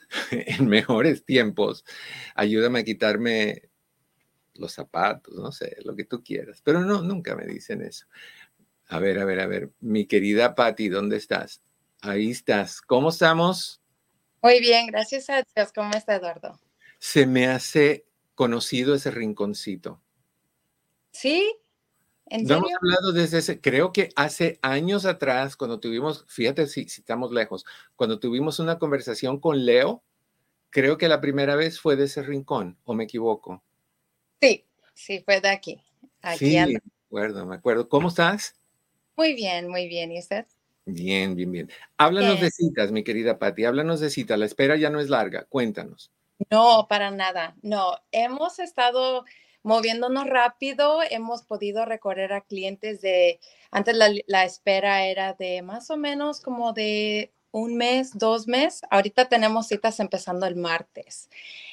en 0.31 0.67
mejores 0.67 1.25
tiempos, 1.25 1.85
ayúdame 2.35 2.79
a 2.79 2.83
quitarme 2.83 3.69
los 4.53 4.73
zapatos, 4.73 5.35
no 5.35 5.51
sé, 5.51 5.77
lo 5.83 5.95
que 5.95 6.05
tú 6.05 6.23
quieras. 6.23 6.61
Pero 6.63 6.81
no, 6.81 7.01
nunca 7.01 7.35
me 7.35 7.45
dicen 7.45 7.81
eso. 7.81 8.07
A 8.87 8.99
ver, 8.99 9.19
a 9.19 9.25
ver, 9.25 9.39
a 9.39 9.47
ver. 9.47 9.71
Mi 9.79 10.05
querida 10.05 10.55
Patti, 10.55 10.89
¿dónde 10.89 11.17
estás? 11.17 11.61
Ahí 12.01 12.31
estás. 12.31 12.81
¿Cómo 12.81 13.09
estamos? 13.09 13.81
Muy 14.41 14.59
bien, 14.59 14.87
gracias 14.87 15.29
a 15.29 15.43
Dios. 15.55 15.71
¿Cómo 15.73 15.91
está 15.93 16.15
Eduardo? 16.15 16.59
Se 16.99 17.25
me 17.25 17.47
hace 17.47 18.05
conocido 18.35 18.95
ese 18.95 19.11
rinconcito. 19.11 20.01
Sí, 21.11 21.55
no 22.29 22.57
hemos 22.57 22.71
hablado 22.81 23.11
desde 23.11 23.39
ese, 23.39 23.61
creo 23.61 23.91
que 23.91 24.09
hace 24.15 24.59
años 24.61 25.05
atrás, 25.05 25.55
cuando 25.55 25.79
tuvimos, 25.79 26.25
fíjate 26.27 26.67
si, 26.67 26.81
estamos 26.81 27.31
lejos, 27.31 27.65
cuando 27.95 28.19
tuvimos 28.19 28.59
una 28.59 28.79
conversación 28.79 29.39
con 29.39 29.65
Leo, 29.65 30.03
creo 30.69 30.97
que 30.97 31.07
la 31.07 31.21
primera 31.21 31.55
vez 31.55 31.79
fue 31.79 31.95
de 31.95 32.05
ese 32.05 32.23
rincón, 32.23 32.77
¿o 32.83 32.93
me 32.93 33.05
equivoco? 33.05 33.63
Sí, 34.41 34.65
sí, 34.93 35.21
fue 35.23 35.41
de 35.41 35.49
aquí. 35.49 35.81
aquí 36.21 36.51
sí, 36.51 36.55
me 36.55 36.79
acuerdo, 37.07 37.45
me 37.45 37.55
acuerdo. 37.55 37.89
¿Cómo 37.89 38.09
estás? 38.09 38.55
Muy 39.15 39.33
bien, 39.33 39.67
muy 39.67 39.87
bien. 39.87 40.11
¿Y 40.11 40.19
usted? 40.19 40.45
Bien, 40.85 41.35
bien, 41.35 41.51
bien. 41.51 41.71
Háblanos 41.97 42.39
de 42.39 42.51
citas, 42.51 42.91
mi 42.91 43.03
querida 43.03 43.39
Patti, 43.39 43.65
háblanos 43.65 43.99
de 43.99 44.09
citas. 44.09 44.37
La 44.37 44.45
espera 44.45 44.77
ya 44.77 44.89
no 44.89 44.99
es 44.99 45.09
larga, 45.09 45.45
cuéntanos. 45.49 46.11
No, 46.51 46.87
para 46.87 47.11
nada. 47.11 47.55
No, 47.61 47.95
hemos 48.11 48.59
estado 48.59 49.25
moviéndonos 49.67 50.27
rápido, 50.27 50.99
hemos 51.09 51.43
podido 51.43 51.83
recorrer 51.83 52.31
a 52.31 52.41
clientes 52.41 53.01
de, 53.01 53.39
antes 53.69 53.95
la, 53.95 54.45
espera 54.45 55.05
era 55.05 55.33
de 55.33 55.61
más 55.61 55.89
o 55.89 55.97
menos 55.97 56.39
como 56.39 56.71
de 56.71 57.33
un 57.51 57.75
mes, 57.75 58.17
dos 58.17 58.47
meses. 58.47 58.81
Ahorita 58.89 59.29
tenemos 59.29 59.67
citas 59.67 59.99
empezando 59.99 60.45
el 60.45 60.55
martes. 60.55 61.29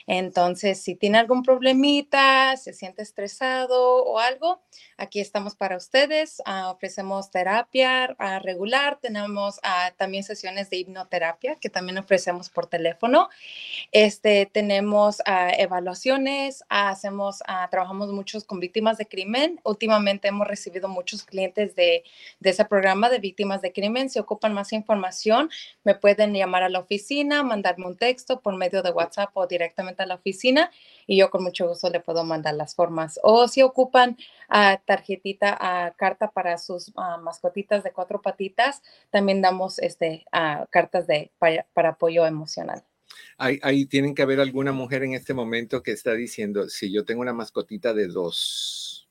Entonces, 0.06 0.82
si 0.82 0.94
tiene 0.94 1.18
algún 1.18 1.42
problemita, 1.42 2.56
se 2.56 2.74
siente 2.74 3.02
estresado 3.02 4.04
o 4.04 4.18
algo, 4.18 4.60
aquí 4.98 5.20
estamos 5.20 5.56
para 5.56 5.76
ustedes. 5.76 6.42
Ah, 6.44 6.70
ofrecemos 6.70 7.30
terapia 7.30 8.14
uh, 8.18 8.42
regular, 8.42 8.98
tenemos 9.00 9.58
ah, 9.62 9.92
también 9.96 10.22
sesiones 10.22 10.68
de 10.68 10.76
hipnoterapia 10.76 11.56
que 11.56 11.70
también 11.70 11.96
ofrecemos 11.96 12.50
por 12.50 12.66
teléfono. 12.66 13.30
Este, 13.92 14.46
tenemos 14.46 15.22
evaluaciones, 15.26 16.64
hacemos, 16.68 17.38
trabajamos 17.70 18.12
muchos 18.12 18.44
con 18.44 18.60
víctimas 18.60 18.98
de 18.98 19.06
crimen. 19.06 19.60
Últimamente 19.64 20.28
hemos 20.28 20.46
recibido 20.46 20.88
muchos 20.88 21.22
clientes 21.22 21.74
de, 21.74 22.04
ese 22.42 22.64
programa 22.64 23.08
de 23.08 23.18
víctimas 23.18 23.62
de 23.62 23.72
crimen. 23.72 24.10
Si 24.10 24.18
ocupan 24.18 24.52
más 24.52 24.72
información, 24.72 25.50
me 25.84 25.94
pueden 25.94 26.32
llamar 26.32 26.62
a 26.62 26.68
la 26.68 26.80
oficina, 26.80 27.42
mandarme 27.42 27.86
un 27.86 27.96
texto 27.96 28.40
por 28.40 28.56
medio 28.56 28.82
de 28.82 28.90
WhatsApp 28.90 29.30
o 29.34 29.46
directamente 29.46 30.02
a 30.02 30.06
la 30.06 30.16
oficina 30.16 30.70
y 31.06 31.18
yo 31.18 31.30
con 31.30 31.42
mucho 31.42 31.68
gusto 31.68 31.90
le 31.90 32.00
puedo 32.00 32.24
mandar 32.24 32.54
las 32.54 32.74
formas. 32.74 33.20
O 33.22 33.48
si 33.48 33.62
ocupan 33.62 34.16
uh, 34.50 34.76
tarjetita, 34.84 35.56
a 35.60 35.92
carta 35.92 36.30
para 36.30 36.58
sus 36.58 36.92
mascotitas 37.22 37.84
de 37.84 37.92
cuatro 37.92 38.20
patitas, 38.22 38.82
también 39.10 39.42
damos 39.42 39.78
este, 39.78 40.24
cartas 40.70 41.06
de, 41.06 41.30
para, 41.38 41.88
apoyo 41.88 42.26
emocional. 42.26 42.82
Ahí, 43.38 43.86
tienen 43.86 44.14
que 44.14 44.22
haber 44.22 44.40
alguna 44.40 44.72
mujer 44.72 45.02
en 45.02 45.14
este 45.14 45.34
momento 45.34 45.82
que 45.82 45.92
está 45.92 46.12
diciendo, 46.12 46.68
si 46.68 46.92
yo 46.92 47.04
tengo 47.04 47.20
una 47.20 47.32
mascotita 47.32 47.92
de 47.92 48.06
dos. 48.06 49.08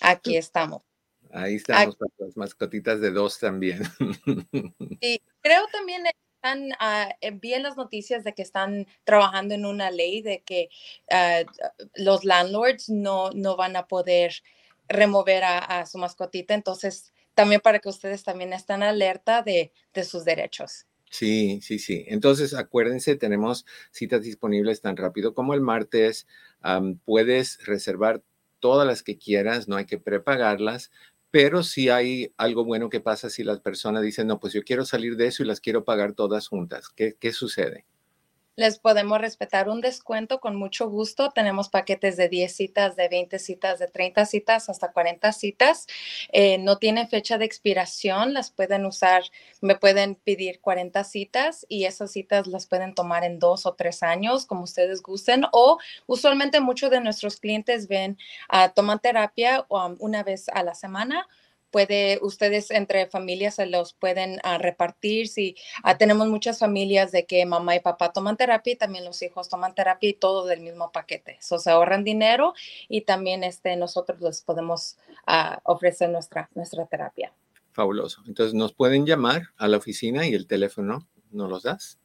Aquí 0.00 0.36
estamos. 0.36 0.82
Ahí 1.34 1.56
estamos 1.56 1.96
las 2.18 2.36
mascotitas 2.36 3.00
de 3.00 3.10
dos 3.10 3.38
también. 3.38 3.82
Y 5.00 5.20
creo 5.42 5.66
también 5.72 6.04
están, 6.06 6.68
uh, 6.70 7.38
vi 7.40 7.58
las 7.58 7.76
noticias 7.76 8.22
de 8.22 8.34
que 8.34 8.42
están 8.42 8.86
trabajando 9.02 9.54
en 9.54 9.66
una 9.66 9.90
ley 9.90 10.22
de 10.22 10.42
que 10.42 10.68
ah, 11.10 11.42
los 11.96 12.24
landlords 12.24 12.88
no, 12.88 13.30
no 13.32 13.56
van 13.56 13.74
a 13.76 13.88
poder 13.88 14.32
remover 14.88 15.42
a, 15.44 15.84
su 15.86 15.98
mascotita. 15.98 16.54
Entonces, 16.54 17.12
también 17.34 17.60
para 17.60 17.80
que 17.80 17.88
ustedes 17.88 18.22
también 18.22 18.52
estén 18.52 18.82
alerta 18.82 19.42
de, 19.42 19.72
de 19.92 20.04
sus 20.04 20.24
derechos. 20.24 20.86
Sí, 21.10 21.60
sí, 21.62 21.78
sí. 21.78 22.04
Entonces, 22.08 22.54
acuérdense, 22.54 23.16
tenemos 23.16 23.66
citas 23.90 24.22
disponibles 24.22 24.80
tan 24.80 24.96
rápido 24.96 25.34
como 25.34 25.54
el 25.54 25.60
martes. 25.60 26.26
puedes 27.04 27.64
reservar 27.66 28.22
todas 28.64 28.86
las 28.86 29.02
que 29.02 29.18
quieras, 29.18 29.68
no 29.68 29.76
hay 29.76 29.84
que 29.84 29.98
prepagarlas 29.98 30.90
pero 31.34 31.64
si 31.64 31.88
hay 31.88 32.32
algo 32.36 32.64
bueno 32.64 32.88
que 32.88 33.00
pasa 33.00 33.28
si 33.28 33.42
las 33.42 33.58
personas 33.58 34.04
dicen, 34.04 34.28
no, 34.28 34.38
pues 34.38 34.52
yo 34.52 34.62
quiero 34.62 34.84
salir 34.84 35.16
de 35.16 35.26
eso 35.26 35.42
y 35.42 35.46
las 35.46 35.60
quiero 35.60 35.84
pagar 35.84 36.12
todas 36.14 36.46
juntas. 36.46 36.90
¿Qué, 36.90 37.16
qué 37.18 37.32
sucede? 37.32 37.86
Les 38.56 38.78
podemos 38.78 39.20
respetar 39.20 39.68
un 39.68 39.80
descuento 39.80 40.40
con 40.40 40.56
mucho 40.56 40.88
gusto. 40.88 41.30
Tenemos 41.30 41.68
paquetes 41.68 42.16
de 42.16 42.28
10 42.28 42.54
citas, 42.54 42.96
de 42.96 43.08
20 43.08 43.38
citas, 43.38 43.78
de 43.78 43.88
30 43.88 44.24
citas 44.26 44.68
hasta 44.68 44.92
40 44.92 45.32
citas. 45.32 45.86
Eh, 46.32 46.58
no 46.58 46.78
tienen 46.78 47.08
fecha 47.08 47.38
de 47.38 47.44
expiración, 47.44 48.32
las 48.32 48.50
pueden 48.50 48.86
usar, 48.86 49.24
me 49.60 49.76
pueden 49.76 50.14
pedir 50.14 50.60
40 50.60 51.02
citas 51.04 51.66
y 51.68 51.84
esas 51.84 52.12
citas 52.12 52.46
las 52.46 52.66
pueden 52.66 52.94
tomar 52.94 53.24
en 53.24 53.38
dos 53.38 53.66
o 53.66 53.74
tres 53.74 54.02
años, 54.02 54.46
como 54.46 54.64
ustedes 54.64 55.02
gusten. 55.02 55.44
O 55.52 55.78
usualmente 56.06 56.60
muchos 56.60 56.90
de 56.90 57.00
nuestros 57.00 57.38
clientes 57.38 57.88
ven, 57.88 58.18
uh, 58.52 58.72
toman 58.74 59.00
terapia 59.00 59.66
um, 59.68 59.96
una 59.98 60.22
vez 60.22 60.48
a 60.48 60.62
la 60.62 60.74
semana 60.74 61.26
puede, 61.74 62.20
ustedes 62.22 62.70
entre 62.70 63.08
familias 63.08 63.56
se 63.56 63.66
los 63.66 63.94
pueden 63.94 64.38
ah, 64.44 64.58
repartir. 64.58 65.26
Si 65.26 65.56
ah, 65.82 65.98
tenemos 65.98 66.28
muchas 66.28 66.60
familias 66.60 67.10
de 67.10 67.26
que 67.26 67.44
mamá 67.44 67.74
y 67.74 67.80
papá 67.80 68.12
toman 68.12 68.36
terapia 68.36 68.74
y 68.74 68.76
también 68.76 69.04
los 69.04 69.20
hijos 69.22 69.48
toman 69.48 69.74
terapia 69.74 70.10
y 70.10 70.12
todo 70.12 70.46
del 70.46 70.60
mismo 70.60 70.92
paquete. 70.92 71.38
Eso 71.40 71.58
se 71.58 71.72
ahorran 71.72 72.04
dinero 72.04 72.54
y 72.88 73.00
también 73.00 73.42
este, 73.42 73.74
nosotros 73.74 74.20
les 74.20 74.42
podemos 74.42 74.98
ah, 75.26 75.60
ofrecer 75.64 76.10
nuestra, 76.10 76.48
nuestra 76.54 76.86
terapia. 76.86 77.32
Fabuloso. 77.72 78.22
Entonces 78.28 78.54
nos 78.54 78.72
pueden 78.72 79.04
llamar 79.04 79.48
a 79.56 79.66
la 79.66 79.78
oficina 79.78 80.28
y 80.28 80.34
el 80.34 80.46
teléfono, 80.46 81.08
¿no 81.32 81.48
los 81.48 81.64
das? 81.64 81.98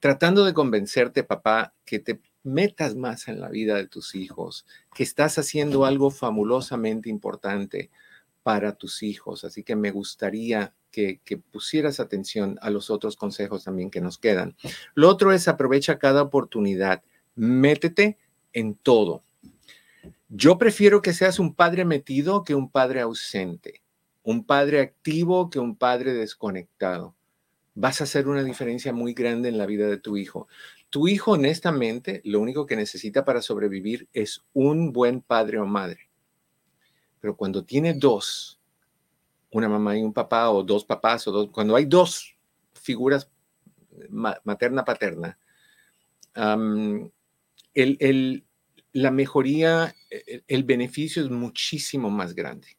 tratando 0.00 0.44
de 0.44 0.54
convencerte, 0.54 1.24
papá, 1.24 1.74
que 1.84 1.98
te 1.98 2.20
metas 2.42 2.94
más 2.94 3.28
en 3.28 3.40
la 3.40 3.48
vida 3.48 3.76
de 3.76 3.86
tus 3.86 4.14
hijos, 4.14 4.66
que 4.94 5.02
estás 5.02 5.38
haciendo 5.38 5.84
algo 5.84 6.10
fabulosamente 6.10 7.08
importante 7.08 7.90
para 8.42 8.72
tus 8.72 9.02
hijos. 9.02 9.44
Así 9.44 9.62
que 9.62 9.76
me 9.76 9.90
gustaría 9.90 10.74
que, 10.90 11.20
pusieras 11.50 12.00
atención 12.00 12.58
a 12.62 12.70
los 12.70 12.90
otros 12.90 13.16
consejos 13.16 13.64
también 13.64 13.90
que 13.90 14.00
nos 14.00 14.18
quedan. 14.18 14.56
Lo 14.94 15.08
otro 15.08 15.32
es 15.32 15.48
aprovecha 15.48 15.98
cada 15.98 16.22
oportunidad, 16.22 17.02
métete 17.34 18.18
en 18.52 18.74
todo. 18.74 19.22
Yo 20.28 20.58
prefiero 20.58 21.02
que 21.02 21.12
seas 21.12 21.38
un 21.38 21.54
padre 21.54 21.84
metido 21.84 22.44
que 22.44 22.54
un 22.54 22.70
padre 22.70 23.00
ausente, 23.00 23.82
un 24.22 24.44
padre 24.44 24.80
activo 24.80 25.50
que 25.50 25.58
un 25.58 25.76
padre 25.76 26.12
desconectado 26.14 27.14
vas 27.80 28.00
a 28.00 28.04
hacer 28.04 28.26
una 28.26 28.42
diferencia 28.42 28.92
muy 28.92 29.14
grande 29.14 29.48
en 29.48 29.56
la 29.56 29.64
vida 29.64 29.86
de 29.86 29.98
tu 29.98 30.16
hijo. 30.16 30.48
Tu 30.90 31.06
hijo, 31.06 31.32
honestamente, 31.32 32.20
lo 32.24 32.40
único 32.40 32.66
que 32.66 32.74
necesita 32.74 33.24
para 33.24 33.40
sobrevivir 33.40 34.08
es 34.12 34.44
un 34.52 34.92
buen 34.92 35.20
padre 35.20 35.60
o 35.60 35.66
madre. 35.66 36.10
Pero 37.20 37.36
cuando 37.36 37.64
tiene 37.64 37.94
dos, 37.94 38.60
una 39.52 39.68
mamá 39.68 39.96
y 39.96 40.02
un 40.02 40.12
papá, 40.12 40.50
o 40.50 40.64
dos 40.64 40.84
papás, 40.84 41.28
o 41.28 41.32
dos, 41.32 41.50
cuando 41.50 41.76
hay 41.76 41.84
dos 41.84 42.36
figuras 42.72 43.30
materna-paterna, 44.10 45.38
la 48.92 49.10
mejoría, 49.12 49.94
e, 50.10 50.42
el 50.48 50.64
beneficio 50.64 51.22
es 51.22 51.30
muchísimo 51.30 52.10
más 52.10 52.34
grande. 52.34 52.76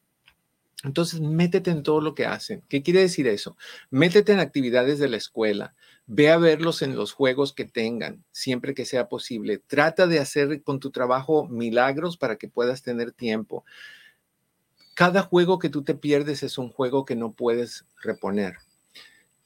Entonces, 0.84 1.20
métete 1.20 1.72
en 1.72 1.84
todo 1.84 2.00
lo 2.00 2.16
que 2.16 2.26
hacen. 2.26 2.64
¿Qué 2.70 2.82
quiere 2.82 3.02
decir 3.02 3.28
eso? 3.28 3.58
Métete 3.90 4.32
en 4.32 4.40
actividades 4.40 4.98
de 4.98 5.10
la 5.10 5.18
escuela. 5.18 5.76
Ve 6.08 6.32
a 6.32 6.38
verlos 6.38 6.82
en 6.82 6.96
los 6.96 7.12
juegos 7.12 7.52
que 7.54 7.66
tengan, 7.66 8.24
siempre 8.32 8.74
que 8.74 8.86
sea 8.86 9.10
posible. 9.10 9.58
Trata 9.58 10.08
de 10.08 10.20
hacer 10.20 10.64
con 10.64 10.80
tu 10.80 10.92
trabajo 10.92 11.48
milagros 11.48 12.16
para 12.16 12.38
que 12.38 12.48
puedas 12.48 12.82
tener 12.82 13.12
tiempo. 13.12 13.66
Cada 14.96 15.22
juego 15.22 15.60
que 15.60 15.70
tú 15.70 15.84
te 15.84 15.96
pierdes 15.96 16.44
es 16.44 16.58
un 16.58 16.70
juego 16.70 17.04
que 17.04 17.16
no 17.16 17.34
puedes 17.34 17.86
reponer. 18.02 18.56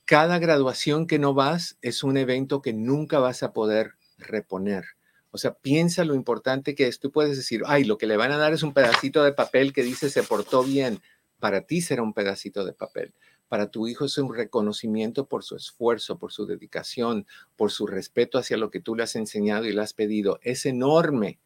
Cada 0.06 0.38
graduación 0.38 1.08
que 1.08 1.18
no 1.18 1.34
vas 1.34 1.78
es 1.82 2.04
un 2.04 2.18
evento 2.18 2.62
que 2.62 2.74
nunca 2.74 3.18
vas 3.20 3.42
a 3.42 3.54
poder 3.54 3.94
reponer. 4.20 4.86
O 5.32 5.40
sea, 5.40 5.56
piensa 5.56 6.06
lo 6.06 6.14
importante 6.14 6.76
que 6.76 6.88
es. 6.88 7.00
Tú 7.00 7.12
puedes 7.12 7.38
decir, 7.38 7.64
ay, 7.66 7.86
lo 7.86 7.98
que 7.98 8.06
le 8.06 8.18
van 8.18 8.32
a 8.32 8.38
dar 8.38 8.54
es 8.54 8.62
un 8.62 8.74
pedacito 8.74 9.24
de 9.24 9.34
papel 9.34 9.74
que 9.74 9.82
dice 9.82 10.12
se 10.12 10.22
portó 10.22 10.64
bien 10.64 11.02
para 11.44 11.64
ti 11.64 11.82
será 11.82 12.04
un 12.04 12.14
pedacito 12.14 12.64
de 12.64 12.72
papel. 12.72 13.14
Para 13.50 13.70
tu 13.70 13.86
hijo 13.90 14.06
es 14.06 14.18
un 14.18 14.34
reconocimiento 14.34 15.28
por 15.28 15.44
su 15.44 15.58
esfuerzo, 15.58 16.18
por 16.18 16.32
su 16.32 16.46
dedicación, 16.46 17.28
por 17.58 17.70
su 17.70 17.86
respeto 17.86 18.38
hacia 18.38 18.56
lo 18.56 18.72
que 18.72 18.80
tú 18.80 18.96
le 18.96 19.04
has 19.04 19.18
enseñado 19.18 19.66
y 19.66 19.74
le 19.74 19.82
has 19.82 19.92
pedido. 19.92 20.40
Es 20.42 20.66
enorme, 20.66 21.42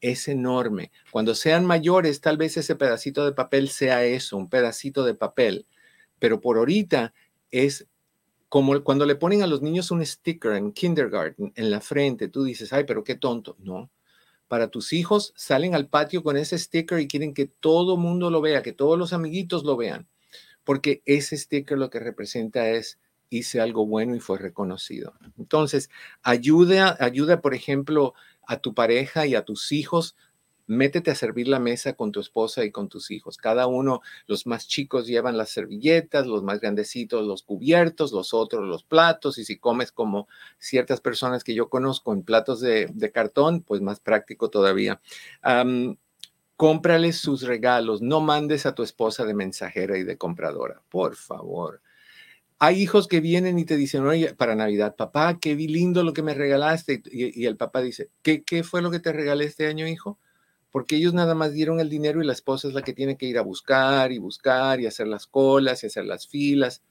es 0.00 0.28
enorme. 0.28 0.92
Cuando 1.10 1.34
sean 1.34 1.66
mayores, 1.66 2.22
tal 2.22 2.38
vez 2.38 2.56
ese 2.56 2.74
pedacito 2.74 3.26
de 3.26 3.32
papel 3.32 3.68
sea 3.68 4.02
eso, 4.02 4.38
un 4.38 4.48
pedacito 4.48 5.04
de 5.04 5.14
papel. 5.14 5.66
Pero 6.18 6.40
por 6.40 6.56
ahorita 6.56 7.12
es 7.50 7.86
como 8.48 8.82
cuando 8.82 9.04
le 9.04 9.16
ponen 9.16 9.42
a 9.42 9.46
los 9.46 9.60
niños 9.60 9.90
un 9.90 10.02
sticker 10.06 10.52
en 10.52 10.72
kindergarten 10.72 11.52
en 11.54 11.70
la 11.70 11.82
frente, 11.82 12.28
tú 12.28 12.44
dices, 12.44 12.72
ay, 12.72 12.84
pero 12.84 13.04
qué 13.04 13.14
tonto. 13.14 13.58
No, 13.58 13.90
para 14.48 14.68
tus 14.68 14.92
hijos, 14.92 15.32
salen 15.36 15.74
al 15.74 15.88
patio 15.88 16.22
con 16.22 16.36
ese 16.36 16.58
sticker 16.58 16.98
y 16.98 17.06
quieren 17.08 17.34
que 17.34 17.46
todo 17.46 17.96
mundo 17.96 18.30
lo 18.30 18.40
vea, 18.40 18.62
que 18.62 18.72
todos 18.72 18.98
los 18.98 19.12
amiguitos 19.12 19.64
lo 19.64 19.76
vean, 19.76 20.08
porque 20.64 21.02
ese 21.04 21.36
sticker 21.36 21.78
lo 21.78 21.90
que 21.90 22.00
representa 22.00 22.68
es 22.70 22.98
hice 23.30 23.60
algo 23.60 23.86
bueno 23.86 24.16
y 24.16 24.20
fue 24.20 24.38
reconocido. 24.38 25.14
Entonces, 25.38 25.90
ayuda, 26.22 26.96
ayuda, 26.98 27.40
por 27.40 27.54
ejemplo, 27.54 28.14
a 28.46 28.58
tu 28.58 28.74
pareja 28.74 29.26
y 29.26 29.34
a 29.34 29.44
tus 29.44 29.70
hijos 29.72 30.16
métete 30.68 31.10
a 31.10 31.14
servir 31.14 31.48
la 31.48 31.58
mesa 31.58 31.94
con 31.94 32.12
tu 32.12 32.20
esposa 32.20 32.64
y 32.64 32.70
con 32.70 32.88
tus 32.88 33.10
hijos. 33.10 33.36
Cada 33.38 33.66
uno, 33.66 34.02
los 34.26 34.46
más 34.46 34.68
chicos 34.68 35.06
llevan 35.06 35.36
las 35.36 35.48
servilletas, 35.48 36.26
los 36.26 36.44
más 36.44 36.60
grandecitos 36.60 37.26
los 37.26 37.42
cubiertos, 37.42 38.12
los 38.12 38.34
otros 38.34 38.66
los 38.66 38.84
platos, 38.84 39.38
y 39.38 39.44
si 39.44 39.56
comes 39.58 39.90
como 39.90 40.28
ciertas 40.58 41.00
personas 41.00 41.42
que 41.42 41.54
yo 41.54 41.68
conozco 41.68 42.12
en 42.12 42.22
platos 42.22 42.60
de, 42.60 43.10
cartón, 43.12 43.62
pues 43.62 43.80
más 43.80 44.00
práctico 44.00 44.50
todavía. 44.50 45.00
cómprales 46.56 47.18
sus 47.18 47.42
regalos, 47.42 48.02
no 48.02 48.20
mandes 48.20 48.66
a 48.66 48.74
tu 48.74 48.82
esposa 48.82 49.24
de 49.24 49.34
mensajera 49.34 49.96
y 49.96 50.04
de 50.04 50.18
compradora, 50.18 50.82
por 50.90 51.16
favor. 51.16 51.80
Hay 52.58 52.82
hijos 52.82 53.06
que 53.06 53.20
vienen 53.20 53.58
y 53.58 53.64
te 53.64 53.76
dicen, 53.76 54.04
oye, 54.04 54.34
para 54.34 54.56
Navidad, 54.56 54.96
papá, 54.96 55.38
qué 55.40 55.54
lindo 55.54 56.02
lo 56.02 56.12
que 56.12 56.22
me 56.22 56.34
regalaste. 56.34 57.02
Y, 57.06 57.46
el 57.46 57.56
papá 57.56 57.80
dice, 57.80 58.10
¿qué, 58.22 58.42
¿qué 58.42 58.64
fue 58.64 58.82
lo 58.82 58.90
que 58.90 58.98
te 58.98 59.12
regalé 59.12 59.44
este 59.44 59.68
año, 59.68 59.86
hijo? 59.86 60.18
Porque 60.70 60.96
ellos 60.96 61.14
nada 61.14 61.34
más 61.34 61.52
dieron 61.52 61.80
el 61.80 61.88
dinero 61.88 62.22
y 62.22 62.26
la 62.26 62.32
esposa 62.32 62.68
es 62.68 62.74
la 62.74 62.82
que 62.82 62.92
tiene 62.92 63.16
que 63.16 63.26
ir 63.26 63.38
a 63.38 63.42
buscar 63.42 64.12
y 64.12 64.18
buscar 64.18 64.80
y 64.80 64.86
hacer 64.86 65.06
las 65.06 65.26
colas 65.26 65.82
y 65.82 65.86
hacer 65.86 66.04
las 66.04 66.26
filas. 66.26 66.82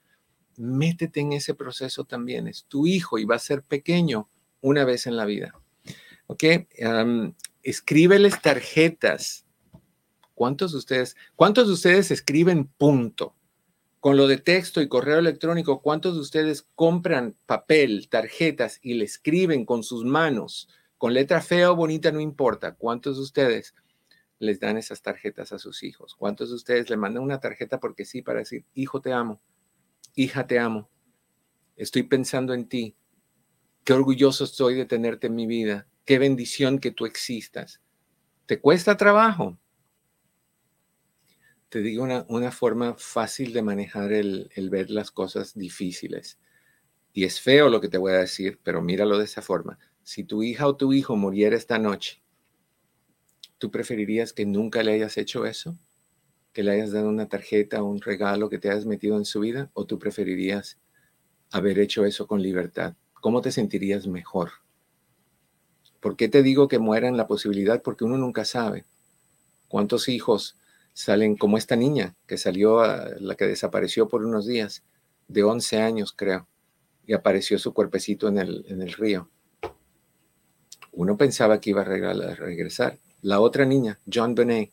Métete 0.58 1.20
en 1.20 1.34
ese 1.34 1.54
proceso 1.54 2.04
también. 2.04 2.48
Es 2.48 2.66
tu 2.66 2.88
hijo 2.88 3.20
y 3.20 3.26
va 3.26 3.36
a 3.36 3.40
ser 3.40 3.62
pequeño 3.62 4.30
una 4.62 4.86
vez 4.86 5.06
en 5.06 5.16
la 5.16 5.26
vida. 5.26 5.54
¿Ok? 6.28 6.44
escríbeles 7.64 8.42
tarjetas. 8.42 9.46
¿Cuántos 10.34 10.72
de 10.72 10.78
ustedes, 10.78 11.16
cuántos 11.36 11.68
de 11.68 11.74
ustedes 11.74 12.12
escriben 12.12 12.68
punto? 12.68 13.36
Con 14.00 14.18
lo 14.18 14.28
de 14.28 14.38
texto 14.38 14.82
y 14.82 14.88
correo 14.88 15.20
electrónico, 15.20 15.82
¿cuántos 15.82 16.16
de 16.16 16.22
ustedes 16.22 16.68
compran 16.76 17.36
papel, 17.46 18.08
tarjetas 18.10 18.80
y 18.82 18.94
le 18.94 19.06
escriben 19.06 19.66
con 19.66 19.84
sus 19.84 20.06
manos? 20.06 20.70
Con 20.98 21.14
letra 21.14 21.42
fea 21.42 21.72
o 21.72 21.76
bonita, 21.76 22.12
no 22.12 22.20
importa. 22.20 22.76
¿Cuántos 22.76 23.18
de 23.18 23.24
ustedes 23.24 23.76
les 24.40 24.60
dan 24.60 24.78
esas 24.78 25.02
tarjetas 25.02 25.52
a 25.52 25.60
sus 25.60 25.84
hijos? 25.84 26.16
¿Cuántos 26.16 26.50
de 26.50 26.56
ustedes 26.56 26.90
le 26.90 26.98
mandan 26.98 27.24
una 27.24 27.40
tarjeta 27.40 27.80
porque 27.80 28.06
sí 28.06 28.22
para 28.22 28.40
decir, 28.40 28.66
hijo, 28.74 29.02
te 29.02 29.14
amo? 29.14 29.42
hija, 30.18 30.48
te 30.48 30.60
amo. 30.60 30.90
Estoy 31.78 32.04
pensando 32.04 32.54
en 32.54 32.68
ti. 32.68 32.98
Qué 33.86 33.94
orgulloso 33.94 34.44
estoy 34.44 34.74
de 34.74 34.86
tenerte 34.86 35.28
en 35.28 35.36
mi 35.36 35.46
vida. 35.46 35.88
Qué 36.04 36.20
bendición 36.20 36.80
que 36.80 36.92
tú 36.92 37.06
existas. 37.06 37.82
¿Te 38.48 38.60
cuesta 38.60 38.98
trabajo? 38.98 39.58
Te 41.70 41.82
digo 41.82 42.04
una, 42.04 42.26
una 42.30 42.52
forma 42.52 42.96
fácil 42.98 43.54
de 43.54 43.62
manejar 43.62 44.12
el, 44.12 44.50
el 44.56 44.70
ver 44.70 44.90
las 44.90 45.12
cosas 45.12 45.54
difíciles. 45.54 46.40
Y 47.14 47.26
es 47.26 47.40
feo 47.40 47.70
lo 47.70 47.80
que 47.80 47.90
te 47.90 48.00
voy 48.00 48.14
a 48.14 48.18
decir, 48.18 48.60
pero 48.64 48.82
míralo 48.82 49.20
de 49.20 49.26
esa 49.26 49.42
forma. 49.42 49.78
Si 50.08 50.24
tu 50.24 50.42
hija 50.42 50.66
o 50.68 50.78
tu 50.78 50.94
hijo 50.94 51.18
muriera 51.18 51.58
esta 51.58 51.80
noche, 51.80 52.24
¿tú 53.58 53.72
preferirías 53.72 54.32
que 54.32 54.46
nunca 54.46 54.82
le 54.82 54.94
hayas 54.94 55.18
hecho 55.18 55.46
eso? 55.46 55.78
¿Que 56.54 56.64
le 56.64 56.72
hayas 56.72 56.94
dado 56.94 57.10
una 57.10 57.28
tarjeta 57.28 57.84
o 57.84 57.88
un 57.88 58.00
regalo 58.00 58.50
que 58.50 58.58
te 58.58 58.70
hayas 58.70 58.86
metido 58.86 59.18
en 59.18 59.26
su 59.26 59.42
vida? 59.42 59.70
¿O 59.74 59.86
tú 59.86 60.00
preferirías 60.00 60.80
haber 61.52 61.78
hecho 61.78 62.06
eso 62.06 62.26
con 62.26 62.42
libertad? 62.42 62.96
¿Cómo 63.16 63.42
te 63.42 63.52
sentirías 63.52 64.08
mejor? 64.08 64.52
¿Por 66.00 66.16
qué 66.16 66.30
te 66.30 66.42
digo 66.42 66.70
que 66.70 66.80
mueran 66.80 67.18
la 67.18 67.28
posibilidad? 67.28 67.82
Porque 67.82 68.06
uno 68.06 68.18
nunca 68.18 68.46
sabe 68.46 68.86
cuántos 69.68 70.08
hijos 70.08 70.56
salen 70.94 71.36
como 71.36 71.58
esta 71.58 71.76
niña 71.76 72.16
que 72.28 72.38
salió, 72.38 72.82
la 73.20 73.36
que 73.36 73.46
desapareció 73.46 74.08
por 74.08 74.24
unos 74.24 74.48
días, 74.48 74.86
de 75.28 75.44
11 75.44 75.82
años 75.82 76.14
creo, 76.14 76.48
y 77.06 77.12
apareció 77.12 77.60
su 77.60 77.74
cuerpecito 77.74 78.30
en 78.30 78.38
el, 78.38 78.66
en 78.70 78.82
el 78.82 78.94
río. 78.94 79.30
Uno 80.98 81.16
pensaba 81.16 81.62
que 81.62 81.70
iba 81.70 81.82
a 81.82 81.86
regresar. 81.86 82.98
La 83.22 83.40
otra 83.40 83.66
niña, 83.66 84.00
John 84.12 84.34
Benet, 84.34 84.72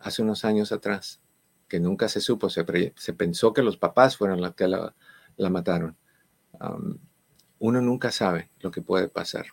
hace 0.00 0.20
unos 0.20 0.44
años 0.44 0.70
atrás, 0.70 1.22
que 1.66 1.80
nunca 1.80 2.08
se 2.08 2.20
supo, 2.20 2.50
se, 2.50 2.62
pensó 3.14 3.54
que 3.54 3.62
los 3.62 3.78
papás 3.78 4.18
fueron 4.18 4.42
los 4.42 4.54
que 4.54 4.68
la, 4.68 4.94
la 5.38 5.48
mataron. 5.48 5.96
Um, 6.60 6.98
uno 7.58 7.80
nunca 7.80 8.10
sabe 8.10 8.50
lo 8.60 8.70
que 8.70 8.82
puede 8.82 9.08
pasar. 9.08 9.46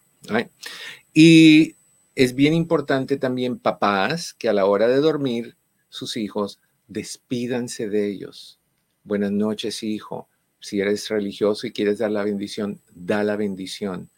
Y 1.14 1.78
es 2.16 2.36
bien 2.36 2.54
importante 2.54 3.16
también, 3.16 3.58
papás, 3.58 4.34
que 4.34 4.50
a 4.50 4.54
la 4.54 4.66
hora 4.66 4.90
de 4.90 4.98
dormir, 4.98 5.56
sus 5.88 6.18
hijos, 6.18 6.60
despídanse 6.90 7.88
de 7.88 8.10
ellos. 8.10 8.60
Buenas 9.06 9.32
noches, 9.32 9.84
hijo. 9.84 10.28
Si 10.60 10.82
eres 10.82 11.08
religioso 11.08 11.66
y 11.66 11.72
quieres 11.72 12.00
dar 12.00 12.12
la 12.12 12.26
bendición, 12.26 12.82
da 12.94 13.24
la 13.24 13.38
bendición. 13.38 14.10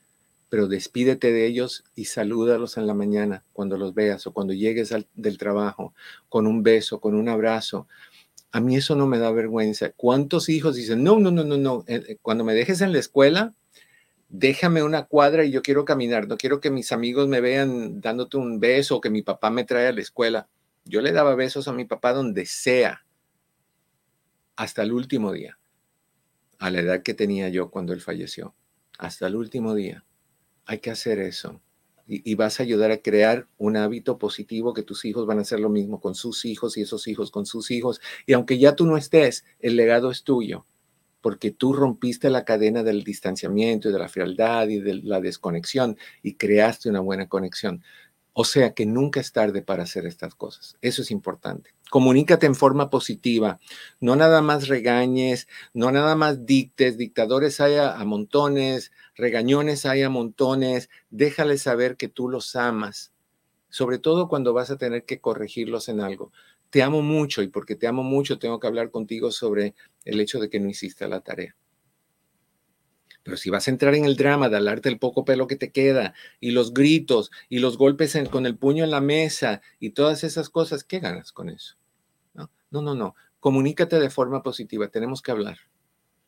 Pero 0.51 0.67
despídete 0.67 1.31
de 1.31 1.45
ellos 1.47 1.85
y 1.95 2.05
salúdalos 2.05 2.75
en 2.75 2.85
la 2.85 2.93
mañana 2.93 3.45
cuando 3.53 3.77
los 3.77 3.93
veas 3.93 4.27
o 4.27 4.33
cuando 4.33 4.51
llegues 4.51 4.93
del 5.13 5.37
trabajo, 5.37 5.93
con 6.27 6.45
un 6.45 6.61
beso, 6.61 6.99
con 6.99 7.15
un 7.15 7.29
abrazo. 7.29 7.87
A 8.51 8.59
mí 8.59 8.75
eso 8.75 8.97
no 8.97 9.07
me 9.07 9.17
da 9.17 9.31
vergüenza. 9.31 9.91
¿Cuántos 9.91 10.49
hijos 10.49 10.75
dicen, 10.75 11.05
no, 11.05 11.19
no, 11.19 11.31
no, 11.31 11.45
no, 11.45 11.55
no, 11.55 11.85
eh, 11.87 12.03
eh, 12.05 12.17
cuando 12.21 12.43
me 12.43 12.53
dejes 12.53 12.81
en 12.81 12.91
la 12.91 12.99
escuela, 12.99 13.53
déjame 14.27 14.83
una 14.83 15.05
cuadra 15.05 15.45
y 15.45 15.51
yo 15.51 15.61
quiero 15.61 15.85
caminar, 15.85 16.27
no 16.27 16.35
quiero 16.35 16.59
que 16.59 16.69
mis 16.69 16.91
amigos 16.91 17.29
me 17.29 17.39
vean 17.39 18.01
dándote 18.01 18.35
un 18.35 18.59
beso 18.59 18.97
o 18.97 19.01
que 19.01 19.09
mi 19.09 19.21
papá 19.21 19.51
me 19.51 19.63
trae 19.63 19.87
a 19.87 19.93
la 19.93 20.01
escuela. 20.01 20.49
Yo 20.83 20.99
le 20.99 21.13
daba 21.13 21.33
besos 21.35 21.69
a 21.69 21.73
mi 21.73 21.85
papá 21.85 22.11
donde 22.11 22.45
sea, 22.45 23.05
hasta 24.57 24.83
el 24.83 24.91
último 24.91 25.31
día, 25.31 25.57
a 26.59 26.69
la 26.71 26.81
edad 26.81 27.03
que 27.03 27.13
tenía 27.13 27.47
yo 27.47 27.71
cuando 27.71 27.93
él 27.93 28.01
falleció, 28.01 28.53
hasta 28.99 29.27
el 29.27 29.37
último 29.37 29.75
día. 29.75 30.03
Hay 30.71 30.79
que 30.79 30.89
hacer 30.89 31.19
eso. 31.19 31.59
Y, 32.07 32.35
vas 32.35 32.61
a 32.61 32.63
ayudar 32.63 32.91
a 32.91 33.01
crear 33.01 33.45
un 33.57 33.75
hábito 33.75 34.17
positivo 34.17 34.73
que 34.73 34.83
tus 34.83 35.03
hijos 35.03 35.25
van 35.25 35.37
a 35.37 35.41
hacer 35.41 35.59
lo 35.59 35.69
mismo 35.69 35.99
con 35.99 36.15
sus 36.15 36.45
hijos 36.45 36.77
y 36.77 36.81
esos 36.83 37.09
hijos 37.09 37.29
con 37.29 37.45
sus 37.45 37.71
hijos. 37.71 37.99
Y 38.25 38.31
aunque 38.31 38.57
ya 38.57 38.73
tú 38.73 38.85
no 38.85 38.95
estés, 38.95 39.43
el 39.59 39.75
legado 39.75 40.11
es 40.11 40.23
tuyo 40.23 40.65
porque 41.19 41.51
tú 41.51 41.73
rompiste 41.73 42.29
la 42.29 42.45
cadena 42.45 42.83
del 42.83 43.03
distanciamiento 43.03 43.89
y 43.89 43.91
de 43.91 43.99
la 43.99 44.07
frialdad 44.07 44.69
y 44.69 44.79
de 44.79 44.95
la 44.95 45.19
desconexión 45.19 45.97
y 46.23 46.35
creaste 46.35 46.89
una 46.89 47.01
buena 47.01 47.27
conexión. 47.27 47.83
O 48.33 48.45
sea 48.45 48.73
que 48.73 48.85
nunca 48.85 49.19
es 49.19 49.33
tarde 49.33 49.61
para 49.61 49.83
hacer 49.83 50.05
estas 50.05 50.35
cosas. 50.35 50.77
Eso 50.81 51.01
es 51.01 51.11
importante. 51.11 51.73
Comunícate 51.89 52.45
en 52.45 52.55
forma 52.55 52.89
positiva. 52.89 53.59
No 53.99 54.15
nada 54.15 54.41
más 54.41 54.69
regañes, 54.69 55.47
no 55.73 55.91
nada 55.91 56.15
más 56.15 56.45
dictes. 56.45 56.97
Dictadores 56.97 57.59
hay 57.59 57.75
a, 57.75 57.97
montones, 58.05 58.91
regañones 59.15 59.85
hay 59.85 60.03
a 60.03 60.09
montones. 60.09 60.89
Déjales 61.09 61.63
saber 61.63 61.97
que 61.97 62.07
tú 62.07 62.29
los 62.29 62.55
amas. 62.55 63.11
Sobre 63.69 63.99
todo 63.99 64.29
cuando 64.29 64.53
vas 64.53 64.71
a 64.71 64.77
tener 64.77 65.05
que 65.05 65.19
corregirlos 65.19 65.89
en 65.89 66.01
algo 66.01 66.31
te 66.71 66.81
amo 66.81 67.01
mucho 67.01 67.43
y 67.43 67.49
porque 67.49 67.75
te 67.75 67.85
amo 67.85 68.01
mucho 68.01 68.39
tengo 68.39 68.59
que 68.59 68.65
hablar 68.65 68.91
contigo 68.91 69.29
sobre 69.29 69.75
el 70.05 70.21
hecho 70.21 70.39
de 70.39 70.49
que 70.49 70.59
no 70.59 70.69
hiciste 70.69 71.07
la 71.07 71.19
tarea. 71.19 71.53
Pero 73.23 73.37
si 73.37 73.49
vas 73.49 73.67
a 73.67 73.71
entrar 73.71 73.95
en 73.95 74.05
el 74.05 74.15
drama 74.15 74.49
de 74.49 74.57
hablarte 74.57 74.89
el 74.89 74.99
poco 74.99 75.25
pelo 75.25 75.47
que 75.47 75.55
te 75.55 75.71
queda 75.71 76.13
y 76.39 76.51
los 76.51 76.73
gritos 76.73 77.31
y 77.49 77.59
los 77.59 77.77
golpes 77.77 78.17
con 78.29 78.45
el 78.45 78.57
puño 78.57 78.83
en 78.83 78.91
la 78.91 79.01
mesa 79.01 79.61
y 79.79 79.91
todas 79.91 80.23
esas 80.23 80.49
cosas, 80.49 80.83
¿qué 80.83 80.99
ganas 80.99 81.31
con 81.31 81.49
eso? 81.49 81.75
No, 82.33 82.49
no, 82.71 82.81
no, 82.81 82.95
no. 82.95 83.15
Comunícate 83.39 83.99
de 83.99 84.09
forma 84.09 84.43
positiva. 84.43 84.87
Tenemos 84.87 85.21
que 85.21 85.31
hablar. 85.31 85.57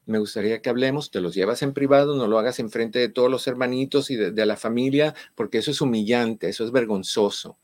Me 0.06 0.20
gustaría 0.20 0.62
que 0.62 0.70
hablemos, 0.70 1.12
te 1.12 1.22
los 1.22 1.34
llevas 1.34 1.62
en 1.62 1.74
privado, 1.74 2.16
no 2.16 2.28
lo 2.28 2.38
hagas 2.38 2.60
en 2.60 2.70
frente 2.70 3.00
de 3.00 3.10
todos 3.10 3.32
los 3.32 3.48
hermanitos 3.48 4.12
y 4.12 4.16
de, 4.16 4.32
de 4.32 4.46
la 4.46 4.58
familia, 4.58 5.16
porque 5.34 5.60
eso 5.60 5.72
es 5.72 5.80
humillante, 5.80 6.50
eso 6.50 6.66
es 6.66 6.72
vergonzoso 6.72 7.58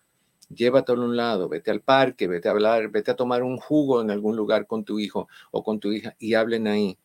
llévatelo 0.49 1.03
a 1.03 1.05
un 1.05 1.17
lado, 1.17 1.47
vete 1.47 1.71
al 1.71 1.81
parque, 1.81 2.27
vete 2.27 2.47
a 2.47 2.51
hablar, 2.51 2.89
vete 2.89 3.11
a 3.11 3.15
tomar 3.15 3.43
un 3.43 3.57
jugo 3.57 4.01
en 4.01 4.11
algún 4.11 4.35
lugar 4.35 4.67
con 4.67 4.83
tu 4.83 4.99
hijo 4.99 5.27
o 5.51 5.63
con 5.63 5.79
tu 5.79 5.91
hija 5.91 6.15
y 6.19 6.33
hablen 6.33 6.67
ahí. 6.67 6.97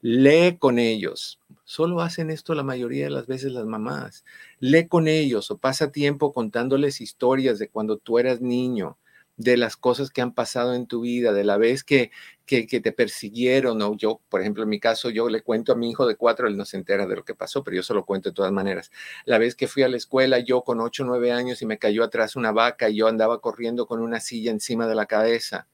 Lee 0.00 0.56
con 0.58 0.78
ellos. 0.78 1.40
Solo 1.64 2.00
hacen 2.00 2.30
esto 2.30 2.54
la 2.54 2.62
mayoría 2.62 3.04
de 3.04 3.10
las 3.10 3.26
veces 3.26 3.52
las 3.52 3.66
mamás. 3.66 4.24
Lee 4.60 4.86
con 4.86 5.08
ellos 5.08 5.50
o 5.50 5.58
pasa 5.58 5.90
tiempo 5.90 6.32
contándoles 6.32 7.00
historias 7.00 7.58
de 7.58 7.68
cuando 7.68 7.98
tú 7.98 8.18
eras 8.18 8.40
niño 8.40 8.96
de 9.36 9.56
las 9.56 9.76
cosas 9.76 10.10
que 10.10 10.20
han 10.20 10.34
pasado 10.34 10.74
en 10.74 10.86
tu 10.86 11.02
vida, 11.02 11.32
de 11.32 11.44
la 11.44 11.56
vez 11.58 11.84
que, 11.84 12.10
que, 12.44 12.66
te 12.66 12.92
persiguieron, 12.92 13.80
o 13.82 13.96
yo, 13.96 14.20
por 14.28 14.40
ejemplo, 14.40 14.64
en 14.64 14.68
mi 14.68 14.80
caso, 14.80 15.10
yo 15.10 15.28
le 15.28 15.42
cuento 15.42 15.72
a 15.72 15.76
mi 15.76 15.90
hijo 15.90 16.06
de 16.06 16.16
cuatro, 16.16 16.48
él 16.48 16.56
no 16.56 16.64
se 16.64 16.76
entera 16.76 17.06
de 17.06 17.14
lo 17.16 17.24
que 17.24 17.36
pasó, 17.36 17.62
pero 17.62 17.76
yo 17.76 17.84
se 17.84 17.94
lo 17.94 18.04
cuento 18.04 18.30
de 18.30 18.34
todas 18.34 18.50
maneras. 18.50 18.90
La 19.26 19.38
vez 19.38 19.54
que 19.54 19.68
fui 19.68 19.84
a 19.84 19.88
la 19.88 19.96
escuela, 19.96 20.40
yo 20.40 20.62
con 20.62 20.80
ocho, 20.80 21.04
nueve 21.04 21.30
años 21.30 21.62
y 21.62 21.66
me 21.66 21.78
cayó 21.78 22.02
atrás 22.02 22.34
una 22.34 22.50
vaca 22.50 22.90
y 22.90 22.96
yo 22.96 23.06
andaba 23.06 23.40
corriendo 23.40 23.86
con 23.86 24.00
una 24.00 24.18
silla 24.18 24.50
encima 24.50 24.88
de 24.88 24.96
la 24.96 25.06
cabeza, 25.06 25.68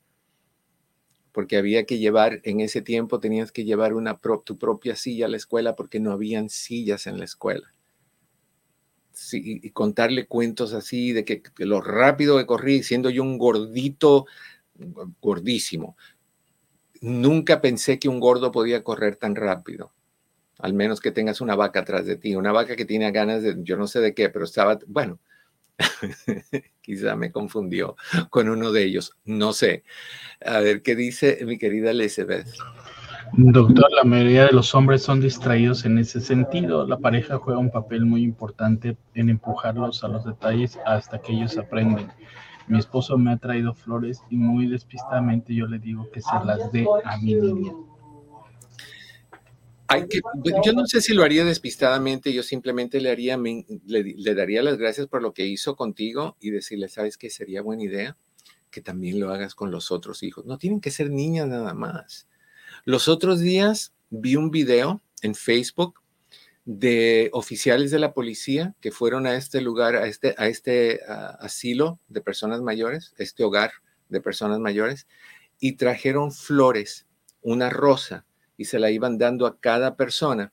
porque 1.35 1.57
había 1.57 1.85
que 1.85 1.99
llevar, 1.99 2.41
en 2.45 2.61
ese 2.61 2.81
tiempo 2.81 3.19
tenías 3.19 3.51
que 3.51 3.65
llevar 3.65 3.93
una, 3.93 4.19
tu 4.45 4.57
propia 4.57 4.95
silla 4.95 5.27
a 5.27 5.29
la 5.29 5.37
escuela 5.37 5.75
porque 5.75 5.99
no 5.99 6.13
habían 6.13 6.49
sillas 6.49 7.09
en 7.09 7.19
la 7.19 7.25
escuela 7.25 7.75
y 9.33 9.71
contarle 9.71 10.27
cuentos 10.27 10.73
así 10.73 11.13
de 11.13 11.25
que, 11.25 11.43
lo 11.59 11.81
rápido 11.81 12.39
que 12.39 12.47
corrí, 12.47 12.83
siendo 12.83 13.11
yo 13.11 13.23
un 13.23 13.39
gordito, 13.39 14.27
gordísimo. 15.21 15.97
Nunca 17.01 17.61
pensé 17.61 17.99
que 17.99 18.09
un 18.09 18.21
gordo 18.21 18.51
podía 18.51 18.83
correr 18.83 19.17
tan 19.17 19.35
rápido, 19.37 19.93
al 20.59 20.73
menos 20.73 21.01
que 21.01 21.11
tengas 21.11 21.41
una 21.41 21.57
vaca 21.57 21.81
atrás 21.81 22.07
de 22.07 22.17
ti, 22.17 22.35
una 22.37 22.53
vaca 22.53 22.77
que 22.77 22.85
tiene 22.85 23.11
ganas 23.13 23.43
de, 23.43 23.57
yo 23.59 23.77
no 23.77 23.87
sé 23.87 24.01
de 24.01 24.15
qué, 24.15 24.31
pero 24.31 24.45
estaba, 24.45 24.79
bueno, 24.87 25.19
quizá 26.81 27.17
me 27.17 27.33
confundió 27.33 27.97
con 28.31 28.49
uno 28.49 28.73
de 28.73 28.85
ellos, 28.85 29.17
no 29.25 29.53
sé. 29.53 29.85
A 30.45 30.59
ver, 30.61 30.83
¿qué 30.83 30.95
dice 30.95 31.39
mi 31.45 31.59
querida 31.59 31.91
Elizabeth? 31.91 32.47
Doctor, 33.37 33.91
la 33.93 34.05
mayoría 34.05 34.47
de 34.47 34.53
los 34.53 34.75
hombres 34.75 35.03
son 35.03 35.21
distraídos 35.21 35.85
en 35.85 35.99
ese 35.99 36.21
sentido. 36.21 36.87
La 36.87 36.99
pareja 36.99 37.39
juega 37.39 37.59
un 37.59 37.71
papel 37.71 38.05
muy 38.05 38.23
importante 38.23 38.97
en 39.15 39.29
empujarlos 39.29 40.05
a 40.05 40.09
los 40.09 40.25
detalles 40.25 40.79
hasta 40.87 41.19
que 41.21 41.33
ellos 41.33 41.59
aprenden. 41.59 42.13
Mi 42.69 42.79
esposo 42.79 43.19
me 43.19 43.33
ha 43.33 43.37
traído 43.37 43.75
flores 43.75 44.23
y 44.31 44.37
muy 44.37 44.69
despistadamente 44.69 45.55
yo 45.55 45.67
le 45.67 45.79
digo 45.79 46.09
que 46.13 46.21
se 46.21 46.33
las 46.45 46.71
dé 46.71 46.87
a 47.05 47.17
mi 47.19 47.35
niña. 47.35 47.73
Hay 49.89 50.09
que, 50.09 50.21
yo 50.65 50.73
no 50.73 50.87
sé 50.87 51.01
si 51.01 51.13
lo 51.13 51.25
haría 51.25 51.45
despistadamente, 51.45 52.33
yo 52.33 52.43
simplemente 52.43 53.01
le, 53.01 53.11
haría, 53.11 53.37
le, 53.37 54.03
le 54.17 54.35
daría 54.35 54.63
las 54.63 54.79
gracias 54.79 55.07
por 55.07 55.23
lo 55.23 55.35
que 55.35 55.47
hizo 55.47 55.77
contigo 55.77 56.37
y 56.41 56.51
decirle, 56.51 56.89
¿sabes 56.89 57.19
qué 57.19 57.29
sería 57.31 57.63
buena 57.63 57.83
idea? 57.85 58.17
Que 58.71 58.81
también 58.81 59.21
lo 59.21 59.33
hagas 59.33 59.55
con 59.55 59.71
los 59.71 59.91
otros 59.93 60.23
hijos. 60.23 60.47
No 60.47 60.59
tienen 60.59 60.81
que 60.81 60.91
ser 60.91 61.11
niñas 61.11 61.47
nada 61.49 61.75
más 61.75 62.27
los 62.85 63.09
otros 63.09 63.41
días 63.41 63.95
vi 64.11 64.37
un 64.37 64.51
video 64.51 65.01
en 65.23 65.35
Facebook 65.35 66.01
de 66.67 67.31
oficiales 67.33 67.91
de 67.91 67.99
la 67.99 68.13
policía 68.13 68.75
que 68.81 68.91
fueron 68.91 69.27
a 69.27 69.37
este 69.37 69.63
lugar, 69.63 69.97
a 69.97 70.07
este, 70.07 70.35
a 70.37 70.49
este 70.49 71.01
asilo 71.41 71.99
de 72.09 72.21
personas 72.21 72.61
mayores, 72.61 73.15
este 73.17 73.43
hogar 73.43 73.73
de 74.11 74.21
personas 74.21 74.61
mayores, 74.61 75.07
y 75.59 75.73
trajeron 75.73 76.31
flores, 76.31 77.07
una 77.41 77.71
rosa, 77.71 78.27
y 78.57 78.67
se 78.67 78.79
la 78.79 78.91
iban 78.91 79.19
dando 79.19 79.47
a 79.47 79.59
cada 79.59 79.97
persona. 79.97 80.53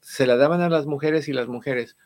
Se 0.00 0.26
la 0.26 0.36
daban 0.36 0.60
a 0.60 0.68
las 0.68 0.86
mujeres 0.86 1.28
y 1.28 1.32
las 1.32 1.48
mujeres, 1.48 1.96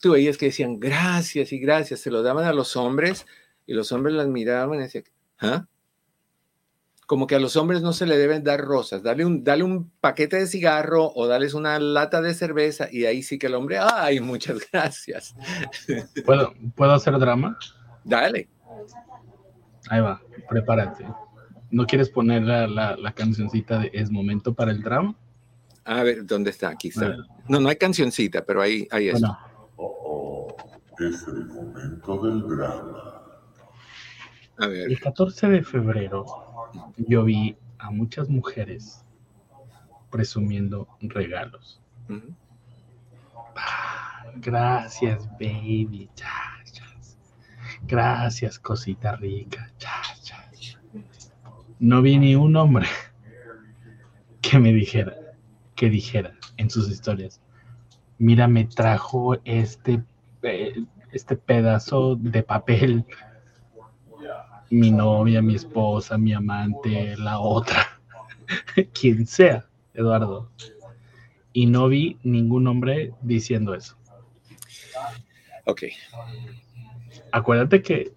tú 0.00 0.12
veías 0.12 0.36
que 0.36 0.46
decían 0.46 0.80
gracias 0.80 1.52
y 1.52 1.58
gracias, 1.58 2.00
se 2.00 2.10
lo 2.10 2.22
daban 2.22 2.44
a 2.44 2.52
los 2.52 2.76
hombres 2.76 3.26
y 3.66 3.74
los 3.74 3.92
hombres 3.92 4.14
las 4.14 4.26
miraban 4.26 4.78
y 4.78 4.82
decían, 4.82 5.04
¿ah? 5.40 5.66
como 7.12 7.26
que 7.26 7.34
a 7.34 7.40
los 7.40 7.56
hombres 7.56 7.82
no 7.82 7.92
se 7.92 8.06
le 8.06 8.16
deben 8.16 8.42
dar 8.42 8.60
rosas. 8.60 9.02
Dale 9.02 9.26
un, 9.26 9.44
dale 9.44 9.64
un 9.64 9.90
paquete 10.00 10.38
de 10.38 10.46
cigarro 10.46 11.12
o 11.14 11.26
dales 11.26 11.52
una 11.52 11.78
lata 11.78 12.22
de 12.22 12.32
cerveza 12.32 12.88
y 12.90 13.04
ahí 13.04 13.22
sí 13.22 13.38
que 13.38 13.48
el 13.48 13.54
hombre, 13.54 13.78
ay, 13.78 14.20
muchas 14.20 14.58
gracias. 14.72 15.34
¿Puedo, 16.24 16.54
¿puedo 16.74 16.92
hacer 16.92 17.18
drama? 17.18 17.58
Dale. 18.02 18.48
Ahí 19.90 20.00
va, 20.00 20.22
prepárate. 20.48 21.06
¿No 21.72 21.86
quieres 21.86 22.10
poner 22.10 22.42
la, 22.42 22.66
la, 22.66 23.12
cancioncita 23.12 23.78
de 23.78 23.90
Es 23.94 24.10
momento 24.10 24.52
para 24.52 24.70
el 24.70 24.82
drama? 24.82 25.16
A 25.84 26.02
ver, 26.02 26.26
¿dónde 26.26 26.50
está? 26.50 26.68
Aquí 26.68 26.88
está. 26.88 27.16
No, 27.48 27.60
no 27.60 27.68
hay 27.70 27.76
cancioncita, 27.76 28.44
pero 28.44 28.60
ahí, 28.60 28.86
ahí 28.90 29.08
está. 29.08 29.38
Oh, 29.76 30.54
es 30.98 31.26
el 31.26 31.46
momento 31.46 32.22
del 32.22 32.42
drama. 32.42 33.22
A 34.58 34.66
ver. 34.66 34.92
El 34.92 35.00
14 35.00 35.48
de 35.48 35.62
febrero 35.62 36.26
yo 36.98 37.24
vi 37.24 37.56
a 37.78 37.90
muchas 37.90 38.28
mujeres 38.28 39.02
presumiendo 40.10 40.86
regalos. 41.00 41.80
Ah, 43.56 44.26
gracias, 44.36 45.26
baby. 45.40 46.10
Gracias, 47.86 48.58
cosita 48.58 49.16
rica. 49.16 49.72
No 51.82 52.00
vi 52.00 52.16
ni 52.16 52.36
un 52.36 52.54
hombre 52.54 52.86
que 54.40 54.58
me 54.60 54.72
dijera, 54.72 55.16
que 55.74 55.90
dijera 55.90 56.32
en 56.56 56.70
sus 56.70 56.88
historias, 56.88 57.40
mira, 58.18 58.46
me 58.46 58.64
trajo 58.66 59.34
este, 59.44 60.00
este 61.12 61.36
pedazo 61.36 62.14
de 62.14 62.44
papel 62.44 63.04
mi 64.70 64.92
novia, 64.92 65.42
mi 65.42 65.56
esposa, 65.56 66.16
mi 66.16 66.32
amante, 66.32 67.16
la 67.18 67.40
otra, 67.40 68.00
quien 68.94 69.26
sea, 69.26 69.66
Eduardo. 69.92 70.50
Y 71.52 71.66
no 71.66 71.88
vi 71.88 72.16
ningún 72.22 72.68
hombre 72.68 73.12
diciendo 73.20 73.74
eso. 73.74 73.96
Ok. 75.66 75.82
Acuérdate 77.32 77.82
que 77.82 78.12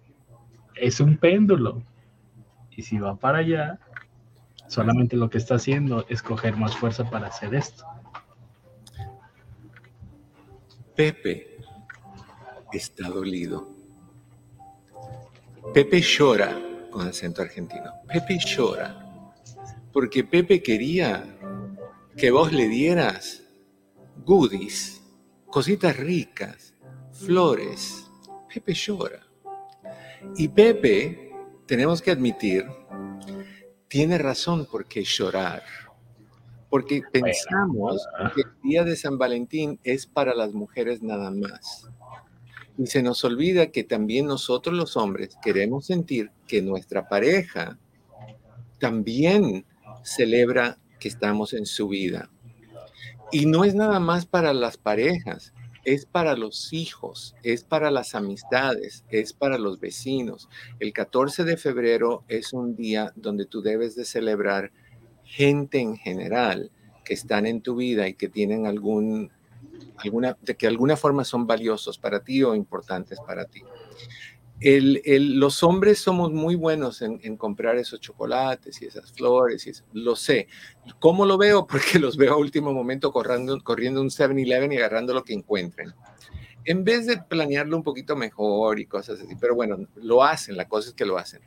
es 0.76 1.00
un 1.00 1.18
péndulo. 1.18 1.82
Y 2.76 2.82
si 2.82 2.98
va 2.98 3.16
para 3.16 3.38
allá, 3.38 3.80
solamente 4.68 5.16
lo 5.16 5.30
que 5.30 5.38
está 5.38 5.56
haciendo 5.56 6.06
es 6.08 6.22
coger 6.22 6.56
más 6.56 6.76
fuerza 6.76 7.08
para 7.08 7.28
hacer 7.28 7.54
esto. 7.54 7.84
Pepe 10.94 11.56
está 12.72 13.08
dolido. 13.08 13.68
Pepe 15.74 16.00
llora 16.00 16.56
con 16.90 17.06
acento 17.08 17.42
argentino. 17.42 17.92
Pepe 18.06 18.38
llora 18.38 19.06
porque 19.96 20.24
Pepe 20.24 20.62
quería 20.62 21.24
que 22.18 22.30
vos 22.30 22.52
le 22.52 22.68
dieras 22.68 23.42
goodies, 24.26 25.02
cositas 25.46 25.96
ricas, 25.96 26.74
flores. 27.12 28.06
Pepe 28.52 28.74
llora. 28.74 29.26
Y 30.36 30.48
Pepe, 30.48 31.25
tenemos 31.66 32.00
que 32.00 32.10
admitir, 32.10 32.64
tiene 33.88 34.18
razón 34.18 34.66
por 34.66 34.86
qué 34.86 35.04
llorar. 35.04 35.62
Porque 36.68 37.02
pensamos 37.12 38.06
que 38.34 38.42
el 38.42 38.60
día 38.62 38.84
de 38.84 38.96
San 38.96 39.18
Valentín 39.18 39.78
es 39.84 40.06
para 40.06 40.34
las 40.34 40.52
mujeres 40.52 41.02
nada 41.02 41.30
más. 41.30 41.88
Y 42.76 42.86
se 42.86 43.02
nos 43.02 43.24
olvida 43.24 43.70
que 43.70 43.84
también 43.84 44.26
nosotros 44.26 44.74
los 44.74 44.96
hombres 44.96 45.36
queremos 45.42 45.86
sentir 45.86 46.30
que 46.46 46.62
nuestra 46.62 47.08
pareja 47.08 47.78
también 48.78 49.64
celebra 50.02 50.78
que 51.00 51.08
estamos 51.08 51.52
en 51.52 51.66
su 51.66 51.88
vida. 51.88 52.30
Y 53.32 53.46
no 53.46 53.64
es 53.64 53.74
nada 53.74 53.98
más 53.98 54.26
para 54.26 54.52
las 54.52 54.76
parejas, 54.76 55.52
es 55.86 56.04
para 56.04 56.36
los 56.36 56.72
hijos, 56.72 57.36
es 57.44 57.62
para 57.62 57.92
las 57.92 58.16
amistades, 58.16 59.04
es 59.08 59.32
para 59.32 59.56
los 59.56 59.78
vecinos. 59.78 60.48
El 60.80 60.92
14 60.92 61.44
de 61.44 61.56
febrero 61.56 62.24
es 62.26 62.52
un 62.52 62.74
día 62.74 63.12
donde 63.14 63.46
tú 63.46 63.62
debes 63.62 63.94
de 63.94 64.04
celebrar 64.04 64.72
gente 65.22 65.78
en 65.78 65.96
general 65.96 66.72
que 67.04 67.14
están 67.14 67.46
en 67.46 67.60
tu 67.60 67.76
vida 67.76 68.08
y 68.08 68.14
que 68.14 68.28
tienen 68.28 68.66
algún 68.66 69.30
alguna, 69.98 70.36
de 70.42 70.56
que 70.56 70.66
alguna 70.66 70.96
forma 70.96 71.24
son 71.24 71.46
valiosos 71.46 71.98
para 71.98 72.18
ti 72.18 72.42
o 72.42 72.56
importantes 72.56 73.20
para 73.24 73.44
ti. 73.44 73.62
Los 74.60 75.62
hombres 75.62 75.98
somos 75.98 76.32
muy 76.32 76.54
buenos 76.54 77.02
en, 77.02 77.36
comprar 77.36 77.76
esos 77.76 78.00
chocolates 78.00 78.80
y 78.80 78.86
esas 78.86 79.12
flores, 79.12 79.66
y 79.66 79.72
lo 79.92 80.16
sé. 80.16 80.48
¿Cómo 80.98 81.26
lo 81.26 81.36
veo? 81.36 81.66
Porque 81.70 81.98
los 81.98 82.16
veo 82.16 82.34
a 82.34 82.38
último 82.38 82.72
momento 82.72 83.12
corriendo, 83.12 83.60
corriendo 83.62 84.00
un 84.00 84.08
7-Eleven 84.08 84.72
y 84.72 84.78
agarrando 84.78 85.12
lo 85.12 85.24
que 85.24 85.34
encuentren. 85.34 85.92
En 86.64 86.84
vez 86.84 87.06
de 87.06 87.18
planearlo 87.18 87.76
un 87.76 87.84
poquito 87.84 88.16
mejor 88.16 88.80
y 88.80 88.86
cosas 88.86 89.20
así, 89.20 89.36
pero 89.40 89.54
bueno, 89.54 89.76
lo 89.96 90.24
hacen, 90.24 90.56
la 90.56 90.66
cosa 90.66 90.88
es 90.88 90.94
que 90.94 91.04
lo 91.04 91.16
hacen. 91.16 91.40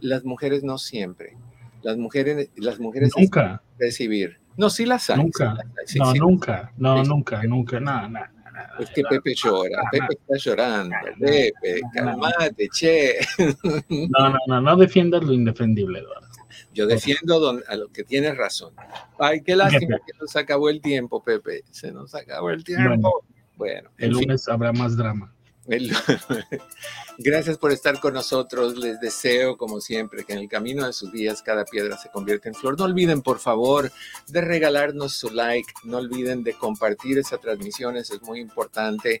Las 0.00 0.24
mujeres 0.24 0.62
no 0.64 0.76
siempre. 0.76 1.36
Las 1.82 1.96
mujeres, 1.96 2.50
las 2.56 2.78
mujeres 2.78 3.12
nunca 3.16 3.62
recibir. 3.78 4.38
No, 4.56 4.70
sí 4.70 4.84
las 4.86 5.08
hay. 5.10 5.18
Nunca. 5.18 5.56
no, 5.96 6.14
nunca. 6.14 6.72
No, 6.76 7.04
nunca, 7.04 7.42
nunca. 7.44 7.80
No, 7.80 8.08
no. 8.08 8.35
Es 8.78 8.90
que 8.90 9.02
Pepe 9.02 9.34
llora, 9.34 9.82
Pepe 9.90 10.18
está 10.20 10.36
llorando, 10.36 10.94
Pepe, 11.18 11.80
calmate, 11.92 12.68
che. 12.68 13.18
No, 13.88 14.30
no, 14.30 14.38
no, 14.46 14.60
no 14.60 14.76
defiendas 14.76 15.22
lo 15.22 15.32
indefendible, 15.32 16.00
Eduardo. 16.00 16.26
Yo 16.72 16.86
defiendo 16.86 17.62
a 17.66 17.76
lo 17.76 17.88
que 17.88 18.04
tienes 18.04 18.36
razón. 18.36 18.74
Ay, 19.18 19.42
qué 19.42 19.56
lástima 19.56 19.98
que 20.06 20.12
nos 20.20 20.36
acabó 20.36 20.68
el 20.68 20.80
tiempo, 20.80 21.22
Pepe. 21.22 21.62
Se 21.70 21.90
nos 21.90 22.14
acabó 22.14 22.50
el 22.50 22.64
tiempo. 22.64 23.24
Bueno, 23.56 23.90
el 23.96 24.10
lunes 24.10 24.46
habrá 24.48 24.72
más 24.72 24.96
drama. 24.96 25.34
Gracias 27.18 27.58
por 27.58 27.72
estar 27.72 27.98
con 28.00 28.14
nosotros. 28.14 28.76
Les 28.76 29.00
deseo, 29.00 29.56
como 29.56 29.80
siempre, 29.80 30.24
que 30.24 30.32
en 30.32 30.40
el 30.40 30.48
camino 30.48 30.86
de 30.86 30.92
sus 30.92 31.10
días 31.12 31.42
cada 31.42 31.64
piedra 31.64 31.96
se 31.98 32.10
convierta 32.10 32.48
en 32.48 32.54
flor. 32.54 32.78
No 32.78 32.84
olviden, 32.84 33.22
por 33.22 33.38
favor, 33.38 33.90
de 34.28 34.40
regalarnos 34.40 35.14
su 35.14 35.30
like. 35.30 35.72
No 35.84 35.98
olviden 35.98 36.44
de 36.44 36.54
compartir 36.54 37.18
esa 37.18 37.38
transmisión. 37.38 37.96
Eso 37.96 38.14
es 38.14 38.22
muy 38.22 38.40
importante 38.40 39.20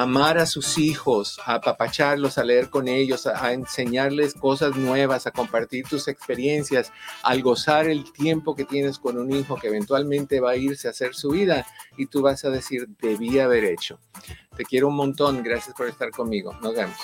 amar 0.00 0.38
a 0.38 0.46
sus 0.46 0.78
hijos, 0.78 1.38
a 1.44 1.56
apapacharlos, 1.56 2.38
a 2.38 2.44
leer 2.44 2.70
con 2.70 2.88
ellos, 2.88 3.26
a, 3.26 3.52
enseñarles 3.52 4.32
cosas 4.32 4.74
nuevas, 4.74 5.26
a 5.26 5.32
compartir 5.32 5.86
tus 5.86 6.08
experiencias, 6.08 6.90
al 7.22 7.42
gozar 7.42 7.88
el 7.88 8.10
tiempo 8.10 8.54
que 8.54 8.64
tienes 8.64 8.98
con 8.98 9.18
un 9.18 9.30
hijo 9.30 9.56
que 9.56 9.68
eventualmente 9.68 10.40
va 10.40 10.52
a 10.52 10.56
irse 10.56 10.88
a 10.88 10.92
hacer 10.92 11.14
su 11.14 11.28
vida 11.30 11.66
y 11.98 12.06
tú 12.06 12.22
vas 12.22 12.42
a 12.46 12.50
decir, 12.50 12.88
debí 13.02 13.38
haber 13.38 13.64
hecho. 13.64 13.98
Te 14.56 14.64
quiero 14.64 14.88
un 14.88 14.96
montón, 14.96 15.42
gracias 15.42 15.76
por 15.76 15.86
estar 15.88 16.10
conmigo. 16.10 16.56
Nos 16.62 16.74
vemos. 16.74 16.96